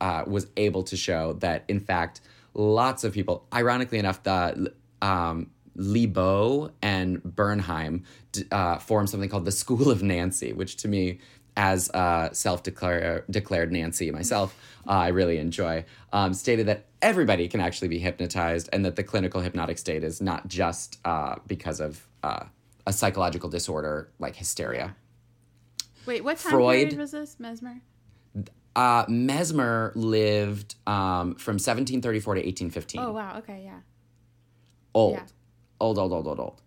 uh, 0.00 0.24
was 0.26 0.48
able 0.56 0.82
to 0.84 0.96
show 0.96 1.34
that, 1.34 1.64
in 1.68 1.80
fact, 1.80 2.20
lots 2.54 3.04
of 3.04 3.12
people, 3.12 3.46
ironically 3.54 3.98
enough, 3.98 4.22
the 4.22 4.72
um, 5.02 5.50
Liébeault 5.76 6.72
and 6.82 7.22
Bernheim 7.22 8.04
uh, 8.50 8.78
formed 8.78 9.10
something 9.10 9.28
called 9.28 9.44
the 9.44 9.52
School 9.52 9.90
of 9.90 10.02
Nancy, 10.02 10.52
which 10.52 10.76
to 10.76 10.88
me, 10.88 11.18
as 11.56 11.90
uh, 11.90 12.30
self-declared 12.32 13.24
declared 13.30 13.72
Nancy 13.72 14.10
myself, 14.10 14.56
uh, 14.86 14.90
I 14.90 15.08
really 15.08 15.38
enjoy, 15.38 15.84
um, 16.12 16.34
stated 16.34 16.66
that 16.66 16.86
everybody 17.00 17.48
can 17.48 17.60
actually 17.60 17.88
be 17.88 17.98
hypnotized 17.98 18.68
and 18.72 18.84
that 18.84 18.96
the 18.96 19.02
clinical 19.02 19.40
hypnotic 19.40 19.78
state 19.78 20.04
is 20.04 20.20
not 20.20 20.48
just 20.48 20.98
uh, 21.04 21.36
because 21.46 21.80
of 21.80 22.06
uh, 22.22 22.44
a 22.86 22.92
psychological 22.92 23.48
disorder 23.48 24.10
like 24.18 24.36
hysteria. 24.36 24.94
Wait, 26.04 26.22
what 26.22 26.38
time 26.38 26.52
Freud- 26.52 26.76
period 26.76 26.98
was 26.98 27.10
this? 27.12 27.36
Mesmer? 27.40 27.80
Uh, 28.76 29.06
Mesmer 29.08 29.92
lived 29.94 30.74
um, 30.86 31.34
from 31.36 31.54
1734 31.54 32.34
to 32.34 32.40
1815. 32.40 33.00
Oh 33.00 33.12
wow. 33.12 33.38
Okay. 33.38 33.62
Yeah. 33.64 33.80
old, 34.94 35.14
Yeah. 35.14 35.24
Old, 35.80 35.98
old, 35.98 36.12
old, 36.12 36.26
old, 36.26 36.40
old. 36.40 36.62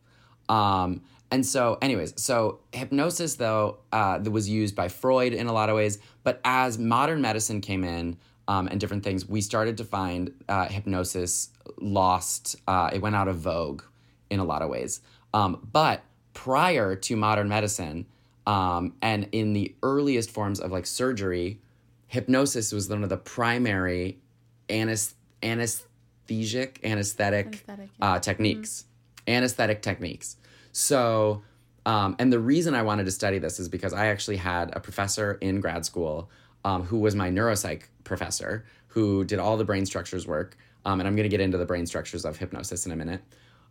Um, 0.55 1.01
and 1.32 1.45
so, 1.45 1.78
anyways, 1.82 2.20
so 2.22 2.60
hypnosis 2.74 3.36
though 3.36 3.78
uh, 3.91 4.18
that 4.18 4.32
was 4.32 4.49
used 4.49 4.76
by 4.76 4.88
Freud 4.88 5.34
in 5.34 5.47
a 5.47 5.53
lot 5.53 5.70
of 5.70 5.76
ways, 5.76 5.99
but 6.24 6.41
as 6.43 6.78
modern 6.80 7.22
medicine 7.22 7.62
came 7.62 7.84
in 7.84 8.18
um, 8.47 8.68
and 8.68 8.80
different 8.80 9.03
things, 9.03 9.28
we 9.28 9.41
started 9.41 9.78
to 9.78 9.84
find 9.84 10.34
uh, 10.49 10.68
hypnosis 10.68 11.49
lost. 11.80 12.55
Uh, 12.68 12.89
it 12.91 13.01
went 13.01 13.16
out 13.16 13.28
of 13.28 13.38
vogue 13.38 13.84
in 14.30 14.39
a 14.39 14.43
lot 14.43 14.62
of 14.64 14.70
ways. 14.70 15.01
Um, 15.34 15.68
but 15.72 16.01
prior 16.34 16.95
to 16.95 17.16
modern 17.16 17.47
medicine, 17.47 18.07
um, 18.47 18.95
and 19.01 19.28
in 19.32 19.53
the 19.53 19.76
earliest 19.84 20.32
forms 20.32 20.60
of 20.60 20.72
like 20.72 20.88
surgery, 20.88 21.62
hypnosis 22.07 22.72
was 22.72 22.89
one 22.89 23.03
of 23.03 23.10
the 23.10 23.18
primary 23.18 24.18
anes- 24.68 25.14
anesthesic, 25.43 26.84
anesthetic, 26.84 27.45
Anesthetic, 27.45 27.89
yeah. 27.99 28.14
uh, 28.14 28.20
techniques, 28.20 28.86
anesthetic 29.30 29.82
techniques. 29.82 30.38
So, 30.71 31.43
um, 31.86 32.15
and 32.19 32.32
the 32.32 32.39
reason 32.39 32.75
I 32.75 32.82
wanted 32.82 33.05
to 33.05 33.11
study 33.11 33.39
this 33.39 33.59
is 33.59 33.69
because 33.69 33.93
I 33.93 34.07
actually 34.07 34.38
had 34.38 34.75
a 34.75 34.80
professor 34.80 35.38
in 35.41 35.61
grad 35.61 35.86
school 35.86 36.30
um, 36.65 36.84
who 36.84 36.99
was 36.99 37.15
my 37.15 37.30
neuropsych 37.30 37.84
professor 38.03 38.65
who 38.88 39.23
did 39.23 39.39
all 39.39 39.55
the 39.57 39.63
brain 39.63 39.86
structures 39.86 40.27
work. 40.27 40.57
Um, 40.86 40.99
and 40.99 41.07
I'm 41.07 41.15
going 41.15 41.23
to 41.23 41.30
get 41.30 41.41
into 41.41 41.57
the 41.57 41.65
brain 41.65 41.86
structures 41.86 42.25
of 42.25 42.38
hypnosis 42.38 42.86
in 42.86 42.91
a 42.91 42.95
minute. 42.95 43.21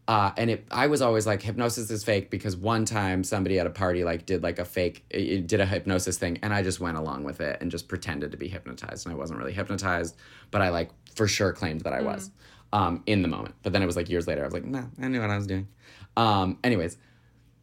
Uh, 0.06 0.32
and 0.38 0.48
it, 0.48 0.66
I 0.70 0.86
was 0.86 1.02
always 1.02 1.26
like, 1.26 1.42
hypnosis 1.42 1.90
is 1.90 2.02
fake 2.02 2.30
because 2.30 2.56
one 2.56 2.86
time 2.86 3.22
somebody 3.22 3.58
at 3.58 3.66
a 3.66 3.70
party 3.70 4.04
like 4.04 4.24
did 4.24 4.42
like 4.42 4.58
a 4.58 4.64
fake, 4.64 5.04
it, 5.10 5.20
it 5.20 5.46
did 5.46 5.60
a 5.60 5.66
hypnosis 5.66 6.16
thing, 6.16 6.38
and 6.42 6.54
I 6.54 6.62
just 6.62 6.80
went 6.80 6.96
along 6.96 7.24
with 7.24 7.42
it 7.42 7.58
and 7.60 7.70
just 7.70 7.88
pretended 7.88 8.30
to 8.30 8.38
be 8.38 8.48
hypnotized, 8.48 9.04
and 9.04 9.14
I 9.14 9.18
wasn't 9.18 9.38
really 9.38 9.52
hypnotized, 9.52 10.16
but 10.50 10.62
I 10.62 10.70
like 10.70 10.88
for 11.14 11.28
sure 11.28 11.52
claimed 11.52 11.82
that 11.82 11.92
I 11.92 12.00
was 12.00 12.30
um, 12.72 13.02
in 13.06 13.22
the 13.22 13.28
moment. 13.28 13.54
But 13.62 13.72
then 13.72 13.82
it 13.82 13.86
was 13.86 13.96
like 13.96 14.08
years 14.08 14.26
later, 14.26 14.42
I 14.42 14.44
was 14.44 14.54
like, 14.54 14.64
nah, 14.64 14.84
I 15.00 15.08
knew 15.08 15.20
what 15.20 15.30
I 15.30 15.36
was 15.36 15.46
doing. 15.46 15.68
Um, 16.16 16.58
anyways, 16.64 16.96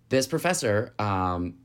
this 0.09 0.27
professor 0.27 0.93
um, 0.99 1.55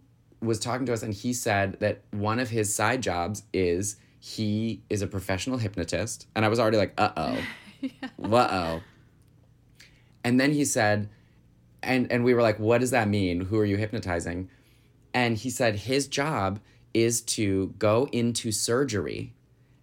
was 0.41 0.59
talking 0.59 0.87
to 0.87 0.93
us, 0.93 1.03
and 1.03 1.13
he 1.13 1.33
said 1.33 1.79
that 1.81 2.03
one 2.11 2.39
of 2.39 2.51
his 2.51 2.75
side 2.75 3.03
jobs 3.03 3.43
is 3.53 3.97
he 4.19 4.83
is 4.91 5.03
a 5.03 5.07
professional 5.07 5.59
hypnotist, 5.59 6.27
and 6.35 6.45
I 6.45 6.49
was 6.49 6.59
already 6.59 6.77
like, 6.77 6.95
uh 6.99 7.11
oh, 7.17 7.39
uh 8.23 8.49
oh. 8.51 8.81
And 10.23 10.39
then 10.39 10.53
he 10.53 10.65
said, 10.65 11.09
and 11.83 12.11
and 12.13 12.25
we 12.25 12.35
were 12.35 12.43
like, 12.43 12.59
what 12.59 12.81
does 12.81 12.91
that 12.91 13.09
mean? 13.09 13.43
Who 13.43 13.59
are 13.59 13.65
you 13.65 13.77
hypnotizing? 13.77 14.51
And 15.15 15.37
he 15.37 15.51
said 15.51 15.75
his 15.77 16.07
job 16.07 16.61
is 16.93 17.21
to 17.21 17.75
go 17.79 18.09
into 18.13 18.53
surgery 18.53 19.33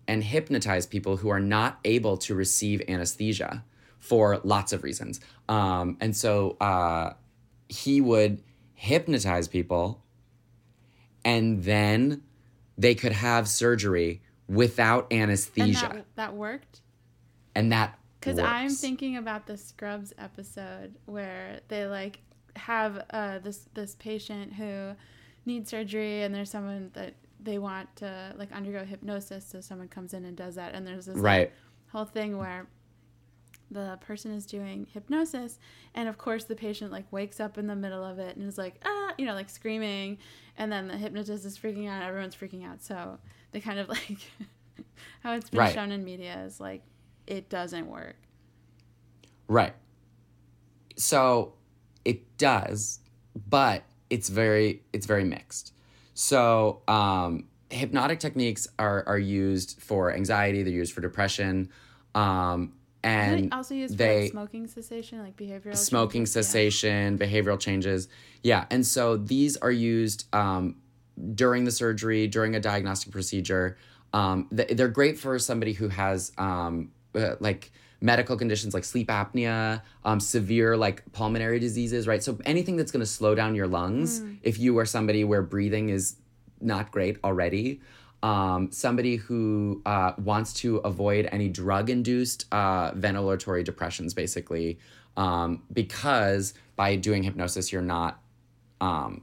and 0.08 0.24
hypnotize 0.24 0.86
people 0.86 1.18
who 1.18 1.30
are 1.30 1.40
not 1.40 1.80
able 1.84 2.18
to 2.18 2.36
receive 2.36 2.82
anesthesia 2.88 3.64
for 4.00 4.40
lots 4.44 4.74
of 4.74 4.84
reasons. 4.84 5.20
Um, 5.50 5.98
and 6.00 6.16
so 6.16 6.56
uh, 6.62 7.14
he 7.68 8.00
would 8.02 8.42
hypnotize 8.74 9.48
people, 9.48 10.04
and 11.26 11.64
then 11.64 12.22
they 12.78 12.96
could 12.96 13.12
have 13.12 13.48
surgery 13.48 14.22
without 14.48 15.08
And 15.12 15.24
anesthesia, 15.24 15.92
that 15.94 16.06
that 16.16 16.34
worked. 16.36 16.82
and 17.56 17.72
that 17.72 18.00
Because 18.20 18.40
I'm 18.40 18.70
thinking 18.70 19.18
about 19.18 19.46
the 19.46 19.58
Scrubs 19.58 20.14
episode 20.18 20.96
where 21.06 21.60
they 21.68 21.86
like 21.88 22.20
have 22.56 23.06
uh, 23.10 23.40
this 23.40 23.68
this 23.74 23.96
patient 23.96 24.54
who 24.54 24.94
needs 25.46 25.70
surgery, 25.70 26.24
and 26.24 26.34
there's 26.34 26.52
someone 26.52 26.92
that 26.94 27.16
they 27.48 27.58
want 27.58 27.96
to 27.96 28.34
like 28.38 28.52
undergo 28.52 28.84
hypnosis, 28.84 29.46
so 29.48 29.62
someone 29.62 29.88
comes 29.88 30.14
in 30.14 30.26
and 30.26 30.36
does 30.36 30.56
that, 30.56 30.76
and 30.76 30.86
there's 30.86 31.06
this 31.06 31.16
like, 31.18 31.54
whole 31.92 32.06
thing 32.06 32.38
where 32.38 32.68
the 33.72 33.98
person 34.02 34.32
is 34.32 34.46
doing 34.46 34.88
hypnosis 34.94 35.60
and 35.94 36.08
of 36.08 36.18
course 36.18 36.46
the 36.46 36.56
patient 36.56 36.90
like 36.90 37.04
wakes 37.12 37.42
up 37.42 37.58
in 37.58 37.68
the 37.68 37.76
middle 37.76 38.02
of 38.02 38.18
it 38.18 38.38
and 38.38 38.48
is 38.48 38.58
like 38.58 38.76
ah 38.86 39.14
you 39.18 39.26
know 39.26 39.34
like 39.34 39.50
screaming 39.50 40.18
and 40.58 40.72
then 40.72 40.88
the 40.88 40.96
hypnotist 40.96 41.44
is 41.44 41.58
freaking 41.58 41.86
out 41.90 42.02
everyone's 42.02 42.34
freaking 42.34 42.66
out 42.66 42.82
so 42.82 43.18
they 43.52 43.60
kind 43.60 43.78
of 43.78 43.90
like 43.98 44.20
how 45.22 45.34
it's 45.34 45.50
been 45.50 45.60
Right. 45.60 45.74
shown 45.74 45.92
in 45.92 46.06
media 46.06 46.44
is 46.46 46.62
like 46.62 46.82
it 47.26 47.50
doesn't 47.50 47.88
work 47.88 48.16
Right. 49.50 49.74
So 50.96 51.54
it 52.06 52.38
does, 52.38 53.00
but 53.50 53.84
it's 54.10 54.30
very 54.30 54.84
it's 54.94 55.06
very 55.06 55.24
mixed. 55.26 55.74
So 56.18 56.82
um, 56.88 57.44
hypnotic 57.70 58.20
techniques 58.20 58.68
are 58.80 59.04
are 59.06 59.20
used 59.20 59.80
for 59.80 60.12
anxiety. 60.12 60.64
They're 60.64 60.74
used 60.74 60.94
for 60.94 61.02
depression. 61.02 61.70
Um, 62.16 62.74
and 63.04 63.54
also 63.54 63.76
used 63.76 63.94
for 63.94 63.98
they 64.00 64.22
like 64.22 64.32
smoking 64.32 64.66
cessation, 64.66 65.20
like 65.20 65.38
behavioral 65.38 65.76
smoking 65.76 66.22
changes? 66.22 66.36
Yeah. 66.36 66.42
cessation, 66.42 67.18
behavioral 67.20 67.60
changes. 67.60 68.08
Yeah, 68.42 68.66
and 68.72 68.84
so 68.84 69.18
these 69.18 69.58
are 69.58 69.72
used 69.72 70.26
um, 70.34 70.78
during 71.36 71.66
the 71.66 71.72
surgery, 71.72 72.28
during 72.28 72.56
a 72.56 72.60
diagnostic 72.60 73.12
procedure. 73.12 73.78
Um, 74.12 74.50
th- 74.56 74.70
they're 74.70 74.88
great 74.88 75.20
for 75.20 75.38
somebody 75.38 75.74
who 75.74 75.88
has 75.90 76.32
um, 76.40 76.94
uh, 77.14 77.36
like 77.40 77.72
medical 78.02 78.38
conditions 78.38 78.74
like 78.74 78.84
sleep 78.84 79.08
apnea, 79.08 79.82
um, 80.06 80.20
severe 80.20 80.78
like 80.78 81.04
pulmonary 81.14 81.60
diseases, 81.60 82.08
right? 82.08 82.22
So 82.22 82.38
anything 82.46 82.76
that's 82.76 82.92
going 82.92 83.02
to 83.02 83.08
slow 83.08 83.34
down 83.34 83.56
your 83.56 83.68
lungs 83.68 84.22
if 84.44 84.60
you 84.60 84.78
are 84.78 84.86
somebody 84.86 85.24
where 85.24 85.42
breathing 85.42 85.90
is 85.90 86.18
not 86.62 86.92
great 86.92 87.18
already. 87.24 87.82
Um, 88.24 88.72
somebody 88.72 89.16
who 89.16 89.82
uh, 89.86 90.14
wants 90.18 90.54
to 90.56 90.78
avoid 90.78 91.30
any 91.32 91.50
drug 91.50 91.90
induced 91.90 92.46
uh, 92.52 92.92
ventilatory 92.92 93.64
depressions, 93.64 94.14
basically, 94.14 94.80
um, 95.16 95.64
because 95.72 96.54
by 96.76 96.96
doing 96.96 97.24
hypnosis, 97.24 97.72
you're 97.72 97.82
not, 97.82 98.20
um, 98.82 99.22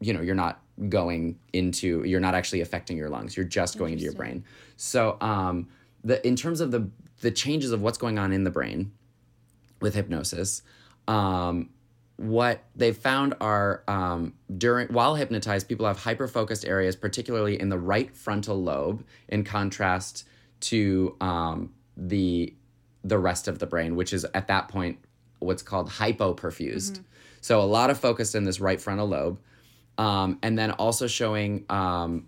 you 0.00 0.12
know, 0.12 0.20
you're 0.20 0.34
not 0.34 0.62
going 0.88 1.38
into, 1.52 2.04
you're 2.04 2.20
not 2.20 2.34
actually 2.34 2.60
affecting 2.60 2.96
your 2.96 3.08
lungs. 3.08 3.36
You're 3.36 3.46
just 3.46 3.78
going 3.78 3.92
into 3.92 4.04
your 4.04 4.12
brain. 4.12 4.44
So, 4.76 5.16
um, 5.20 5.68
the 6.04 6.24
in 6.26 6.36
terms 6.36 6.60
of 6.60 6.70
the 6.70 6.88
the 7.20 7.30
changes 7.30 7.72
of 7.72 7.82
what's 7.82 7.98
going 7.98 8.18
on 8.18 8.32
in 8.32 8.44
the 8.44 8.50
brain 8.50 8.92
with 9.80 9.94
hypnosis, 9.94 10.62
um, 11.06 11.70
what 12.16 12.64
they 12.74 12.92
found 12.92 13.34
are 13.40 13.84
um, 13.86 14.34
during 14.56 14.88
while 14.88 15.14
hypnotized, 15.14 15.68
people 15.68 15.86
have 15.86 15.98
hyper 15.98 16.26
focused 16.26 16.64
areas, 16.64 16.96
particularly 16.96 17.60
in 17.60 17.68
the 17.68 17.78
right 17.78 18.14
frontal 18.16 18.60
lobe, 18.60 19.04
in 19.28 19.44
contrast 19.44 20.26
to 20.60 21.16
um, 21.20 21.72
the 21.96 22.52
the 23.04 23.18
rest 23.18 23.46
of 23.46 23.60
the 23.60 23.66
brain, 23.66 23.94
which 23.94 24.12
is 24.12 24.26
at 24.34 24.48
that 24.48 24.68
point 24.68 24.98
what's 25.38 25.62
called 25.62 25.88
hypoperfused. 25.88 27.00
So 27.40 27.60
a 27.60 27.62
lot 27.62 27.90
of 27.90 27.98
focus 27.98 28.34
in 28.34 28.42
this 28.42 28.58
right 28.58 28.80
frontal 28.80 29.08
lobe, 29.08 29.38
um, 29.96 30.40
and 30.42 30.58
then 30.58 30.72
also 30.72 31.06
showing 31.06 31.64
um, 31.70 32.26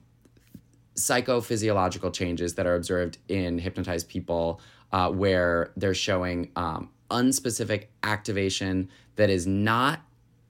psychophysiological 0.95 2.12
changes 2.12 2.55
that 2.55 2.66
are 2.66 2.76
observed 2.76 3.18
in 3.28 3.59
hypnotized 3.59 4.09
people 4.09 4.61
uh, 4.93 5.11
where 5.11 5.72
they're 5.76 5.95
showing 5.95 6.51
um, 6.57 6.91
unspecific 7.11 7.86
activation 8.03 8.88
that 9.16 9.30
is 9.30 9.47
not 9.47 10.01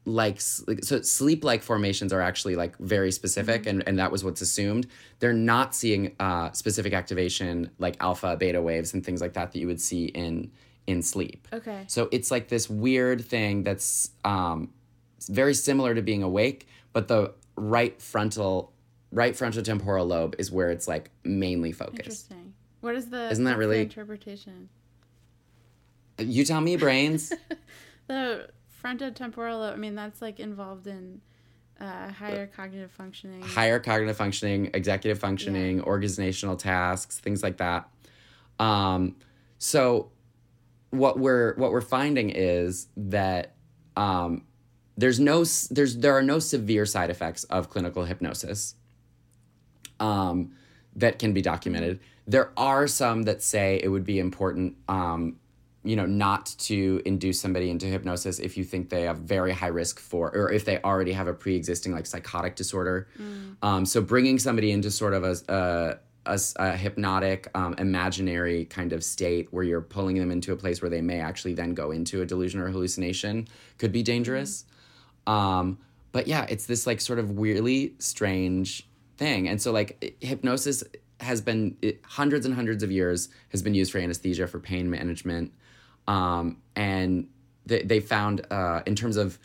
like 0.06 0.40
like- 0.66 0.82
so 0.82 1.00
sleep 1.02 1.44
like 1.44 1.62
formations 1.62 2.12
are 2.12 2.20
actually 2.22 2.56
like 2.56 2.76
very 2.78 3.12
specific 3.12 3.66
and, 3.66 3.86
and 3.86 3.98
that 3.98 4.10
was 4.10 4.24
what's 4.24 4.40
assumed 4.40 4.86
they're 5.18 5.32
not 5.34 5.74
seeing 5.74 6.14
uh, 6.18 6.50
specific 6.52 6.92
activation 6.94 7.70
like 7.78 7.96
alpha 8.00 8.34
beta 8.36 8.60
waves 8.62 8.94
and 8.94 9.04
things 9.04 9.20
like 9.20 9.34
that 9.34 9.52
that 9.52 9.58
you 9.58 9.66
would 9.66 9.80
see 9.80 10.06
in 10.06 10.50
in 10.86 11.02
sleep 11.02 11.46
Okay. 11.52 11.84
so 11.86 12.08
it's 12.10 12.30
like 12.30 12.48
this 12.48 12.68
weird 12.70 13.22
thing 13.24 13.62
that's 13.62 14.10
um, 14.24 14.70
very 15.28 15.52
similar 15.52 15.94
to 15.94 16.00
being 16.00 16.22
awake, 16.22 16.66
but 16.94 17.06
the 17.06 17.34
right 17.56 18.00
frontal, 18.00 18.72
right 19.12 19.36
frontal 19.36 19.62
temporal 19.62 20.06
lobe 20.06 20.34
is 20.38 20.50
where 20.50 20.70
it's 20.70 20.88
like 20.88 21.10
mainly 21.24 21.72
focused. 21.72 21.98
Interesting. 22.30 22.49
What 22.80 22.94
is 22.94 23.10
the 23.10 23.30
Isn't 23.30 23.44
that 23.44 23.58
really- 23.58 23.80
interpretation? 23.80 24.68
You 26.18 26.44
tell 26.44 26.60
me, 26.60 26.76
brains. 26.76 27.32
The 28.06 28.48
frontotemporal. 28.82 29.72
I 29.72 29.76
mean, 29.76 29.94
that's 29.94 30.20
like 30.20 30.40
involved 30.40 30.88
in 30.88 31.20
uh, 31.80 32.10
higher 32.10 32.48
cognitive 32.48 32.90
functioning. 32.90 33.40
Higher 33.40 33.78
cognitive 33.78 34.16
functioning, 34.16 34.68
executive 34.74 35.20
functioning, 35.20 35.80
organizational 35.82 36.56
tasks, 36.56 37.20
things 37.20 37.44
like 37.44 37.58
that. 37.58 37.88
Um, 38.58 39.14
so 39.58 40.10
what 40.90 41.20
we're 41.20 41.54
what 41.54 41.70
we're 41.70 41.80
finding 41.82 42.30
is 42.30 42.88
that 42.96 43.54
um, 43.96 44.42
there's 44.96 45.20
no 45.20 45.44
there's 45.70 45.98
there 45.98 46.16
are 46.16 46.22
no 46.22 46.40
severe 46.40 46.86
side 46.86 47.10
effects 47.10 47.44
of 47.44 47.70
clinical 47.70 48.04
hypnosis 48.04 48.74
um, 50.00 50.50
that 50.96 51.20
can 51.20 51.32
be 51.32 51.42
documented. 51.42 52.00
There 52.26 52.52
are 52.56 52.86
some 52.86 53.22
that 53.24 53.42
say 53.42 53.80
it 53.82 53.88
would 53.88 54.04
be 54.04 54.18
important, 54.18 54.76
um, 54.88 55.36
you 55.82 55.96
know, 55.96 56.06
not 56.06 56.54
to 56.58 57.00
induce 57.04 57.40
somebody 57.40 57.70
into 57.70 57.86
hypnosis 57.86 58.38
if 58.38 58.56
you 58.56 58.64
think 58.64 58.90
they 58.90 59.02
have 59.02 59.18
very 59.18 59.52
high 59.52 59.68
risk 59.68 59.98
for, 59.98 60.30
or 60.36 60.52
if 60.52 60.64
they 60.64 60.80
already 60.82 61.12
have 61.12 61.26
a 61.26 61.34
pre-existing 61.34 61.92
like 61.92 62.06
psychotic 62.06 62.54
disorder. 62.54 63.08
Um, 63.62 63.86
so 63.86 64.00
bringing 64.00 64.38
somebody 64.38 64.70
into 64.70 64.90
sort 64.90 65.14
of 65.14 65.24
a 65.24 65.98
a 66.26 66.76
hypnotic, 66.76 67.48
um, 67.54 67.74
imaginary 67.78 68.66
kind 68.66 68.92
of 68.92 69.02
state 69.02 69.48
where 69.52 69.64
you're 69.64 69.80
pulling 69.80 70.16
them 70.16 70.30
into 70.30 70.52
a 70.52 70.56
place 70.56 70.82
where 70.82 70.90
they 70.90 71.00
may 71.00 71.18
actually 71.18 71.54
then 71.54 71.74
go 71.74 71.90
into 71.90 72.20
a 72.22 72.26
delusion 72.26 72.60
or 72.60 72.68
hallucination 72.68 73.48
could 73.78 73.90
be 73.90 74.02
dangerous. 74.02 74.64
Um, 75.26 75.78
but 76.12 76.26
yeah, 76.26 76.46
it's 76.48 76.66
this 76.66 76.86
like 76.86 77.00
sort 77.00 77.18
of 77.18 77.32
weirdly 77.32 77.94
strange 77.98 78.86
thing. 79.16 79.48
And 79.48 79.60
so 79.60 79.72
like 79.72 80.16
hypnosis 80.20 80.84
has 81.20 81.40
been 81.40 81.76
it, 81.82 82.00
hundreds 82.04 82.46
and 82.46 82.54
hundreds 82.54 82.82
of 82.82 82.90
years 82.90 83.28
has 83.50 83.62
been 83.62 83.74
used 83.74 83.92
for 83.92 83.98
anesthesia 83.98 84.46
for 84.46 84.58
pain 84.58 84.90
management. 84.90 85.52
Um, 86.06 86.58
and 86.74 87.28
they, 87.66 87.82
they 87.82 88.00
found 88.00 88.46
uh, 88.50 88.82
in 88.86 88.96
terms 88.96 89.16
of 89.16 89.38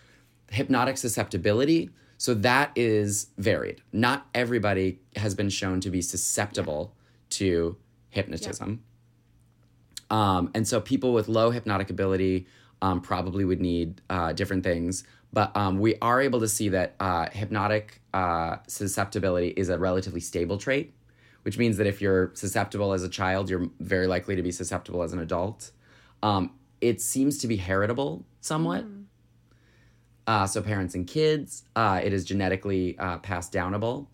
hypnotic 0.49 0.97
susceptibility, 0.97 1.89
so 2.17 2.34
that 2.36 2.71
is 2.76 3.28
varied. 3.38 3.82
Not 3.91 4.28
everybody 4.34 4.99
has 5.15 5.36
been 5.36 5.49
shown 5.49 5.82
to 5.82 5.89
be 5.89 6.01
susceptible 6.01 6.95
to 7.32 7.78
hypnotism. 8.09 8.84
Um, 10.09 10.51
and 10.53 10.67
so 10.67 10.80
people 10.80 11.13
with 11.13 11.28
low 11.28 11.51
hypnotic 11.51 11.89
ability 11.89 12.47
um, 12.82 13.01
probably 13.01 13.45
would 13.45 13.61
need 13.61 14.01
uh, 14.09 14.34
different 14.34 14.63
things. 14.63 15.03
But 15.34 15.55
um, 15.57 15.80
we 15.80 15.95
are 16.01 16.21
able 16.21 16.39
to 16.39 16.47
see 16.47 16.69
that 16.69 16.95
uh, 16.99 17.28
hypnotic 17.30 18.01
uh, 18.13 18.57
susceptibility 18.67 19.49
is 19.49 19.69
a 19.69 19.78
relatively 19.78 20.21
stable 20.21 20.57
trait, 20.57 20.93
which 21.46 21.60
means 21.60 21.78
that 21.78 21.86
if 21.86 22.02
you're 22.02 22.32
susceptible 22.34 22.91
as 22.91 23.04
a 23.04 23.10
child, 23.10 23.52
you're 23.52 23.70
very 23.80 24.08
likely 24.08 24.36
to 24.36 24.41
be 24.41 24.52
susceptible 24.52 25.04
as 25.04 25.14
an 25.14 25.20
adult. 25.20 25.70
Um, 26.24 26.56
it 26.82 27.02
seems 27.02 27.38
to 27.38 27.48
be 27.48 27.56
heritable 27.56 28.26
somewhat. 28.41 28.84
Uh, 30.26 30.48
so 30.48 30.60
parents 30.64 30.96
and 30.96 31.06
kids, 31.06 31.64
uh, 31.76 32.02
it 32.04 32.14
is 32.14 32.26
genetically 32.26 32.98
uh, 32.98 33.20
passed 33.20 33.54
downable. 33.54 34.08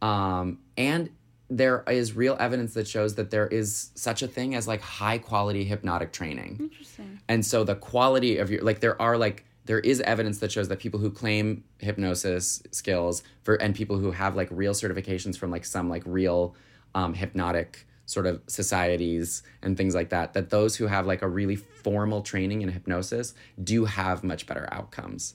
Um, 0.00 0.60
and 0.78 1.10
there 1.50 1.84
is 1.86 2.16
real 2.16 2.34
evidence 2.40 2.72
that 2.72 2.88
shows 2.88 3.14
that 3.16 3.30
there 3.30 3.48
is 3.48 3.90
such 3.94 4.22
a 4.22 4.26
thing 4.26 4.54
as 4.54 4.66
like 4.66 4.80
high 4.80 5.18
quality 5.18 5.64
hypnotic 5.64 6.12
training. 6.12 6.56
Interesting. 6.60 7.20
And 7.28 7.44
so 7.44 7.62
the 7.62 7.74
quality 7.74 8.38
of 8.38 8.50
your 8.50 8.62
like 8.62 8.80
there 8.80 9.00
are 9.02 9.18
like 9.18 9.44
there 9.66 9.80
is 9.80 10.00
evidence 10.00 10.38
that 10.38 10.50
shows 10.50 10.68
that 10.68 10.78
people 10.78 10.98
who 10.98 11.10
claim 11.10 11.62
hypnosis 11.76 12.62
skills 12.70 13.22
for 13.42 13.56
and 13.56 13.74
people 13.74 13.98
who 13.98 14.12
have 14.12 14.34
like 14.34 14.48
real 14.50 14.72
certifications 14.72 15.36
from 15.36 15.50
like 15.50 15.66
some 15.66 15.90
like 15.90 16.02
real 16.06 16.54
um, 16.94 17.14
hypnotic 17.14 17.86
sort 18.06 18.26
of 18.26 18.40
societies 18.48 19.42
and 19.62 19.76
things 19.76 19.94
like 19.94 20.08
that 20.10 20.32
that 20.34 20.50
those 20.50 20.74
who 20.76 20.86
have 20.88 21.06
like 21.06 21.22
a 21.22 21.28
really 21.28 21.54
formal 21.56 22.22
training 22.22 22.62
in 22.62 22.68
hypnosis 22.68 23.34
do 23.62 23.84
have 23.84 24.24
much 24.24 24.46
better 24.46 24.68
outcomes. 24.72 25.34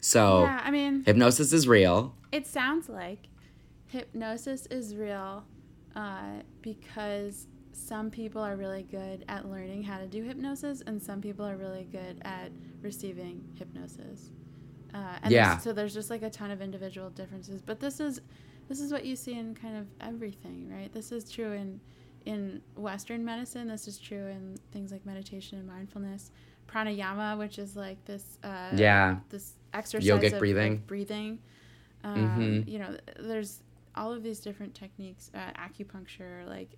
So 0.00 0.42
Yeah, 0.42 0.60
I 0.64 0.70
mean, 0.70 1.02
hypnosis 1.04 1.52
is 1.52 1.66
real. 1.66 2.14
it 2.30 2.46
sounds 2.46 2.88
like 2.88 3.26
hypnosis 3.86 4.66
is 4.66 4.94
real 4.94 5.44
uh, 5.96 6.42
because 6.62 7.46
some 7.72 8.10
people 8.10 8.40
are 8.42 8.56
really 8.56 8.82
good 8.84 9.24
at 9.28 9.48
learning 9.50 9.82
how 9.82 9.98
to 9.98 10.06
do 10.06 10.22
hypnosis 10.22 10.82
and 10.86 11.02
some 11.02 11.20
people 11.20 11.44
are 11.44 11.56
really 11.56 11.84
good 11.90 12.20
at 12.22 12.50
receiving 12.82 13.42
hypnosis 13.58 14.30
uh, 14.94 15.18
and 15.22 15.32
Yeah. 15.32 15.48
there's- 15.48 15.64
so 15.64 15.72
there's 15.72 15.94
just 15.94 16.10
like 16.10 16.22
a 16.22 16.30
ton 16.30 16.50
of 16.50 16.60
individual 16.62 17.10
differences 17.10 17.60
but 17.62 17.80
this 17.80 17.98
is 18.00 18.20
this 18.68 18.80
is 18.80 18.92
what 18.92 19.04
you 19.04 19.16
see 19.16 19.34
in 19.38 19.54
kind 19.54 19.76
of 19.76 19.86
everything 20.00 20.70
right? 20.70 20.92
This 20.92 21.12
is 21.12 21.30
true 21.30 21.52
in 21.52 21.80
in 22.24 22.62
western 22.76 23.24
medicine. 23.24 23.68
This 23.68 23.86
is 23.86 23.98
true 23.98 24.26
in 24.28 24.56
things 24.72 24.90
like 24.92 25.04
meditation 25.04 25.58
and 25.58 25.66
mindfulness. 25.68 26.30
Pranayama 26.68 27.38
which 27.38 27.58
is 27.58 27.76
like 27.76 28.02
this 28.04 28.38
uh, 28.42 28.70
Yeah. 28.74 29.16
this 29.28 29.54
exercise 29.72 30.08
Yogic 30.08 30.32
of, 30.32 30.38
breathing. 30.38 30.72
of 30.74 30.86
breathing. 30.86 31.38
Um, 32.02 32.64
Mhm. 32.64 32.68
you 32.68 32.78
know 32.78 32.96
there's 33.20 33.62
all 33.94 34.12
of 34.12 34.22
these 34.22 34.40
different 34.40 34.74
techniques 34.74 35.30
uh, 35.34 35.50
acupuncture 35.52 36.46
like 36.46 36.70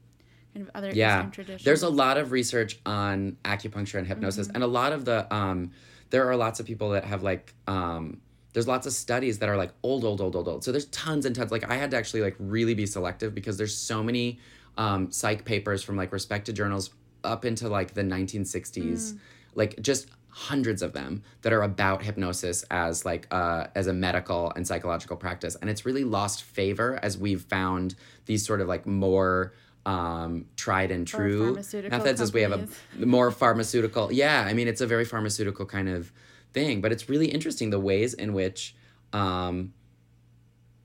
kind 0.53 0.67
of 0.67 0.71
other 0.75 0.91
yeah. 0.91 1.19
Eastern 1.19 1.31
traditions. 1.31 1.65
There's 1.65 1.83
a 1.83 1.89
lot 1.89 2.19
of 2.19 2.33
research 2.33 2.79
on 2.85 3.37
acupuncture 3.45 3.99
and 3.99 4.07
hypnosis 4.07 4.49
and 4.53 4.63
a 4.63 4.67
lot 4.67 4.93
of 4.93 5.05
the 5.05 5.33
um 5.35 5.71
there 6.11 6.29
are 6.29 6.37
lots 6.37 6.61
of 6.61 6.67
people 6.67 6.91
that 6.91 7.05
have 7.05 7.23
like 7.23 7.55
um 7.67 8.21
there's 8.57 8.67
lots 8.67 8.87
of 8.87 8.95
studies 8.95 9.39
that 9.41 9.51
are 9.51 9.57
like 9.59 9.71
old 9.83 10.03
old 10.03 10.19
old 10.23 10.35
old 10.35 10.49
old. 10.49 10.65
So 10.65 10.73
there's 10.73 10.87
tons 10.87 11.27
and 11.27 11.37
tons. 11.37 11.53
Like 11.53 11.69
i 11.71 11.75
had 11.75 11.91
to 11.91 11.99
actually 11.99 12.23
like 12.23 12.37
really 12.39 12.73
be 12.73 12.87
selective 12.87 13.35
because 13.35 13.59
there's 13.59 13.77
so 13.77 14.03
many 14.03 14.39
um 14.79 15.13
psych 15.13 15.45
papers 15.45 15.83
from 15.83 15.95
like 15.95 16.11
respected 16.11 16.57
journals 16.57 16.89
up 17.23 17.45
into 17.45 17.69
like 17.69 17.93
the 17.93 18.03
1960s 18.03 19.19
like 19.55 19.79
just 19.83 20.09
hundreds 20.31 20.81
of 20.81 20.95
them 20.95 21.23
that 21.43 21.53
are 21.53 21.63
about 21.63 22.03
hypnosis 22.03 22.63
as 22.71 23.05
like 23.05 23.27
uh, 23.31 23.67
as 23.75 23.89
a 23.89 23.93
medical 23.93 24.53
and 24.57 24.67
psychological 24.67 25.17
practice. 25.17 25.57
And 25.61 25.69
it's 25.69 25.85
really 25.85 26.05
lost 26.05 26.43
favor 26.43 26.99
as 27.03 27.19
we've 27.19 27.43
found 27.43 27.95
these 28.27 28.47
sort 28.47 28.63
of 28.63 28.69
like 28.69 28.87
more 28.87 29.55
um, 29.87 30.47
tried 30.57 30.91
and 30.91 31.07
true 31.07 31.55
methods 31.55 32.21
as 32.21 32.33
we 32.33 32.43
have 32.43 32.53
a 32.53 33.07
more 33.07 33.31
pharmaceutical. 33.31 34.13
Yeah, 34.13 34.43
I 34.43 34.53
mean, 34.53 34.69
it's 34.69 34.81
a 34.81 34.87
very 34.87 35.05
pharmaceutical 35.05 35.65
kind 35.65 35.89
of 35.89 36.13
thing, 36.57 36.81
but 36.81 36.91
it's 36.91 37.09
really 37.09 37.27
interesting 37.27 37.71
the 37.71 37.79
ways 37.79 38.15
in 38.15 38.33
which. 38.33 38.75
Um, 39.13 39.75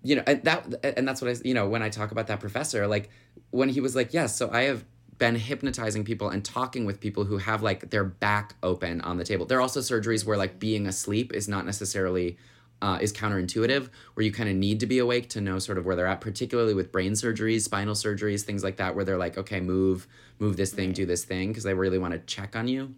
you 0.04 0.16
know 0.16 0.24
and 0.26 0.44
that 0.44 0.66
and 0.84 1.08
that's 1.08 1.22
what 1.22 1.30
i 1.30 1.36
you 1.44 1.54
know 1.54 1.70
when 1.70 1.84
i 1.84 1.90
talk 1.90 2.12
about 2.12 2.26
that 2.28 2.40
professor 2.40 2.88
like 2.88 3.12
when 3.52 3.70
he 3.70 3.80
was 3.80 3.96
like 3.96 4.14
yes 4.14 4.36
so 4.36 4.50
i 4.52 4.64
have 4.64 4.84
been 5.20 5.36
hypnotizing 5.36 6.04
people 6.04 6.30
and 6.30 6.44
talking 6.44 6.86
with 6.86 7.00
people 7.00 7.26
who 7.26 7.38
have 7.38 7.62
like 7.62 7.92
their 7.92 8.04
back 8.04 8.56
open 8.64 9.00
on 9.02 9.18
the 9.18 9.24
table 9.24 9.46
there 9.46 9.60
are 9.60 9.62
also 9.62 9.80
surgeries 9.80 10.26
where 10.26 10.38
like 10.38 10.60
being 10.60 10.88
asleep 10.88 11.32
is 11.34 11.48
not 11.48 11.66
necessarily 11.66 12.36
uh, 12.82 12.98
is 13.00 13.14
counterintuitive 13.14 13.90
where 14.16 14.26
you 14.26 14.32
kind 14.32 14.50
of 14.50 14.56
need 14.56 14.80
to 14.80 14.88
be 14.88 14.98
awake 14.98 15.30
to 15.30 15.40
know 15.40 15.60
sort 15.60 15.78
of 15.78 15.86
where 15.86 15.96
they're 15.96 16.08
at 16.08 16.20
particularly 16.20 16.74
with 16.74 16.92
brain 16.92 17.12
surgeries 17.12 17.62
spinal 17.62 17.94
surgeries 17.94 18.42
things 18.42 18.64
like 18.64 18.78
that 18.78 18.96
where 18.96 19.06
they're 19.06 19.20
like 19.20 19.38
okay 19.38 19.60
move 19.60 20.08
move 20.40 20.58
this 20.58 20.74
thing 20.74 20.92
do 20.92 21.06
this 21.06 21.24
thing 21.24 21.50
because 21.50 21.62
they 21.64 21.76
really 21.76 22.00
want 22.00 22.12
to 22.12 22.20
check 22.22 22.56
on 22.56 22.68
you 22.68 22.92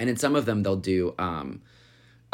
and 0.00 0.08
in 0.08 0.16
some 0.16 0.34
of 0.34 0.46
them 0.46 0.62
they'll 0.62 0.76
do 0.76 1.14
um, 1.18 1.60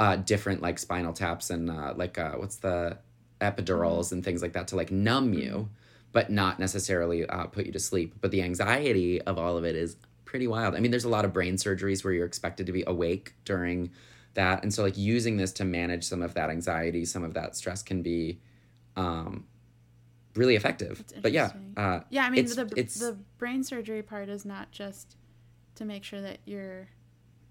uh, 0.01 0.17
different 0.17 0.63
like 0.63 0.79
spinal 0.79 1.13
taps 1.13 1.51
and 1.51 1.71
uh, 1.71 1.93
like 1.95 2.19
uh, 2.19 2.33
what's 2.33 2.57
the 2.57 2.97
epidurals 3.41 4.13
and 4.13 4.25
things 4.25 4.41
like 4.43 4.55
that 4.55 4.67
to 4.69 4.75
like 4.77 4.91
numb 4.91 5.33
you, 5.35 5.69
but 6.13 6.31
not 6.31 6.59
necessarily 6.59 7.25
uh, 7.27 7.45
put 7.47 7.67
you 7.67 7.73
to 7.73 7.79
sleep. 7.79 8.15
But 8.23 8.31
the 8.31 8.43
anxiety 8.43 9.21
of 9.23 9.39
all 9.39 9.57
of 9.59 9.65
it 9.65 9.77
is 9.77 9.97
pretty 10.25 10.47
wild. 10.47 10.75
I 10.75 10.81
mean, 10.81 10.91
there's 10.91 11.05
a 11.05 11.09
lot 11.09 11.25
of 11.27 11.33
brain 11.35 11.55
surgeries 11.57 12.03
where 12.03 12.13
you're 12.15 12.27
expected 12.27 12.65
to 12.67 12.73
be 12.73 12.83
awake 12.87 13.35
during 13.45 13.91
that, 14.35 14.63
and 14.63 14.73
so 14.73 14.83
like 14.83 14.97
using 14.97 15.37
this 15.37 15.53
to 15.55 15.65
manage 15.65 16.05
some 16.05 16.23
of 16.23 16.33
that 16.35 16.49
anxiety, 16.51 17.05
some 17.05 17.23
of 17.25 17.35
that 17.35 17.55
stress 17.57 17.83
can 17.83 18.01
be 18.03 18.41
um, 18.97 19.45
really 20.35 20.57
effective. 20.57 21.05
But 21.21 21.33
yeah, 21.33 21.51
uh, 21.77 22.01
Yeah, 22.11 22.25
I 22.25 22.31
mean 22.31 22.39
it's- 22.45 22.55
the 22.57 22.63
it's- 22.79 22.95
the 22.99 23.19
brain 23.39 23.63
surgery 23.65 24.03
part 24.03 24.29
is 24.29 24.45
not 24.47 24.71
just 24.71 25.17
to 25.75 25.85
make 25.85 26.05
sure 26.05 26.21
that 26.23 26.39
you're 26.47 26.89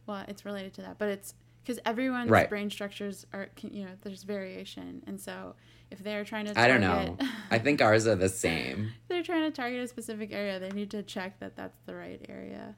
well, 0.07 0.25
it's 0.27 0.43
related 0.45 0.73
to 0.73 0.81
that, 0.81 0.97
but 0.97 1.09
it's 1.09 1.35
because 1.69 1.79
everyone's 1.85 2.31
Right. 2.31 2.49
brain 2.49 2.71
structures 2.71 3.27
are 3.31 3.45
can, 3.55 3.71
you 3.75 3.85
know 3.85 3.91
there's 4.01 4.23
variation, 4.23 5.03
and 5.05 5.21
so 5.21 5.53
if 5.91 5.99
they're 5.99 6.25
trying 6.25 6.45
to 6.47 6.59
I 6.59 6.67
don't 6.67 6.81
know. 6.81 7.15
I 7.51 7.59
think 7.59 7.79
ours 7.79 8.07
are 8.07 8.15
the 8.15 8.27
same. 8.29 8.91
they're 9.07 9.21
trying 9.21 9.43
to 9.43 9.55
target 9.55 9.79
a 9.83 9.87
specific 9.87 10.33
area, 10.33 10.59
they 10.59 10.71
need 10.71 10.89
to 10.91 11.03
check 11.03 11.39
that 11.41 11.55
that's 11.55 11.77
the 11.85 11.93
right 11.93 12.25
area. 12.27 12.75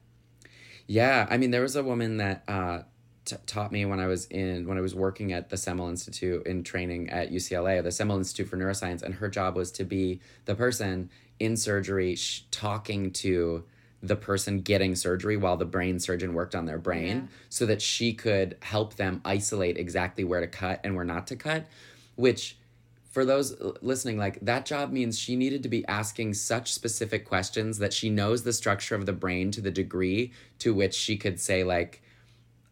Yeah, 0.86 1.26
I 1.30 1.38
mean, 1.38 1.52
there 1.52 1.62
was 1.62 1.74
a 1.74 1.82
woman 1.82 2.18
that 2.18 2.42
uh, 2.46 2.82
t- 3.24 3.36
taught 3.46 3.72
me 3.72 3.86
when 3.86 3.98
I 3.98 4.08
was 4.08 4.26
in 4.26 4.68
when 4.68 4.76
I 4.76 4.82
was 4.82 4.94
working 4.94 5.32
at 5.32 5.48
the 5.48 5.56
Semel 5.56 5.88
Institute 5.88 6.46
in 6.46 6.62
training 6.62 7.08
at 7.08 7.32
UCLA, 7.32 7.82
the 7.82 7.90
Semel 7.92 8.18
Institute 8.18 8.48
for 8.48 8.58
Neuroscience, 8.58 9.02
and 9.02 9.14
her 9.14 9.30
job 9.30 9.56
was 9.56 9.72
to 9.72 9.84
be 9.84 10.20
the 10.44 10.54
person 10.54 11.08
in 11.38 11.56
surgery 11.56 12.14
sh- 12.14 12.44
talking 12.50 13.10
to 13.12 13.64
the 14.02 14.16
person 14.16 14.60
getting 14.60 14.94
surgery 14.96 15.36
while 15.36 15.56
the 15.56 15.64
brain 15.64 16.00
surgeon 16.00 16.34
worked 16.34 16.54
on 16.54 16.66
their 16.66 16.78
brain, 16.78 17.16
Yeah. 17.16 17.36
so 17.48 17.66
that 17.66 17.80
she 17.80 18.12
could 18.12 18.56
help 18.60 18.94
them 18.96 19.20
isolate 19.24 19.76
exactly 19.78 20.24
where 20.24 20.40
to 20.40 20.48
cut 20.48 20.80
and 20.82 20.96
where 20.96 21.04
not 21.04 21.26
to 21.28 21.36
cut, 21.36 21.66
which 22.16 22.56
for 23.10 23.24
those 23.26 23.54
listening, 23.82 24.16
like 24.18 24.38
that 24.40 24.64
job 24.64 24.90
means 24.90 25.18
she 25.18 25.36
needed 25.36 25.62
to 25.62 25.68
be 25.68 25.86
asking 25.86 26.32
such 26.34 26.72
specific 26.72 27.26
questions 27.26 27.78
that 27.78 27.92
she 27.92 28.08
knows 28.08 28.42
the 28.42 28.52
structure 28.54 28.94
of 28.94 29.04
the 29.06 29.12
brain 29.12 29.50
to 29.52 29.60
the 29.60 29.70
degree 29.70 30.32
to 30.58 30.72
which 30.74 30.94
she 30.94 31.16
could 31.16 31.38
say 31.38 31.62
like 31.62 32.02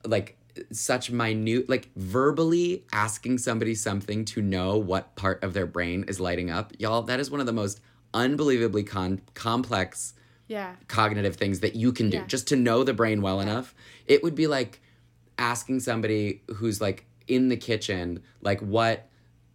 like 0.07 0.37
such 0.73 1.11
minute 1.11 1.69
like 1.69 1.91
verbally 1.95 2.85
asking 2.93 3.37
somebody 3.39 3.75
something 3.75 4.25
to 4.25 4.41
know 4.43 4.77
what 4.79 5.15
part 5.15 5.43
of 5.45 5.53
their 5.53 5.67
brain 5.67 6.05
is 6.09 6.19
lighting 6.19 6.51
up 6.51 6.73
y'all 6.79 7.03
that 7.03 7.21
is 7.21 7.31
one 7.31 7.39
of 7.41 7.47
the 7.47 7.53
most 7.53 7.81
unbelievably 8.15 8.83
con- 8.83 9.21
complex 9.35 10.15
Yeah, 10.51 10.75
cognitive 10.89 11.37
things 11.37 11.61
that 11.61 11.75
you 11.77 11.93
can 11.93 12.11
do. 12.11 12.19
Yeah. 12.19 12.27
just 12.27 12.49
to 12.49 12.57
know 12.57 12.83
the 12.85 12.93
brain 12.93 13.23
well 13.23 13.41
enough 13.41 13.75
it 14.11 14.25
would 14.25 14.35
be 14.35 14.49
like 14.49 14.81
asking 15.39 15.79
somebody 15.79 16.43
who's 16.57 16.81
like 16.81 17.07
in 17.29 17.49
the 17.49 17.57
kitchen 17.57 18.21
like 18.43 18.61
what 18.61 19.09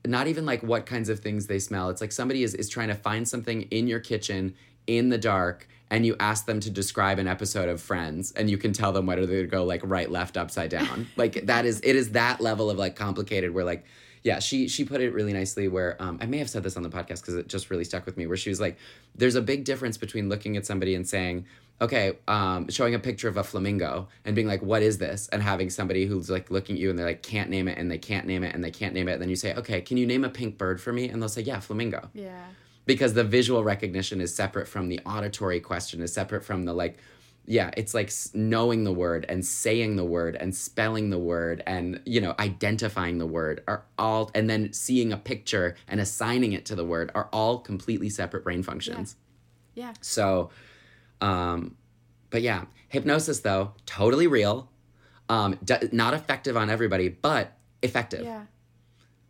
not 0.07 0.27
even 0.27 0.45
like 0.45 0.63
what 0.63 0.85
kinds 0.85 1.09
of 1.09 1.19
things 1.19 1.47
they 1.47 1.59
smell. 1.59 1.89
It's 1.89 1.99
like 1.99 2.11
somebody 2.11 2.43
is, 2.43 2.53
is 2.53 2.69
trying 2.69 2.87
to 2.89 2.95
find 2.95 3.27
something 3.27 3.63
in 3.63 3.87
your 3.87 3.99
kitchen 3.99 4.55
in 4.87 5.09
the 5.09 5.17
dark 5.17 5.67
and 5.91 6.05
you 6.05 6.15
ask 6.19 6.45
them 6.45 6.59
to 6.61 6.69
describe 6.69 7.19
an 7.19 7.27
episode 7.27 7.69
of 7.69 7.81
friends 7.81 8.31
and 8.31 8.49
you 8.49 8.57
can 8.57 8.73
tell 8.73 8.91
them 8.91 9.05
whether 9.05 9.25
they 9.25 9.43
go 9.45 9.63
like 9.63 9.81
right 9.83 10.09
left 10.09 10.37
upside 10.37 10.69
down. 10.69 11.07
Like 11.17 11.45
that 11.45 11.65
is 11.65 11.79
it 11.81 11.95
is 11.95 12.11
that 12.11 12.41
level 12.41 12.69
of 12.69 12.77
like 12.77 12.95
complicated 12.95 13.53
where 13.53 13.63
like 13.63 13.85
yeah 14.23 14.39
she 14.39 14.67
she 14.67 14.83
put 14.83 14.99
it 15.01 15.13
really 15.13 15.31
nicely 15.31 15.67
where 15.67 16.01
um, 16.01 16.17
i 16.21 16.25
may 16.25 16.39
have 16.39 16.49
said 16.49 16.63
this 16.63 16.75
on 16.75 16.83
the 16.83 16.89
podcast 16.89 17.21
because 17.21 17.35
it 17.35 17.47
just 17.47 17.69
really 17.69 17.83
stuck 17.83 18.05
with 18.05 18.17
me 18.17 18.27
where 18.27 18.35
she 18.35 18.49
was 18.49 18.59
like 18.59 18.77
there's 19.15 19.35
a 19.35 19.41
big 19.41 19.63
difference 19.63 19.97
between 19.97 20.27
looking 20.27 20.57
at 20.57 20.65
somebody 20.65 20.95
and 20.95 21.07
saying 21.07 21.45
okay 21.81 22.17
um, 22.27 22.69
showing 22.69 22.95
a 22.95 22.99
picture 22.99 23.27
of 23.27 23.37
a 23.37 23.43
flamingo 23.43 24.07
and 24.23 24.35
being 24.35 24.47
like 24.47 24.61
what 24.61 24.81
is 24.81 24.97
this? 24.97 25.27
and 25.29 25.41
having 25.41 25.69
somebody 25.69 26.05
who's 26.05 26.29
like 26.29 26.49
looking 26.49 26.75
at 26.75 26.79
you 26.81 26.89
and 26.89 26.97
they're 26.97 27.05
like 27.05 27.21
can't 27.21 27.49
name 27.49 27.67
it 27.67 27.77
and 27.77 27.89
they 27.91 27.97
can't 27.97 28.25
name 28.25 28.43
it 28.43 28.53
and 28.55 28.63
they 28.63 28.71
can't 28.71 28.93
name 28.93 29.07
it. 29.07 29.13
And 29.13 29.21
then 29.21 29.29
you 29.29 29.35
say 29.35 29.53
okay 29.55 29.81
can 29.81 29.97
you 29.97 30.05
name 30.05 30.23
a 30.23 30.29
pink 30.29 30.57
bird 30.57 30.81
for 30.81 30.91
me? 30.93 31.09
and 31.09 31.21
they'll 31.21 31.29
say 31.29 31.41
yeah 31.41 31.59
flamingo. 31.59 32.09
Yeah, 32.13 32.45
because 32.85 33.13
the 33.13 33.23
visual 33.23 33.63
recognition 33.63 34.21
is 34.21 34.33
separate 34.33 34.67
from 34.67 34.89
the 34.89 34.99
auditory 35.05 35.59
question 35.59 36.01
is 36.01 36.13
separate 36.13 36.43
from 36.43 36.65
the 36.65 36.73
like 36.73 36.97
yeah 37.47 37.69
it's 37.77 37.93
like 37.93 38.11
knowing 38.33 38.83
the 38.83 38.91
word 38.91 39.25
and 39.29 39.45
saying 39.45 39.95
the 39.95 40.03
word 40.03 40.35
and 40.35 40.55
spelling 40.55 41.09
the 41.09 41.19
word 41.19 41.61
and 41.67 42.01
you 42.05 42.19
know 42.19 42.33
identifying 42.39 43.17
the 43.17 43.25
word 43.27 43.63
are 43.67 43.85
all 43.97 44.31
and 44.33 44.49
then 44.49 44.73
seeing 44.73 45.11
a 45.13 45.17
picture 45.17 45.75
and 45.87 45.99
assigning 45.99 46.53
it 46.53 46.65
to 46.65 46.75
the 46.75 46.85
word 46.85 47.11
are 47.13 47.29
all 47.31 47.59
completely 47.59 48.09
separate 48.09 48.43
brain 48.43 48.63
functions. 48.63 49.15
Yeah, 49.75 49.93
so 50.01 50.49
um 51.21 51.75
but 52.29 52.41
yeah 52.41 52.65
hypnosis 52.89 53.41
though 53.41 53.73
totally 53.85 54.27
real 54.27 54.69
um 55.29 55.57
d- 55.63 55.89
not 55.91 56.13
effective 56.13 56.57
on 56.57 56.69
everybody 56.69 57.09
but 57.09 57.53
effective. 57.83 58.23
Yeah, 58.23 58.45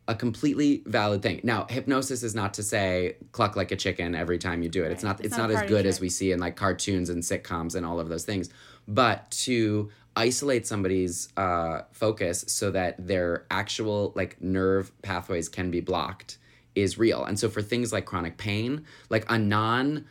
a 0.08 0.16
completely 0.16 0.84
valid 0.86 1.22
thing. 1.22 1.42
Now, 1.44 1.66
hypnosis 1.70 2.22
is 2.22 2.36
not 2.36 2.54
to 2.56 2.64
say 2.64 3.18
cluck 3.32 3.56
like 3.56 3.72
a 3.72 3.76
chicken 3.76 4.14
every 4.14 4.38
time 4.38 4.62
you 4.62 4.70
do 4.70 4.84
it. 4.84 4.92
It's 4.92 5.04
not 5.04 5.20
It's 5.20 5.28
it's, 5.28 5.38
not 5.38 5.50
not, 5.50 5.64
as 5.64 5.70
good 5.70 5.86
as 5.86 6.00
we 6.00 6.10
see 6.10 6.32
in 6.32 6.40
like 6.40 6.56
cartoons 6.56 7.10
and 7.10 7.24
sitcoms 7.24 7.76
and 7.76 7.86
all 7.86 8.00
of 8.00 8.10
those 8.10 8.24
things. 8.24 8.50
But 8.88 9.32
to 9.32 9.90
isolate 10.16 10.68
somebody's 10.68 11.30
uh, 11.38 11.82
focus 11.92 12.46
so 12.48 12.72
that 12.72 13.06
their 13.06 13.46
actual 13.50 14.14
like 14.16 14.40
nerve 14.42 14.92
pathways 15.02 15.50
can 15.50 15.72
be 15.72 15.82
blocked 15.82 16.38
is 16.76 16.98
real. 16.98 17.26
And 17.26 17.40
so 17.40 17.50
for 17.50 17.62
things 17.62 17.92
like 17.92 18.06
chronic 18.06 18.38
pain, 18.38 18.86
like 19.10 19.26
a 19.30 19.38
non 19.40 20.06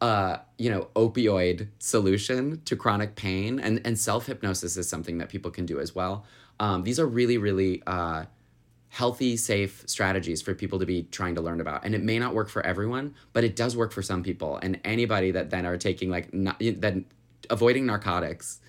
uh, 0.00 0.38
you 0.58 0.70
know, 0.70 0.88
opioid 0.94 1.68
solution 1.80 2.62
to 2.64 2.76
chronic 2.76 3.16
pain 3.16 3.58
and, 3.58 3.80
and 3.84 3.98
self 3.98 4.26
hypnosis 4.26 4.76
is 4.76 4.88
something 4.88 5.18
that 5.18 5.28
people 5.28 5.50
can 5.50 5.66
do 5.66 5.80
as 5.80 5.94
well. 5.94 6.24
Um, 6.60 6.82
these 6.82 7.00
are 7.00 7.06
really, 7.06 7.38
really 7.38 7.82
uh, 7.86 8.24
healthy, 8.88 9.36
safe 9.36 9.84
strategies 9.86 10.40
for 10.40 10.54
people 10.54 10.78
to 10.78 10.86
be 10.86 11.04
trying 11.04 11.34
to 11.34 11.40
learn 11.40 11.60
about. 11.60 11.84
And 11.84 11.94
it 11.94 12.02
may 12.02 12.18
not 12.18 12.34
work 12.34 12.48
for 12.48 12.64
everyone, 12.64 13.14
but 13.32 13.44
it 13.44 13.54
does 13.54 13.76
work 13.76 13.92
for 13.92 14.02
some 14.02 14.22
people. 14.22 14.58
And 14.62 14.80
anybody 14.84 15.30
that 15.32 15.50
then 15.50 15.66
are 15.66 15.76
taking 15.76 16.10
like 16.10 16.32
not, 16.32 16.58
that 16.58 16.96
avoiding 17.50 17.86
narcotics 17.86 18.60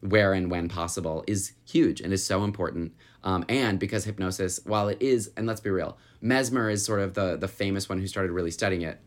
where 0.00 0.32
and 0.34 0.50
when 0.50 0.68
possible 0.68 1.24
is 1.26 1.52
huge 1.64 2.00
and 2.00 2.12
is 2.12 2.24
so 2.24 2.44
important. 2.44 2.92
Um, 3.24 3.44
and 3.48 3.78
because 3.78 4.04
hypnosis, 4.04 4.60
while 4.64 4.88
it 4.88 5.00
is, 5.00 5.30
and 5.36 5.46
let's 5.46 5.60
be 5.60 5.70
real, 5.70 5.96
Mesmer 6.20 6.70
is 6.70 6.84
sort 6.84 7.00
of 7.00 7.14
the 7.14 7.36
the 7.36 7.48
famous 7.48 7.88
one 7.88 7.98
who 7.98 8.06
started 8.06 8.32
really 8.32 8.50
studying 8.50 8.82
it. 8.82 9.00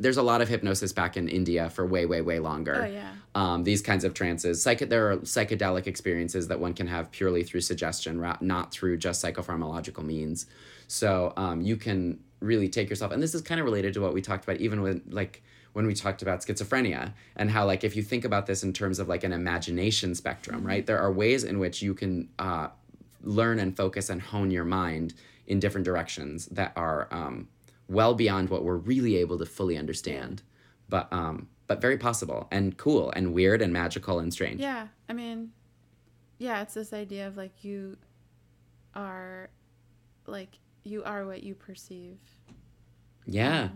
There's 0.00 0.16
a 0.16 0.22
lot 0.22 0.40
of 0.40 0.48
hypnosis 0.48 0.92
back 0.92 1.16
in 1.16 1.28
India 1.28 1.70
for 1.70 1.84
way, 1.84 2.06
way, 2.06 2.20
way 2.20 2.38
longer. 2.38 2.84
Oh, 2.84 2.86
yeah. 2.86 3.12
Um, 3.34 3.64
these 3.64 3.82
kinds 3.82 4.04
of 4.04 4.14
trances, 4.14 4.62
Psych- 4.62 4.88
there 4.88 5.10
are 5.10 5.16
psychedelic 5.18 5.86
experiences 5.86 6.48
that 6.48 6.60
one 6.60 6.74
can 6.74 6.86
have 6.86 7.10
purely 7.10 7.42
through 7.42 7.62
suggestion, 7.62 8.24
not 8.40 8.72
through 8.72 8.96
just 8.98 9.24
psychopharmacological 9.24 10.04
means. 10.04 10.46
So 10.86 11.32
um, 11.36 11.60
you 11.60 11.76
can 11.76 12.20
really 12.40 12.68
take 12.68 12.88
yourself, 12.88 13.12
and 13.12 13.22
this 13.22 13.34
is 13.34 13.42
kind 13.42 13.60
of 13.60 13.64
related 13.64 13.94
to 13.94 14.00
what 14.00 14.14
we 14.14 14.22
talked 14.22 14.44
about, 14.44 14.58
even 14.58 14.82
when 14.82 15.02
like 15.08 15.42
when 15.72 15.86
we 15.86 15.94
talked 15.94 16.22
about 16.22 16.40
schizophrenia 16.40 17.12
and 17.36 17.50
how 17.50 17.64
like 17.66 17.84
if 17.84 17.94
you 17.94 18.02
think 18.02 18.24
about 18.24 18.46
this 18.46 18.62
in 18.62 18.72
terms 18.72 18.98
of 18.98 19.08
like 19.08 19.22
an 19.22 19.32
imagination 19.32 20.14
spectrum, 20.14 20.66
right? 20.66 20.86
There 20.86 20.98
are 20.98 21.12
ways 21.12 21.44
in 21.44 21.58
which 21.58 21.82
you 21.82 21.94
can 21.94 22.28
uh, 22.38 22.68
learn 23.22 23.58
and 23.58 23.76
focus 23.76 24.10
and 24.10 24.20
hone 24.20 24.50
your 24.50 24.64
mind 24.64 25.14
in 25.46 25.60
different 25.60 25.84
directions 25.84 26.46
that 26.46 26.72
are 26.76 27.08
um, 27.10 27.48
well 27.88 28.14
beyond 28.14 28.50
what 28.50 28.64
we're 28.64 28.76
really 28.76 29.16
able 29.16 29.38
to 29.38 29.46
fully 29.46 29.76
understand, 29.76 30.42
but 30.88 31.12
um, 31.12 31.48
but 31.66 31.80
very 31.80 31.98
possible 31.98 32.48
and 32.50 32.76
cool 32.76 33.10
and 33.14 33.32
weird 33.34 33.60
and 33.62 33.72
magical 33.72 34.18
and 34.18 34.32
strange. 34.32 34.60
Yeah, 34.60 34.88
I 35.08 35.12
mean, 35.12 35.52
yeah, 36.38 36.62
it's 36.62 36.74
this 36.74 36.92
idea 36.92 37.26
of 37.26 37.36
like 37.36 37.64
you 37.64 37.96
are, 38.94 39.50
like 40.26 40.58
you 40.84 41.02
are 41.04 41.26
what 41.26 41.42
you 41.42 41.54
perceive. 41.54 42.18
Yeah. 43.26 43.68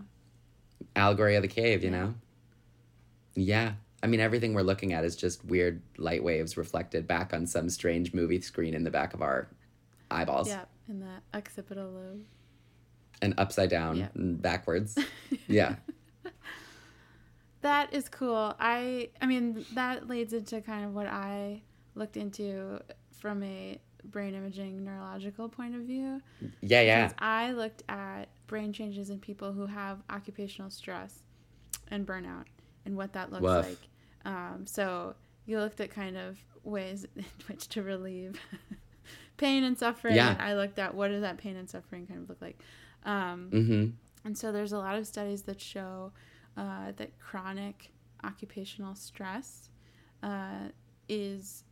Allegory 0.95 1.35
of 1.35 1.41
the 1.43 1.47
cave, 1.47 1.83
you 1.83 1.89
Yeah. 1.91 1.97
know? 2.03 2.15
Yeah. 3.35 3.73
I 4.01 4.07
mean, 4.07 4.19
everything 4.19 4.53
we're 4.53 4.63
looking 4.63 4.91
at 4.93 5.05
is 5.05 5.15
just 5.15 5.45
weird 5.45 5.81
light 5.97 6.23
waves 6.23 6.57
reflected 6.57 7.07
back 7.07 7.33
on 7.33 7.45
some 7.47 7.69
strange 7.69 8.13
movie 8.13 8.41
screen 8.41 8.73
in 8.73 8.83
the 8.83 8.91
back 8.91 9.13
of 9.13 9.21
our 9.21 9.47
eyeballs 10.11 10.47
Yeah, 10.49 10.65
in 10.89 10.99
the 10.99 11.21
occipital 11.33 11.89
lobe. 11.91 12.25
And 13.23 13.33
upside 13.39 13.69
down 13.69 13.95
Yeah. 13.97 14.07
and 14.13 14.41
backwards. 14.41 14.97
yeah. 15.47 15.75
that 17.61 17.93
is 17.93 18.09
cool. 18.09 18.55
I 18.59 19.09
I 19.21 19.25
mean 19.25 19.65
that 19.73 20.07
leads 20.07 20.33
into 20.33 20.61
kind 20.61 20.85
of 20.85 20.93
what 20.93 21.07
I 21.07 21.61
looked 21.95 22.17
into 22.17 22.79
from 23.19 23.43
a 23.43 23.79
brain 24.05 24.35
imaging 24.35 24.83
neurological 24.83 25.47
point 25.47 25.75
of 25.75 25.81
view. 25.83 26.21
Yeah, 26.61 26.81
yeah. 26.81 27.11
I 27.19 27.51
looked 27.53 27.83
at 27.87 28.25
brain 28.47 28.73
changes 28.73 29.09
in 29.09 29.19
people 29.19 29.53
who 29.53 29.65
have 29.65 29.99
occupational 30.09 30.69
stress 30.69 31.23
and 31.89 32.05
burnout 32.05 32.45
and 32.85 32.97
what 32.97 33.13
that 33.13 33.31
looks 33.31 33.43
Woof. 33.43 33.65
like. 33.65 33.77
Um, 34.25 34.63
so 34.65 35.15
you 35.45 35.59
looked 35.59 35.79
at 35.79 35.89
kind 35.89 36.17
of 36.17 36.37
ways 36.63 37.05
in 37.15 37.23
which 37.47 37.69
to 37.69 37.81
relieve 37.81 38.37
pain 39.37 39.63
and 39.63 39.77
suffering. 39.79 40.15
Yeah. 40.15 40.31
And 40.31 40.41
I 40.41 40.55
looked 40.55 40.79
at 40.79 40.93
what 40.93 41.07
does 41.09 41.21
that 41.21 41.37
pain 41.37 41.55
and 41.55 41.69
suffering 41.69 42.05
kind 42.07 42.21
of 42.23 42.29
look 42.29 42.41
like. 42.41 42.59
Um, 43.05 43.49
Mm-hmm. 43.51 43.89
and 44.25 44.37
so 44.37 44.51
there's 44.51 44.71
a 44.71 44.77
lot 44.77 44.97
of 44.97 45.05
studies 45.07 45.43
that 45.43 45.59
show 45.61 46.11
uh, 46.57 46.91
that 46.97 47.19
chronic 47.19 47.91
occupational 48.23 48.95
stress 48.95 49.69
uh, 50.21 50.69
is 51.09 51.63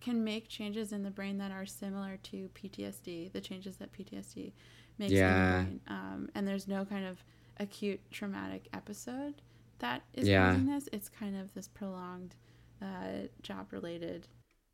can 0.00 0.22
make 0.22 0.48
changes 0.48 0.92
in 0.92 1.02
the 1.02 1.10
brain 1.10 1.38
that 1.38 1.50
are 1.50 1.64
similar 1.64 2.18
to 2.24 2.50
PTSD, 2.54 3.32
the 3.32 3.40
changes 3.40 3.76
that 3.78 3.90
PTSD 3.92 4.52
makes 4.98 5.12
Yeah. 5.12 5.28
in 5.28 5.34
the 5.34 5.64
brain. 5.64 5.80
Um, 5.88 6.28
and 6.34 6.46
there's 6.46 6.68
no 6.68 6.84
kind 6.84 7.06
of 7.06 7.24
acute 7.58 8.00
traumatic 8.10 8.68
episode 8.74 9.40
that 9.78 10.02
is 10.12 10.28
Yeah. 10.28 10.50
causing 10.50 10.66
this. 10.66 10.88
It's 10.92 11.08
kind 11.08 11.36
of 11.36 11.54
this 11.54 11.68
prolonged 11.68 12.34
uh, 12.82 13.28
job 13.42 13.72
related 13.72 14.28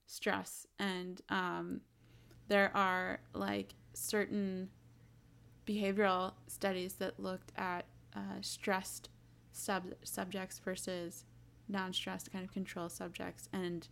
stress. 0.06 0.66
And 0.80 1.20
um, 1.28 1.80
there 2.48 2.76
are 2.76 3.20
like 3.32 3.74
certain 3.94 4.68
behavioral 5.74 6.32
studies 6.46 6.94
that 6.94 7.12
looked 7.20 7.52
at 7.56 7.84
uh, 8.16 8.20
stressed 8.40 9.08
sub- 9.52 9.94
subjects 10.02 10.58
versus 10.58 11.24
non-stressed 11.68 12.32
kind 12.32 12.44
of 12.44 12.52
control 12.52 12.88
subjects 12.88 13.48
and 13.52 13.86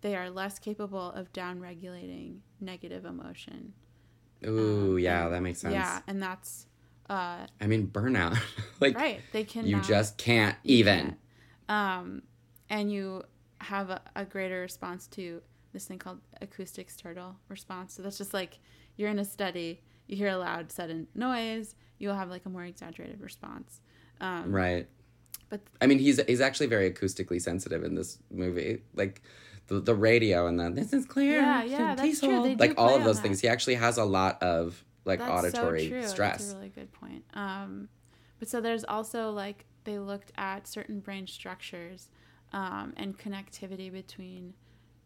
they 0.00 0.16
are 0.16 0.30
less 0.30 0.58
capable 0.58 1.08
of 1.12 1.32
down-regulating 1.32 2.42
negative 2.60 3.04
emotion 3.04 3.72
Ooh, 4.46 4.92
Um, 4.92 4.98
yeah, 4.98 5.24
and- 5.26 5.34
that 5.34 5.40
makes 5.42 5.60
sense. 5.60 5.74
yeah 5.74 6.00
and 6.06 6.22
that's 6.22 6.66
uh, 7.08 7.44
I 7.60 7.66
mean, 7.66 7.88
burnout. 7.88 8.38
like, 8.80 8.94
right 8.96 9.20
they 9.32 9.42
can 9.42 9.66
you 9.66 9.80
just 9.80 10.16
can't 10.16 10.56
even. 10.62 11.16
um, 11.68 12.22
and 12.68 12.92
you 12.92 13.24
have 13.58 13.90
a, 13.90 14.00
a 14.14 14.24
greater 14.24 14.60
response 14.60 15.08
to 15.08 15.42
this 15.72 15.86
thing 15.86 15.98
called 15.98 16.20
acoustic 16.40 16.88
startle 16.88 17.34
response. 17.48 17.94
So 17.94 18.02
that's 18.02 18.16
just 18.18 18.32
like 18.32 18.60
you're 18.96 19.08
in 19.10 19.18
a 19.18 19.24
study, 19.24 19.80
you 20.10 20.16
hear 20.16 20.28
a 20.28 20.36
loud 20.36 20.72
sudden 20.72 21.06
noise, 21.14 21.76
you'll 21.98 22.16
have 22.16 22.30
like 22.30 22.44
a 22.44 22.48
more 22.48 22.64
exaggerated 22.64 23.20
response. 23.20 23.80
Um, 24.20 24.50
Right. 24.52 24.88
But 25.48 25.60
I 25.80 25.86
mean, 25.86 25.98
he's 25.98 26.20
he's 26.26 26.40
actually 26.40 26.66
very 26.66 26.90
acoustically 26.90 27.40
sensitive 27.40 27.82
in 27.84 27.94
this 27.94 28.18
movie. 28.30 28.82
Like 28.94 29.22
the 29.66 29.80
the 29.80 29.94
radio 29.94 30.46
and 30.46 30.58
the 30.58 30.70
this 30.70 30.92
is 30.92 31.06
clear. 31.06 31.40
Yeah, 31.40 31.62
yeah, 31.64 31.94
that's 31.94 32.20
true. 32.20 32.30
hold." 32.30 32.46
They 32.46 32.54
like 32.56 32.74
all 32.78 32.96
of 32.96 33.04
those 33.04 33.16
that. 33.16 33.22
things. 33.22 33.40
He 33.40 33.48
actually 33.48 33.74
has 33.76 33.98
a 33.98 34.04
lot 34.04 34.40
of 34.42 34.84
like 35.04 35.18
that's 35.18 35.30
auditory 35.30 35.84
so 35.84 35.90
true. 35.90 36.06
stress. 36.06 36.38
That's 36.38 36.52
a 36.52 36.56
really 36.56 36.68
good 36.68 36.92
point. 36.92 37.24
Um, 37.34 37.88
but 38.38 38.48
so 38.48 38.60
there's 38.60 38.84
also 38.84 39.30
like 39.30 39.64
they 39.84 39.98
looked 39.98 40.30
at 40.36 40.68
certain 40.68 41.00
brain 41.00 41.26
structures 41.26 42.10
um, 42.52 42.92
and 42.96 43.18
connectivity 43.18 43.92
between 43.92 44.54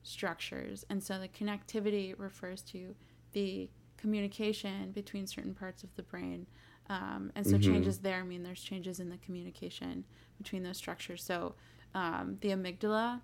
structures, 0.02 0.84
and 0.90 1.02
so 1.02 1.18
the 1.18 1.28
connectivity 1.28 2.14
refers 2.18 2.60
to 2.62 2.94
the 3.32 3.70
communication 4.04 4.92
between 4.92 5.26
certain 5.26 5.54
parts 5.54 5.82
of 5.82 5.94
the 5.96 6.02
brain. 6.02 6.46
Um, 6.90 7.32
and 7.34 7.46
so 7.46 7.56
Mhm. 7.56 7.62
changes 7.62 7.98
there 8.00 8.22
mean 8.22 8.42
there's 8.42 8.62
changes 8.62 9.00
in 9.00 9.08
the 9.08 9.16
communication 9.16 10.04
between 10.36 10.62
those 10.62 10.76
structures. 10.76 11.22
So 11.24 11.54
um, 11.94 12.36
the 12.42 12.50
amygdala 12.50 13.22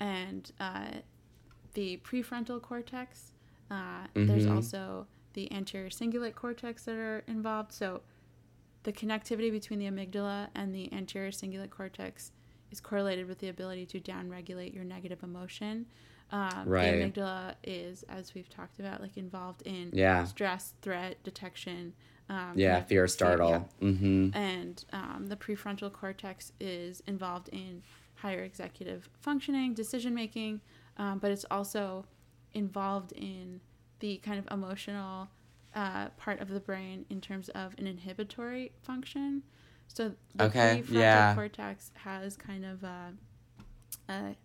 and 0.00 0.50
uh, 0.58 0.90
the 1.74 1.98
prefrontal 1.98 2.60
cortex. 2.60 3.32
Uh, 3.70 4.08
There's 4.14 4.46
Mhm. 4.46 4.56
also 4.56 5.06
the 5.34 5.52
anterior 5.52 5.90
cingulate 5.90 6.34
cortex 6.34 6.84
that 6.86 6.96
are 6.96 7.20
involved. 7.28 7.70
So 7.72 8.02
the 8.82 8.92
connectivity 8.92 9.52
between 9.52 9.78
the 9.78 9.86
amygdala 9.86 10.48
and 10.56 10.74
the 10.74 10.92
anterior 10.92 11.30
cingulate 11.30 11.70
cortex 11.70 12.32
is 12.72 12.80
correlated 12.80 13.28
with 13.28 13.38
the 13.38 13.48
ability 13.48 13.86
to 13.86 14.00
downregulate 14.00 14.74
your 14.74 14.82
negative 14.84 15.22
emotion. 15.22 15.86
Um, 16.32 16.64
Right. 16.66 16.90
The 16.92 17.10
amygdala 17.20 17.54
is, 17.64 18.04
as 18.08 18.34
we've 18.34 18.48
talked 18.48 18.78
about, 18.78 19.00
like 19.00 19.16
involved 19.16 19.62
in 19.62 19.90
Yeah. 19.92 20.24
stress, 20.24 20.74
threat 20.82 21.22
detection. 21.24 21.92
Um, 22.28 22.52
Yeah, 22.56 22.82
fear, 22.82 23.02
yeah. 23.02 23.06
startle. 23.08 23.68
Mm-hmm. 23.82 24.36
And 24.36 24.84
um, 24.92 25.26
the 25.28 25.36
prefrontal 25.36 25.92
cortex 25.92 26.52
is 26.60 27.02
involved 27.08 27.48
in 27.48 27.82
higher 28.14 28.44
executive 28.44 29.08
functioning, 29.20 29.74
decision 29.74 30.14
making, 30.14 30.60
um, 30.98 31.18
but 31.18 31.30
it's 31.32 31.46
also 31.50 32.04
involved 32.52 33.12
in 33.12 33.60
the 34.00 34.18
kind 34.18 34.38
of 34.38 34.46
emotional 34.52 35.28
uh, 35.74 36.08
part 36.16 36.40
of 36.40 36.48
the 36.50 36.60
brain 36.60 37.06
in 37.10 37.20
terms 37.20 37.48
of 37.50 37.74
an 37.78 37.86
inhibitory 37.86 38.72
function. 38.82 39.42
So 39.88 40.12
the 40.36 40.44
Okay, 40.44 40.82
prefrontal 40.86 40.92
yeah. 40.94 41.34
cortex 41.34 41.90
has 41.94 42.36
kind 42.36 42.64
of 42.64 42.82
a, 42.84 43.12
a 44.08 44.36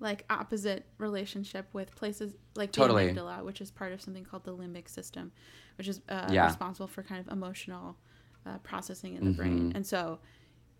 like 0.00 0.24
opposite 0.30 0.84
relationship 0.98 1.66
with 1.72 1.94
places 1.94 2.34
like 2.54 2.70
Totally. 2.72 3.12
the 3.12 3.20
amygdala, 3.20 3.44
which 3.44 3.60
is 3.60 3.70
part 3.70 3.92
of 3.92 4.00
something 4.02 4.24
called 4.24 4.44
the 4.44 4.54
limbic 4.54 4.88
system, 4.88 5.32
which 5.78 5.88
is 5.88 6.00
uh, 6.08 6.28
Yeah. 6.30 6.46
responsible 6.46 6.86
for 6.86 7.02
kind 7.02 7.20
of 7.26 7.32
emotional 7.32 7.96
uh, 8.44 8.58
processing 8.58 9.14
in 9.16 9.24
the 9.24 9.30
brain. 9.32 9.70
Mhm. 9.72 9.76
And 9.76 9.86
so 9.86 10.20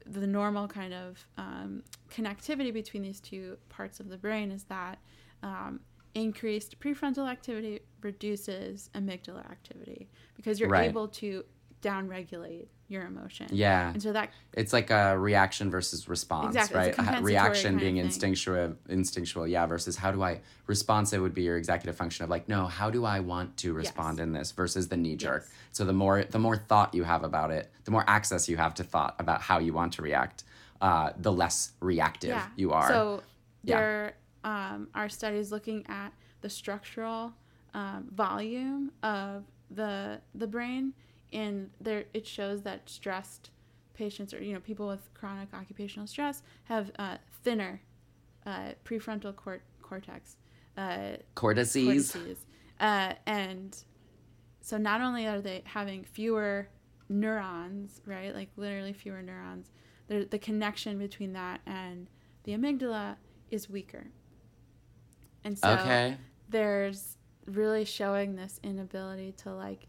the 0.05 0.27
normal 0.27 0.69
kind 0.69 0.95
of 0.95 1.27
um, 1.37 1.83
connectivity 2.11 2.73
between 2.73 3.03
these 3.03 3.21
two 3.21 3.57
parts 3.69 3.99
of 4.01 4.09
the 4.09 4.17
brain 4.17 4.51
is 4.53 4.65
that 4.65 4.99
um, 5.43 5.81
increased 6.15 6.79
prefrontal 6.79 7.29
activity 7.29 7.81
reduces 8.03 8.89
amygdala 8.95 9.45
activity 9.51 10.09
because 10.37 10.61
you're 10.61 10.69
Right. 10.71 10.89
able 10.89 11.09
to 11.09 11.45
downregulate 11.83 12.69
your 12.89 13.05
emotion. 13.07 13.47
Yeah. 13.51 13.93
And 13.93 14.03
so 14.03 14.13
that 14.13 14.31
It's 14.53 14.73
like 14.73 14.91
a 14.91 15.19
reaction 15.19 15.71
versus 15.71 16.09
response, 16.09 16.55
Exactly, 16.55 17.05
right? 17.05 17.23
reaction 17.23 17.79
being 17.79 17.97
instinctual, 17.97 18.77
instinctual, 18.89 19.47
yeah. 19.49 19.67
Versus 19.67 19.97
how 19.97 20.13
do 20.13 20.23
I 20.23 20.41
responsive 20.67 21.21
would 21.21 21.35
be 21.35 21.43
your 21.43 21.57
executive 21.57 21.97
function 21.97 22.23
of 22.25 22.31
like, 22.31 22.49
no, 22.49 22.67
how 22.67 22.91
do 22.91 23.05
I 23.05 23.21
want 23.21 23.57
to 23.59 23.73
respond 23.73 24.19
Yes. 24.19 24.23
in 24.25 24.33
this 24.33 24.53
versus 24.53 24.89
the 24.89 24.97
knee 24.97 25.17
jerk. 25.17 25.43
Yes. 25.45 25.53
So 25.73 25.85
the 25.85 25.93
more 25.93 26.25
the 26.25 26.39
more 26.39 26.57
thought 26.57 26.95
you 26.95 27.03
have 27.05 27.25
about 27.25 27.51
it, 27.51 27.71
the 27.85 27.91
more 27.91 28.05
access 28.07 28.49
you 28.49 28.57
have 28.57 28.75
to 28.75 28.85
thought 28.85 29.17
about 29.19 29.41
how 29.43 29.59
you 29.59 29.73
want 29.73 29.93
to 29.95 30.03
react, 30.03 30.45
uh, 30.81 31.11
the 31.19 31.33
less 31.33 31.73
reactive 31.81 32.37
you 32.57 32.73
are. 32.73 32.89
So 32.89 33.23
Yeah. 33.63 33.77
there 33.79 34.15
um, 34.45 34.89
are 34.95 35.09
studies 35.09 35.51
looking 35.51 35.85
at 35.89 36.13
the 36.41 36.49
structural 36.49 37.33
um, 37.75 38.09
volume 38.15 38.93
of 39.03 39.45
the 39.71 40.21
the 40.35 40.47
brain, 40.47 40.95
and 41.33 41.71
there 41.81 42.05
it 42.15 42.27
shows 42.27 42.63
that 42.63 42.89
stressed 42.89 43.51
patients 43.95 44.33
or 44.35 44.43
you 44.43 44.53
know 44.53 44.61
people 44.61 44.87
with 44.87 45.13
chronic 45.15 45.49
occupational 45.55 46.07
stress 46.07 46.43
have 46.65 46.91
uh, 46.99 47.17
thinner 47.43 47.81
uh, 48.47 48.71
prefrontal 48.85 49.35
cort- 49.35 49.65
cortex. 49.83 50.37
Uh, 50.77 51.17
Cortices. 51.35 51.85
cortices. 51.85 52.47
Uh, 52.79 53.15
and 53.27 53.77
so 54.61 54.77
not 54.77 55.01
only 55.01 55.27
are 55.27 55.41
they 55.41 55.63
having 55.65 56.05
fewer 56.05 56.69
neurons, 57.09 58.01
right? 58.07 58.35
Like 58.35 58.51
literally 58.57 58.93
fewer 58.93 59.23
neurons, 59.23 59.71
the, 60.09 60.27
the 60.31 60.39
connection 60.39 60.99
between 60.99 61.33
that 61.33 61.61
and 61.67 62.09
the 62.45 62.53
amygdala 62.53 63.17
is 63.51 63.71
weaker. 63.71 64.07
And 65.45 65.59
so 65.59 65.71
okay. 65.71 66.17
there's 66.49 67.17
really 67.47 67.85
showing 67.85 68.35
this 68.35 68.61
inability 68.63 69.33
to 69.33 69.55
like 69.55 69.87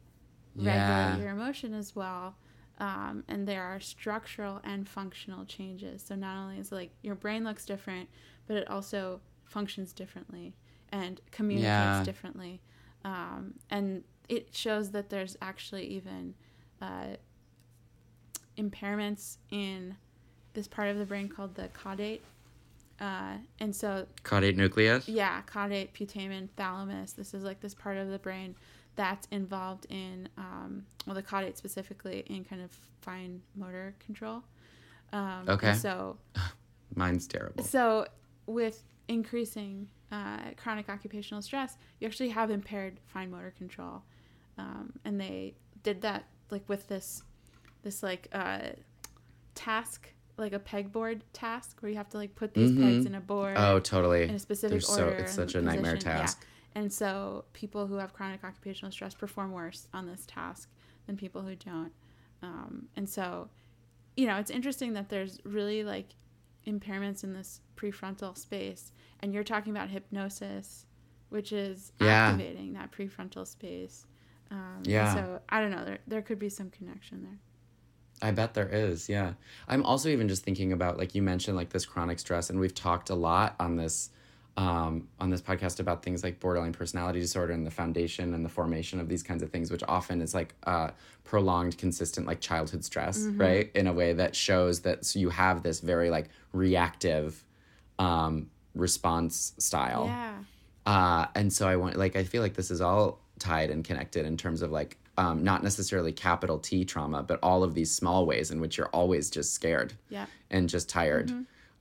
Yeah. 0.58 1.06
regulate 1.10 1.24
your 1.24 1.32
emotion 1.34 1.74
as 1.74 1.96
well. 1.96 2.36
Um, 2.80 3.24
and 3.28 3.48
there 3.48 3.64
are 3.64 3.80
structural 3.80 4.60
and 4.64 4.88
functional 4.88 5.46
changes. 5.46 6.04
So 6.04 6.16
not 6.16 6.38
only 6.38 6.60
is 6.60 6.72
like 6.72 6.92
your 7.02 7.16
brain 7.16 7.44
looks 7.44 7.66
different, 7.66 8.08
but 8.48 8.58
it 8.58 8.70
also 8.70 9.20
functions 9.46 9.94
differently 9.94 10.54
and 10.92 11.20
communicates 11.32 11.66
Yeah. 11.68 12.04
differently. 12.04 12.62
Um, 13.04 13.56
and 13.70 14.04
it 14.30 14.54
shows 14.54 14.92
that 14.92 15.10
there's 15.10 15.38
actually 15.42 15.86
even 15.88 16.36
uh, 16.82 17.16
impairments 18.58 19.38
in 19.52 19.96
this 20.54 20.68
part 20.68 20.90
of 20.90 20.98
the 20.98 21.06
brain 21.06 21.30
called 21.30 21.56
the 21.56 21.70
caudate. 21.70 22.22
Uh, 23.00 23.38
and 23.60 23.76
so 23.76 24.08
Caudate 24.24 24.56
nucleus. 24.56 25.08
yeah, 25.08 25.42
caudate, 25.44 25.90
putamen, 25.94 26.50
thalamus. 26.58 27.14
This 27.14 27.34
is 27.34 27.44
like 27.44 27.60
this 27.62 27.76
part 27.76 27.98
of 27.98 28.10
the 28.10 28.18
brain 28.20 28.56
that's 28.98 29.28
involved 29.32 29.86
in, 29.90 30.28
um, 30.38 30.84
well, 31.06 31.16
the 31.16 31.24
caudate 31.24 31.56
specifically 31.56 32.24
in 32.28 32.44
kind 32.44 32.62
of 32.62 32.72
fine 33.02 33.42
motor 33.56 33.96
control. 34.06 34.44
Um, 35.14 35.46
Okay. 35.48 35.74
So, 35.76 36.18
Mine's 36.96 37.26
terrible. 37.28 37.64
so 37.64 38.06
with 38.48 38.84
increasing 39.08 39.88
uh, 40.12 40.40
chronic 40.58 40.90
occupational 40.90 41.42
stress, 41.42 41.78
you 42.02 42.08
actually 42.08 42.30
have 42.30 42.50
impaired 42.52 43.00
fine 43.06 43.32
motor 43.32 43.54
control, 43.58 44.02
um, 44.58 44.92
and 45.06 45.22
they 45.22 45.54
did 45.84 46.02
that 46.02 46.26
like 46.50 46.68
with 46.68 46.88
this, 46.90 47.24
this 47.84 48.02
like 48.04 48.28
uh, 48.34 48.60
task 49.56 50.10
like 50.38 50.54
a 50.54 50.60
pegboard 50.60 51.22
task 51.34 51.78
where 51.82 51.90
you 51.90 51.98
have 51.98 52.08
to 52.10 52.18
like 52.18 52.36
put 52.36 52.54
these 52.54 52.72
pegs 52.72 53.06
in 53.08 53.16
a 53.16 53.20
board 53.20 53.56
Oh, 53.58 53.80
totally. 53.80 54.24
in 54.24 54.36
a 54.36 54.40
specific 54.40 54.74
They're 54.74 54.82
so- 54.82 55.06
order. 55.06 55.16
it's 55.24 55.34
such 55.34 55.56
a 55.56 55.62
nightmare 55.62 55.96
position. 55.96 56.16
Yeah. 56.18 56.30
And 56.78 56.94
so 56.94 57.46
people 57.54 57.88
who 57.88 57.96
have 57.96 58.14
chronic 58.14 58.44
occupational 58.44 58.92
stress 58.92 59.16
perform 59.16 59.52
worse 59.52 59.88
on 59.96 60.06
this 60.06 60.28
task 60.28 60.70
than 61.08 61.18
people 61.18 61.42
who 61.42 61.56
don't. 61.56 61.92
Um, 62.44 62.86
and 62.96 63.10
so, 63.10 63.50
you 64.16 64.28
know, 64.28 64.36
it's 64.38 64.52
interesting 64.52 64.94
that 64.94 65.10
there's 65.10 65.40
really 65.44 65.84
like 65.84 66.14
impairments 66.68 67.24
in 67.24 67.34
this 67.34 67.62
prefrontal 67.76 68.38
space. 68.38 68.92
And 69.22 69.34
you're 69.34 69.44
talking 69.44 69.76
about 69.76 69.90
hypnosis, 69.90 70.86
which 71.30 71.52
is 71.52 71.94
Yeah. 72.00 72.28
activating 72.28 72.74
that 72.74 72.92
prefrontal 72.92 73.48
space. 73.48 74.06
Um, 74.52 74.84
Yeah. 74.84 75.16
So 75.16 75.42
I 75.50 75.60
don't 75.62 75.72
know. 75.72 75.84
There, 75.84 76.00
there 76.06 76.22
could 76.22 76.38
be 76.38 76.50
some 76.50 76.70
connection 76.70 77.24
there. 77.24 77.40
I 78.22 78.30
bet 78.30 78.54
there 78.54 78.70
is, 78.70 79.10
yeah. 79.10 79.34
I'm 79.68 79.84
also 79.84 80.10
even 80.10 80.28
just 80.28 80.44
thinking 80.44 80.72
about 80.72 81.00
like 81.00 81.16
you 81.16 81.24
mentioned 81.24 81.58
like 81.58 81.70
this 81.70 81.88
chronic 81.88 82.20
stress 82.20 82.52
and 82.52 82.60
we've 82.60 82.76
talked 82.76 83.10
a 83.10 83.16
lot 83.16 83.56
on 83.60 83.78
this 83.78 84.12
um, 84.58 85.08
on 85.20 85.30
this 85.30 85.42
podcast 85.42 85.80
about 85.80 86.02
things 86.04 86.24
like 86.24 86.40
borderline 86.40 86.74
personality 86.74 87.20
disorder 87.20 87.54
and 87.54 87.66
the 87.66 87.72
foundation 87.72 88.34
and 88.34 88.44
the 88.44 88.50
formation 88.50 89.00
of 89.00 89.08
these 89.08 89.22
kinds 89.24 89.44
of 89.44 89.52
things, 89.52 89.70
which 89.72 89.84
often 89.88 90.20
is 90.22 90.34
like 90.34 90.56
uh, 90.66 90.90
prolonged, 91.24 91.78
consistent 91.78 92.26
like 92.26 92.42
childhood 92.42 92.84
stress, 92.84 93.20
right? 93.36 93.70
In 93.76 93.86
a 93.88 93.94
way 93.94 94.14
that 94.14 94.36
shows 94.36 94.82
that 94.82 95.06
so 95.06 95.20
you 95.20 95.30
have 95.30 95.62
this 95.62 95.80
very 95.80 96.10
like 96.10 96.30
reactive 96.54 97.44
um, 98.00 98.50
response 98.74 99.54
style. 99.60 100.06
Yeah. 100.08 100.34
Uh, 100.86 101.26
and 101.36 101.52
so 101.52 101.68
I 101.68 101.76
want, 101.76 101.96
like, 101.98 102.16
I 102.16 102.24
feel 102.24 102.42
like 102.42 102.54
this 102.56 102.72
is 102.72 102.82
all 102.82 103.20
tied 103.40 103.70
and 103.70 103.84
connected 103.84 104.26
in 104.26 104.38
terms 104.38 104.62
of 104.62 104.72
like, 104.72 104.98
um, 105.20 105.44
not 105.44 105.62
necessarily 105.64 106.12
capital 106.14 106.60
T 106.60 106.86
trauma, 106.86 107.22
but 107.24 107.40
all 107.44 107.64
of 107.64 107.74
these 107.74 107.94
small 107.94 108.26
ways 108.26 108.52
in 108.52 108.62
which 108.62 108.78
you're 108.78 108.88
always 108.90 109.30
just 109.30 109.54
scared 109.54 109.94
Yeah. 110.10 110.26
and 110.50 110.70
just 110.70 110.88
tired 110.90 111.32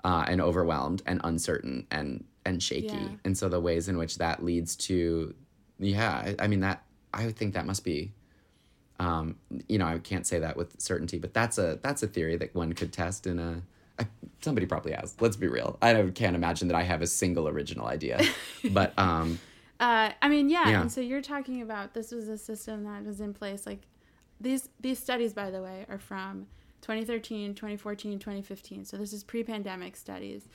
uh, 0.05 0.25
and 0.27 0.41
overwhelmed 0.41 1.03
and 1.07 1.21
uncertain 1.25 1.87
and 1.91 2.25
and 2.47 2.63
shaky. 2.63 2.87
Yeah. 2.87 3.09
And 3.25 3.37
so 3.37 3.49
the 3.49 3.61
ways 3.61 3.89
in 3.89 3.99
which 3.99 4.17
that 4.19 4.43
leads 4.43 4.77
to, 4.77 5.35
yeah, 5.79 6.13
I, 6.13 6.37
I 6.39 6.47
mean 6.47 6.61
that 6.61 6.83
I 7.13 7.33
think 7.33 7.55
that 7.55 7.67
must 7.67 7.85
be. 7.85 8.13
Um, 8.99 9.37
you 9.69 9.77
know, 9.77 9.87
I 9.87 9.99
can't 9.99 10.27
say 10.27 10.39
that 10.39 10.57
with 10.57 10.81
certainty, 10.81 11.19
but 11.19 11.35
that's 11.35 11.59
a 11.59 11.79
that's 11.83 12.03
a 12.03 12.07
theory 12.07 12.37
that 12.37 12.55
one 12.55 12.73
could 12.73 12.93
test 12.93 13.27
in 13.27 13.39
a. 13.39 13.63
I, 13.99 14.07
somebody 14.41 14.67
probably 14.67 14.93
has. 14.93 15.17
Let's 15.21 15.37
be 15.37 15.49
real. 15.49 15.77
I 15.83 16.11
can't 16.15 16.37
imagine 16.37 16.69
that 16.69 16.77
I 16.77 16.83
have 16.83 17.03
a 17.03 17.07
single 17.07 17.49
original 17.49 17.87
idea, 17.87 18.23
but 18.71 18.99
um, 18.99 19.39
Uh, 19.79 20.11
I 20.23 20.29
mean, 20.29 20.49
yeah, 20.49 20.69
Yeah. 20.69 20.81
And 20.81 20.93
so 20.93 21.03
you're 21.03 21.23
talking 21.23 21.61
about 21.61 21.93
this 21.93 22.11
was 22.11 22.29
a 22.29 22.39
system 22.39 22.85
that 22.85 23.05
was 23.05 23.21
in 23.21 23.35
place. 23.35 23.67
Like 23.67 23.83
these 24.41 24.69
these 24.81 24.99
studies, 24.99 25.35
by 25.35 25.51
the 25.51 25.63
way, 25.63 25.85
are 25.91 25.99
from 25.99 26.47
2013, 26.83 27.55
2014, 27.55 28.19
2015. 28.19 28.85
So 28.85 28.97
this 28.97 29.13
is 29.13 29.25
pre-pandemic 29.25 29.97
studies. 29.97 30.49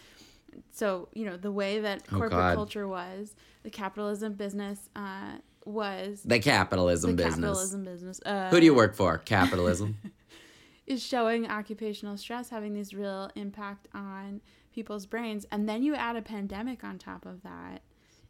So 0.71 1.09
you 1.13 1.25
know 1.25 1.37
the 1.37 1.51
way 1.51 1.79
that 1.79 2.03
Oh, 2.11 2.17
corporate 2.17 2.31
God. 2.31 2.55
culture 2.55 2.87
was, 2.87 3.35
the 3.63 3.69
capitalism 3.69 4.33
business 4.33 4.89
uh, 4.95 5.33
was 5.65 6.21
the 6.23 6.39
capitalism 6.39 7.15
the 7.15 7.23
business. 7.23 7.35
capitalism 7.35 7.83
business. 7.83 8.19
Uh, 8.25 8.49
Who 8.49 8.59
do 8.59 8.65
you 8.65 8.73
work 8.73 8.95
for? 8.95 9.17
Capitalism. 9.19 9.97
is 10.87 11.01
showing 11.03 11.47
occupational 11.47 12.17
stress 12.17 12.49
having 12.49 12.73
these 12.73 12.93
real 12.93 13.29
impact 13.35 13.87
on 13.93 14.41
people's 14.73 15.05
brains, 15.05 15.45
and 15.51 15.67
then 15.69 15.83
you 15.83 15.95
add 15.95 16.15
a 16.15 16.21
pandemic 16.21 16.83
on 16.83 16.97
top 16.97 17.25
of 17.25 17.43
that. 17.43 17.81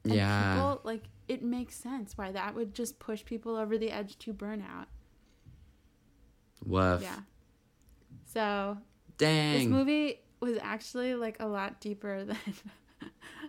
And 0.03 0.13
Yeah. 0.13 0.53
people 0.53 0.81
like 0.83 1.03
it 1.27 1.43
makes 1.43 1.75
sense 1.75 2.17
why 2.17 2.31
that 2.31 2.55
would 2.55 2.73
just 2.73 2.99
push 2.99 3.23
people 3.23 3.55
over 3.55 3.77
the 3.77 3.89
edge 3.91 4.17
to 4.19 4.33
burnout. 4.33 4.87
Woof. 6.65 7.01
Yeah. 7.01 7.19
So 8.25 8.77
Dang. 9.17 9.53
this 9.59 9.67
movie 9.67 10.19
was 10.41 10.57
actually 10.61 11.15
like 11.15 11.37
a 11.39 11.47
lot 11.47 11.79
deeper 11.79 12.23
than 12.25 12.37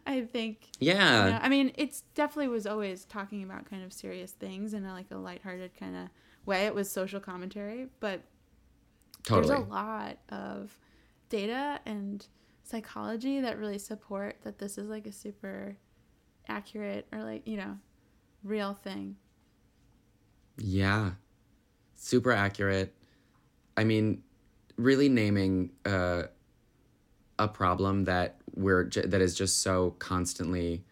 I 0.07 0.23
think. 0.23 0.69
yeah. 0.79 1.27
you 1.27 1.31
know, 1.33 1.39
I 1.43 1.49
mean, 1.49 1.73
it's 1.77 2.03
definitely 2.15 2.49
was 2.49 2.67
always 2.67 3.05
talking 3.05 3.43
about 3.43 3.69
kind 3.69 3.83
of 3.83 3.93
serious 3.93 4.33
things 4.33 4.75
in 4.75 4.85
a, 4.85 4.93
like 4.93 5.07
a 5.11 5.17
lighthearted 5.17 5.77
kind 5.79 5.97
of 5.97 6.09
way. 6.47 6.67
It 6.67 6.75
was 6.75 6.91
social 6.91 7.21
commentary, 7.21 7.89
but 8.01 8.23
totally. 9.25 9.49
there's 9.49 9.61
a 9.61 9.71
lot 9.71 10.19
of 10.29 10.79
data 11.29 11.81
and 11.87 12.27
psychology 12.65 13.41
that 13.41 13.59
really 13.59 13.79
support 13.79 14.37
that 14.45 14.59
this 14.59 14.79
is 14.79 14.89
like 14.89 15.07
a 15.07 15.13
super 15.13 15.77
accurate 16.49 17.07
or 17.13 17.23
like 17.23 17.47
you 17.47 17.57
know 17.57 17.79
real 18.45 18.75
thing 18.75 19.17
Yeah. 20.59 21.13
Super 21.95 22.33
accurate. 22.33 22.95
I 23.77 23.85
mean, 23.85 24.23
really 24.77 25.09
naming 25.09 25.71
uh, 25.87 26.25
a 27.39 27.49
problem 27.49 28.05
that 28.05 28.37
we're 28.55 28.85
j- 28.85 29.07
that 29.07 29.21
is 29.21 29.35
just 29.35 29.63
so 29.63 29.91
constantly 29.99 30.85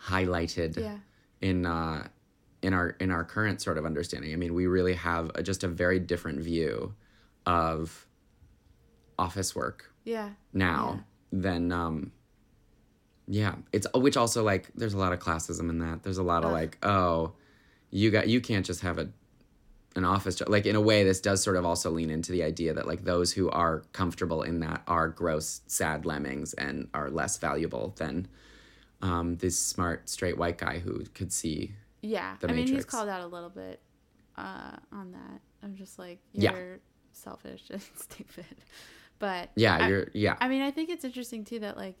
highlighted 0.00 0.78
yeah 0.78 0.98
in 1.40 1.64
uh, 1.66 2.06
in 2.62 2.74
our 2.74 2.90
in 3.00 3.10
our 3.10 3.24
current 3.24 3.60
sort 3.62 3.78
of 3.78 3.86
understanding. 3.86 4.32
I 4.32 4.36
mean, 4.36 4.54
we 4.54 4.66
really 4.66 4.94
have 4.94 5.30
a, 5.34 5.42
just 5.42 5.64
a 5.64 5.68
very 5.68 5.98
different 5.98 6.40
view 6.40 6.94
of 7.46 8.06
office 9.18 9.54
work 9.54 9.92
yeah 10.04 10.30
now 10.54 11.04
than 11.30 11.70
um 11.72 12.10
yeah 13.28 13.54
it's 13.72 13.86
which 13.94 14.16
also 14.16 14.42
like 14.42 14.70
there's 14.74 14.94
a 14.94 14.98
lot 14.98 15.12
of 15.12 15.18
classism 15.18 15.68
in 15.68 15.78
that 15.78 16.02
there's 16.02 16.18
a 16.18 16.22
lot 16.22 16.42
of 16.42 16.50
Ugh. 16.50 16.52
like 16.52 16.78
oh 16.82 17.32
you 17.90 18.10
got 18.10 18.28
you 18.28 18.40
can't 18.40 18.64
just 18.64 18.80
have 18.80 18.98
a 18.98 19.08
an 19.96 20.04
office 20.04 20.36
job 20.36 20.48
like 20.48 20.66
in 20.66 20.76
a 20.76 20.80
way 20.80 21.02
this 21.02 21.20
does 21.20 21.42
sort 21.42 21.56
of 21.56 21.64
also 21.64 21.90
lean 21.90 22.10
into 22.10 22.30
the 22.30 22.42
idea 22.44 22.72
that 22.72 22.86
like 22.86 23.02
those 23.04 23.32
who 23.32 23.50
are 23.50 23.82
comfortable 23.92 24.42
in 24.42 24.60
that 24.60 24.82
are 24.86 25.08
gross 25.08 25.62
sad 25.66 26.06
lemmings 26.06 26.52
and 26.54 26.88
are 26.94 27.10
less 27.10 27.38
valuable 27.38 27.92
than 27.98 28.28
um 29.02 29.36
this 29.38 29.58
smart 29.58 30.08
straight 30.08 30.38
white 30.38 30.58
guy 30.58 30.78
who 30.78 31.02
could 31.14 31.32
see 31.32 31.72
yeah 32.02 32.36
i 32.44 32.52
mean 32.52 32.66
he's 32.68 32.84
called 32.84 33.08
out 33.08 33.20
a 33.22 33.26
little 33.26 33.48
bit 33.50 33.80
uh 34.38 34.76
on 34.92 35.10
that 35.10 35.40
i'm 35.62 35.74
just 35.74 35.98
like 35.98 36.20
you're 36.32 36.72
Yeah. 36.74 36.76
selfish 37.12 37.62
and 37.70 37.82
stupid 37.96 38.44
but 39.18 39.50
yeah 39.56 39.76
I- 39.76 39.88
you're 39.88 40.06
yeah 40.14 40.36
I 40.40 40.48
mean, 40.48 40.62
I 40.62 40.70
think 40.70 40.88
it's 40.90 41.04
interesting 41.04 41.44
too 41.44 41.58
that 41.60 41.76
like 41.76 41.96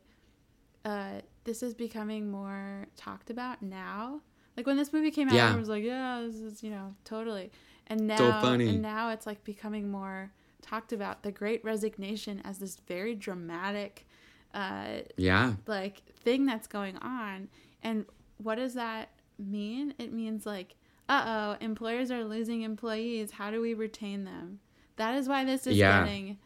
uh, 0.84 1.20
this 1.44 1.62
is 1.62 1.74
becoming 1.74 2.30
more 2.30 2.86
talked 2.96 3.28
about 3.28 3.60
now. 3.60 4.22
Like 4.56 4.66
when 4.66 4.78
this 4.78 4.92
movie 4.94 5.10
came 5.10 5.28
out, 5.28 5.34
Yeah. 5.34 5.42
everyone 5.44 5.60
was 5.60 5.68
like, 5.68 5.84
"Yeah, 5.84 6.22
this 6.24 6.36
is 6.36 6.62
you 6.62 6.70
know 6.70 6.94
totally," 7.04 7.50
and 7.90 8.06
now 8.06 8.16
So 8.16 8.30
funny. 8.40 8.68
and 8.70 8.80
now 8.80 9.10
it's 9.10 9.26
like 9.26 9.44
becoming 9.44 9.90
more 9.90 10.32
talked 10.62 10.92
about. 10.94 11.22
The 11.22 11.32
Great 11.32 11.62
Resignation 11.64 12.40
as 12.44 12.58
this 12.58 12.76
very 12.88 13.14
dramatic, 13.14 14.06
uh, 14.54 15.00
yeah 15.18 15.54
like 15.66 16.02
thing 16.16 16.46
that's 16.46 16.66
going 16.66 16.96
on, 16.98 17.48
and 17.82 18.06
what 18.38 18.54
does 18.54 18.72
that 18.74 19.10
mean? 19.38 19.92
It 19.98 20.12
means 20.12 20.46
like, 20.46 20.76
uh 21.08 21.56
oh, 21.58 21.64
employers 21.64 22.10
are 22.10 22.24
losing 22.24 22.62
employees. 22.62 23.32
How 23.32 23.50
do 23.50 23.60
we 23.60 23.74
retain 23.74 24.24
them? 24.24 24.60
That 24.96 25.14
is 25.16 25.28
why 25.28 25.44
this 25.44 25.66
is 25.66 25.76
Yeah. 25.76 26.04
getting 26.04 26.38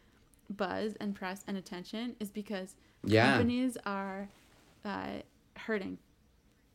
buzz 0.49 0.95
and 0.99 1.15
press 1.15 1.43
and 1.47 1.57
attention 1.57 2.15
is 2.19 2.29
because 2.29 2.75
Yeah. 3.03 3.31
companies 3.31 3.77
are 3.85 4.29
uh, 4.85 5.21
hurting. 5.57 5.97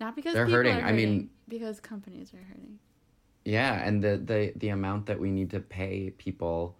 Not 0.01 0.17
because 0.17 0.35
They're 0.35 0.45
people 0.47 0.57
hurting. 0.59 0.77
Are 0.79 0.87
I 0.89 0.93
mean- 0.93 1.31
because 1.49 1.79
companies 1.81 2.33
are 2.35 2.43
hurting. 2.43 2.79
Yeah, 3.45 3.83
and 3.87 4.03
the 4.05 4.19
the 4.19 4.53
the 4.57 4.69
amount 4.69 5.07
that 5.07 5.19
we 5.19 5.31
need 5.31 5.51
to 5.51 5.61
pay 5.61 6.11
people 6.11 6.77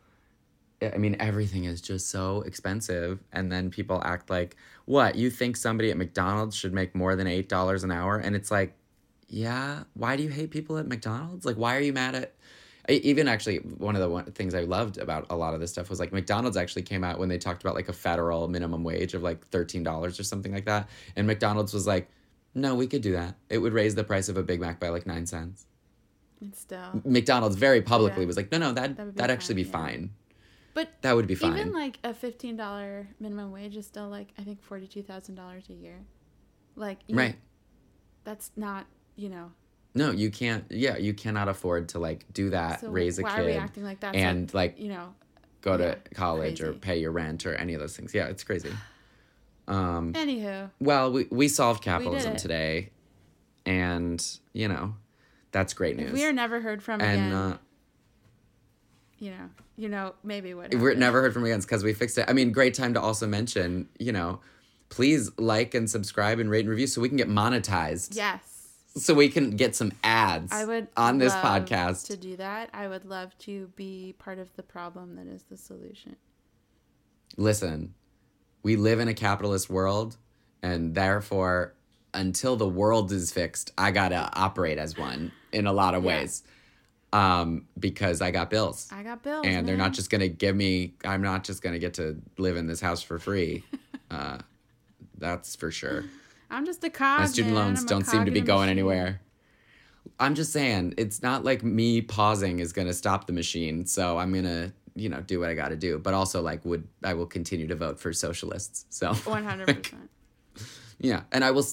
I 0.83 0.99
mean 0.99 1.17
everything 1.21 1.65
is 1.65 1.81
just 1.83 2.11
so 2.11 2.43
expensive 2.43 3.21
and 3.33 3.53
then 3.53 3.71
people 3.71 4.03
act 4.05 4.31
like, 4.31 4.57
"What? 4.87 5.17
You 5.17 5.31
think 5.31 5.57
somebody 5.57 5.91
at 5.91 5.97
McDonald's 5.99 6.57
should 6.57 6.75
make 6.75 6.95
more 6.95 7.17
than 7.17 7.27
$8 7.29 7.85
an 7.85 7.93
hour?" 7.93 8.19
And 8.19 8.37
it's 8.37 8.51
like, 8.51 8.75
"Yeah, 9.29 9.85
why 9.95 10.17
do 10.17 10.23
you 10.25 10.31
hate 10.31 10.51
people 10.53 10.79
at 10.79 10.89
McDonald's? 10.89 11.47
Like 11.47 11.57
why 11.57 11.77
are 11.77 11.81
you 11.81 11.93
mad 11.95 12.15
at 12.17 12.35
even 12.89 13.29
actually 13.29 13.59
one 13.59 13.97
of 13.97 14.03
the 14.03 14.09
one, 14.11 14.25
things 14.33 14.55
I 14.55 14.63
loved 14.63 14.99
about 14.99 15.27
a 15.31 15.37
lot 15.37 15.55
of 15.55 15.61
this 15.61 15.73
stuff 15.73 15.91
was 15.91 16.01
like 16.01 16.13
McDonald's 16.13 16.57
actually 16.59 16.83
came 16.83 17.05
out 17.05 17.19
when 17.19 17.29
they 17.31 17.39
talked 17.39 17.63
about 17.63 17.75
like 17.77 17.89
a 17.89 17.93
federal 17.95 18.49
minimum 18.49 18.85
wage 18.85 19.15
of 19.15 19.23
like 19.23 19.49
$13 19.51 20.21
or 20.21 20.25
something 20.25 20.53
like 20.53 20.67
that. 20.67 20.89
And 21.17 21.27
McDonald's 21.27 21.75
was 21.75 21.87
like, 21.87 22.11
"No, 22.55 22.75
we 22.77 22.87
could 22.89 23.03
do 23.03 23.13
that. 23.13 23.37
It 23.51 23.59
would 23.59 23.73
raise 23.75 23.95
the 23.97 24.05
price 24.05 24.29
of 24.31 24.37
a 24.39 24.43
Big 24.45 24.61
Mac 24.61 24.81
by 24.81 24.89
like 24.91 25.07
9 25.07 25.27
cents." 25.27 25.67
Still, 26.55 27.03
McDonald's 27.05 27.57
very 27.57 27.83
publicly 27.83 28.23
Yeah. 28.23 28.27
was 28.27 28.37
like, 28.37 28.51
no, 28.51 28.59
no, 28.59 28.73
that 28.73 28.97
That 28.97 29.07
would 29.17 29.31
actually 29.31 29.57
be 29.57 29.65
fine, 29.65 29.83
yeah. 29.83 29.91
fine. 29.97 30.11
but 30.75 30.89
That 31.03 31.15
would 31.17 31.27
be 31.27 31.35
fine. 31.35 31.59
even 31.59 31.73
like 31.73 31.99
a 32.03 32.15
fifteen 32.15 32.57
dollar 32.57 33.09
minimum 33.21 33.51
wage 33.53 33.77
is 33.77 33.87
still 33.87 34.09
like 34.09 34.29
I 34.39 34.43
think 34.43 34.63
forty 34.63 34.87
two 34.87 35.03
thousand 35.03 35.35
dollars 35.35 35.65
a 35.69 35.75
year. 35.75 35.99
Like 36.77 36.99
you- 37.07 37.17
right? 37.17 37.37
that's 38.25 38.51
not 38.57 38.87
you 39.17 39.29
know. 39.29 39.53
No, 39.95 40.13
you 40.13 40.31
can't. 40.31 40.65
Yeah, 40.71 40.97
you 40.97 41.13
cannot 41.15 41.49
afford 41.49 41.89
to 41.91 41.99
like 41.99 42.25
do 42.33 42.51
that, 42.51 42.81
So 42.81 42.91
raise 42.91 43.19
a 43.19 43.23
why 43.23 43.31
kid, 43.37 43.41
are 43.41 43.45
we 43.47 43.53
acting 43.53 43.85
like 43.85 43.99
and 44.03 44.53
like, 44.55 44.79
you 44.79 44.89
know 44.89 45.15
go 45.63 45.77
to 45.77 45.85
yeah, 45.85 45.95
college 46.15 46.63
or 46.63 46.73
pay 46.73 46.99
your 46.99 47.11
rent 47.11 47.45
or 47.45 47.55
any 47.55 47.75
of 47.75 47.81
those 47.81 47.95
things. 47.95 48.15
Yeah, 48.15 48.29
it's 48.29 48.45
crazy. 48.45 48.73
Um, 49.69 50.15
Anywho, 50.15 50.71
well, 50.81 51.13
we 51.13 51.27
we 51.31 51.49
solved 51.49 51.83
capitalism 51.85 52.33
it. 52.33 52.39
today, 52.39 52.91
and 53.67 54.25
you 54.53 54.69
know, 54.69 54.95
that's 55.53 55.75
great 55.75 55.97
news. 55.97 56.13
we 56.13 56.25
are 56.25 56.33
never 56.33 56.61
heard 56.61 56.83
from 56.83 57.01
and 57.01 57.27
again. 57.27 57.33
uh, 57.33 57.59
you 59.19 59.31
know, 59.31 59.51
you 59.77 59.89
know, 59.89 60.15
maybe 60.25 60.55
what 60.55 60.75
We're 60.75 60.95
never 60.95 61.21
heard 61.21 61.35
from 61.35 61.45
again 61.45 61.61
because 61.61 61.85
we 61.85 61.93
fixed 61.93 62.17
it. 62.19 62.25
I 62.29 62.33
mean, 62.33 62.53
great 62.53 62.75
time 62.75 62.95
to 62.95 63.01
also 63.01 63.27
mention, 63.27 63.89
you 63.99 64.13
know, 64.13 64.41
please 64.89 65.31
like 65.39 65.75
and 65.75 65.89
subscribe 65.89 66.39
and 66.39 66.51
rate 66.51 66.61
and 66.61 66.69
review 66.71 66.87
so 66.87 67.01
we 67.01 67.09
can 67.09 67.17
get 67.17 67.29
monetized. 67.29 68.17
Yes. 68.17 68.41
So 68.97 69.15
we 69.15 69.29
can 69.29 69.51
get 69.51 69.77
some 69.77 69.93
ads 70.03 70.53
I 70.53 70.65
would 70.65 70.89
on 70.97 71.19
this 71.19 71.33
love 71.33 71.45
podcast. 71.45 72.07
to 72.09 72.17
do 72.17 72.37
that. 72.37 72.71
I 72.73 72.89
would 72.89 73.05
love 73.05 73.37
to 73.39 73.69
be 73.77 74.17
part 74.19 74.39
of 74.39 74.55
the 74.57 74.65
problem 74.65 75.15
that 75.15 75.29
is 75.29 75.45
the 75.45 75.57
solution. 75.57 76.17
Listen, 77.37 77.95
we 78.63 78.75
live 78.77 78.99
in 78.99 79.07
a 79.07 79.15
capitalist 79.15 79.71
world, 79.71 80.17
and 80.63 80.95
therefore, 80.95 81.75
until 82.15 82.57
the 82.57 82.69
world 82.69 83.13
is 83.13 83.33
fixed, 83.33 83.73
I 83.79 83.91
gotta 83.91 84.31
operate 84.35 84.79
as 84.79 84.97
one 84.99 85.33
in 85.53 85.67
a 85.67 85.73
lot 85.73 85.95
of 85.95 86.05
Yeah. 86.05 86.21
ways. 86.21 86.43
Um, 87.13 87.67
because 87.79 88.21
I 88.23 88.31
got 88.31 88.51
bills. 88.51 88.89
I 88.93 89.03
got 89.03 89.23
bills, 89.25 89.45
and 89.45 89.67
they're 89.67 89.77
not 89.77 89.93
just 89.95 90.11
gonna 90.11 90.29
give 90.29 90.55
me 90.55 90.95
i'm 91.05 91.23
not 91.23 91.43
just 91.43 91.61
gonna 91.61 91.81
get 91.81 91.95
to 91.95 92.21
live 92.39 92.57
in 92.57 92.69
this 92.69 92.81
house 92.81 93.03
for 93.03 93.19
free 93.19 93.65
uh, 94.13 94.39
that's 95.19 95.57
for 95.57 95.73
sure 95.73 96.05
I'm 96.51 96.65
just 96.65 96.85
a 96.85 96.91
cog. 96.91 97.19
my 97.21 97.27
student 97.27 97.55
man. 97.57 97.65
loans 97.65 97.81
I'm 97.81 97.87
don't 97.87 98.05
seem 98.07 98.25
to 98.27 98.31
be 98.31 98.41
going 98.41 98.61
machine. 98.67 98.71
anywhere 98.79 99.21
i'm 100.21 100.37
just 100.37 100.53
saying 100.53 100.95
it's 100.99 101.21
not 101.21 101.45
like 101.45 101.65
me 101.65 102.01
pausing 102.01 102.61
is 102.61 102.73
gonna 102.73 102.93
stop 102.95 103.27
the 103.27 103.33
machine 103.33 103.87
so 103.87 104.17
i'm 104.19 104.33
gonna 104.33 104.73
you 104.95 105.09
know 105.09 105.21
do 105.21 105.41
what 105.41 105.49
i 105.51 105.55
gotta 105.55 105.77
do 105.77 105.99
but 105.99 106.15
also 106.15 106.41
like 106.41 106.65
would 106.65 106.87
i 107.03 107.13
will 107.15 107.27
continue 107.27 107.67
to 107.67 107.75
vote 107.75 107.99
for 107.99 108.13
socialists 108.13 108.87
so 108.89 109.11
100%. 109.13 109.95
yeah 111.01 111.23
and 111.33 111.45
i 111.45 111.51
will 111.51 111.67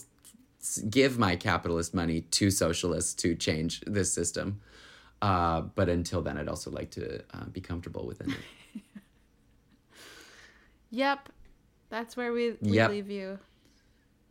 give 0.90 1.18
my 1.18 1.36
capitalist 1.36 1.94
money 1.94 2.22
to 2.22 2.50
socialists 2.52 3.14
to 3.14 3.36
change 3.36 3.82
this 3.88 4.12
system 4.14 4.60
uh, 5.22 5.62
but 5.62 5.88
until 5.90 6.22
then 6.22 6.38
i'd 6.38 6.48
also 6.50 6.70
like 6.72 6.90
to 6.92 7.22
uh, 7.34 7.46
be 7.52 7.62
comfortable 7.62 8.06
within 8.06 8.32
it 8.32 8.82
Yep. 10.90 11.30
That's 11.90 12.16
where 12.18 12.32
we, 12.34 12.56
we 12.62 12.72
Yep. 12.78 12.90
leave 12.92 13.10
you. 13.10 13.40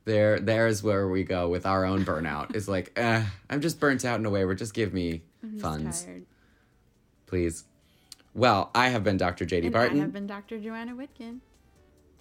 there 0.05 0.41
there's 0.41 0.83
where 0.83 1.09
we 1.09 1.23
go 1.25 1.49
with 1.49 1.67
our 1.67 1.85
own 1.85 2.05
burnout 2.05 2.55
is 2.55 2.69
like 2.69 2.93
eh, 2.97 3.23
i'm 3.51 3.61
just 3.61 3.81
burnt 3.81 4.05
out 4.05 4.19
in 4.21 4.27
a 4.27 4.31
way 4.31 4.45
where 4.45 4.55
just 4.55 4.73
give 4.75 4.93
me 4.95 5.23
just 5.43 5.61
funds 5.63 6.05
tired. 6.05 6.25
please 7.27 7.65
well 8.35 8.71
i 8.75 8.89
have 8.89 9.03
been 9.05 9.17
dr 9.17 9.45
jd 9.45 9.65
And 9.65 9.73
barton 9.73 9.99
I 9.99 10.03
have 10.03 10.13
been 10.13 10.27
Dr. 10.27 10.59
Joanna 10.61 10.95
Whitkin. 10.95 11.41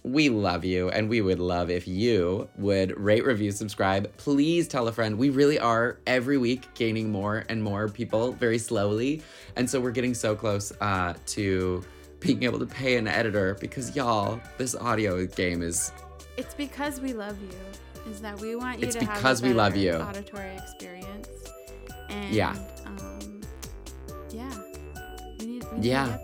We 0.06 0.28
love 0.28 0.64
you 0.64 0.88
and 0.90 1.08
we 1.08 1.20
would 1.20 1.40
love 1.40 1.68
if 1.68 1.88
you 1.88 2.48
would 2.56 2.96
rate 2.96 3.24
review 3.24 3.50
subscribe 3.50 4.08
please 4.18 4.68
tell 4.68 4.86
a 4.86 4.92
friend 4.92 5.18
we 5.18 5.30
really 5.30 5.58
are 5.58 5.98
every 6.06 6.38
week 6.38 6.68
gaining 6.74 7.10
more 7.10 7.44
and 7.48 7.60
more 7.60 7.88
people 7.88 8.30
very 8.30 8.56
slowly 8.58 9.20
and 9.56 9.68
so 9.68 9.80
we're 9.80 9.90
getting 9.90 10.14
so 10.14 10.36
close 10.36 10.72
uh, 10.80 11.12
to 11.26 11.82
being 12.20 12.44
able 12.44 12.58
to 12.60 12.66
pay 12.66 12.96
an 12.96 13.08
editor 13.08 13.56
because 13.60 13.96
y'all 13.96 14.40
this 14.58 14.76
audio 14.76 15.26
game 15.26 15.60
is 15.60 15.90
It's 16.36 16.54
because 16.54 17.00
we 17.00 17.12
love 17.12 17.36
you. 17.42 18.10
Is 18.12 18.20
that 18.20 18.40
we 18.40 18.54
want 18.54 18.78
you 18.78 18.86
It's 18.86 18.94
to 18.96 19.04
have 19.04 19.16
because 19.16 19.42
a 19.42 19.46
we 19.48 19.52
love 19.54 19.74
you. 19.76 19.94
auditory 19.94 20.54
experience. 20.56 21.28
And 22.08 22.32
Yeah. 22.32 22.54
um 22.86 23.40
yeah. 24.30 24.52
We 25.40 25.46
need, 25.46 25.64
we 25.72 25.78
need 25.78 25.84
Yeah. 25.84 26.16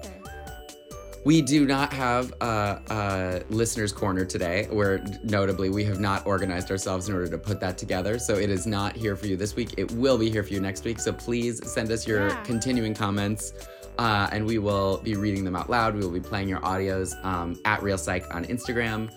To 1.24 1.28
get 1.30 1.34
there. 1.34 1.40
We 1.40 1.42
do 1.42 1.66
not 1.66 1.92
have 1.92 2.32
a, 2.40 2.80
a 2.90 3.42
listener's 3.48 3.92
corner 3.92 4.24
today, 4.24 4.66
where 4.70 5.04
notably 5.22 5.70
we 5.70 5.84
have 5.84 6.00
not 6.00 6.26
organized 6.26 6.70
ourselves 6.70 7.08
in 7.08 7.14
order 7.14 7.28
to 7.28 7.38
put 7.38 7.60
that 7.60 7.78
together. 7.78 8.18
So 8.18 8.34
it 8.36 8.50
is 8.50 8.66
not 8.66 8.96
here 8.96 9.16
for 9.16 9.26
you 9.26 9.36
this 9.36 9.54
week. 9.56 9.74
It 9.76 9.90
will 9.92 10.18
be 10.18 10.30
here 10.30 10.42
for 10.42 10.52
you 10.52 10.60
next 10.60 10.84
week. 10.84 10.98
So 11.00 11.12
please 11.12 11.60
send 11.70 11.90
us 11.90 12.06
your 12.06 12.28
Yeah. 12.28 12.42
continuing 12.42 12.94
comments. 12.94 13.52
Uh, 13.98 14.26
and 14.32 14.46
we 14.46 14.58
will 14.58 14.98
be 14.98 15.16
reading 15.16 15.44
them 15.44 15.54
out 15.54 15.68
loud. 15.68 15.94
We 15.94 16.00
will 16.00 16.10
be 16.10 16.20
playing 16.20 16.48
your 16.48 16.60
audios 16.60 17.12
um, 17.24 17.60
at 17.66 17.82
Reel 17.82 17.98
Psych 17.98 18.24
on 18.34 18.44
Instagram. 18.46 19.10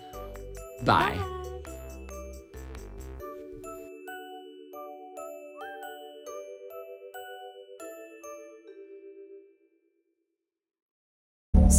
Bye. 0.83 1.34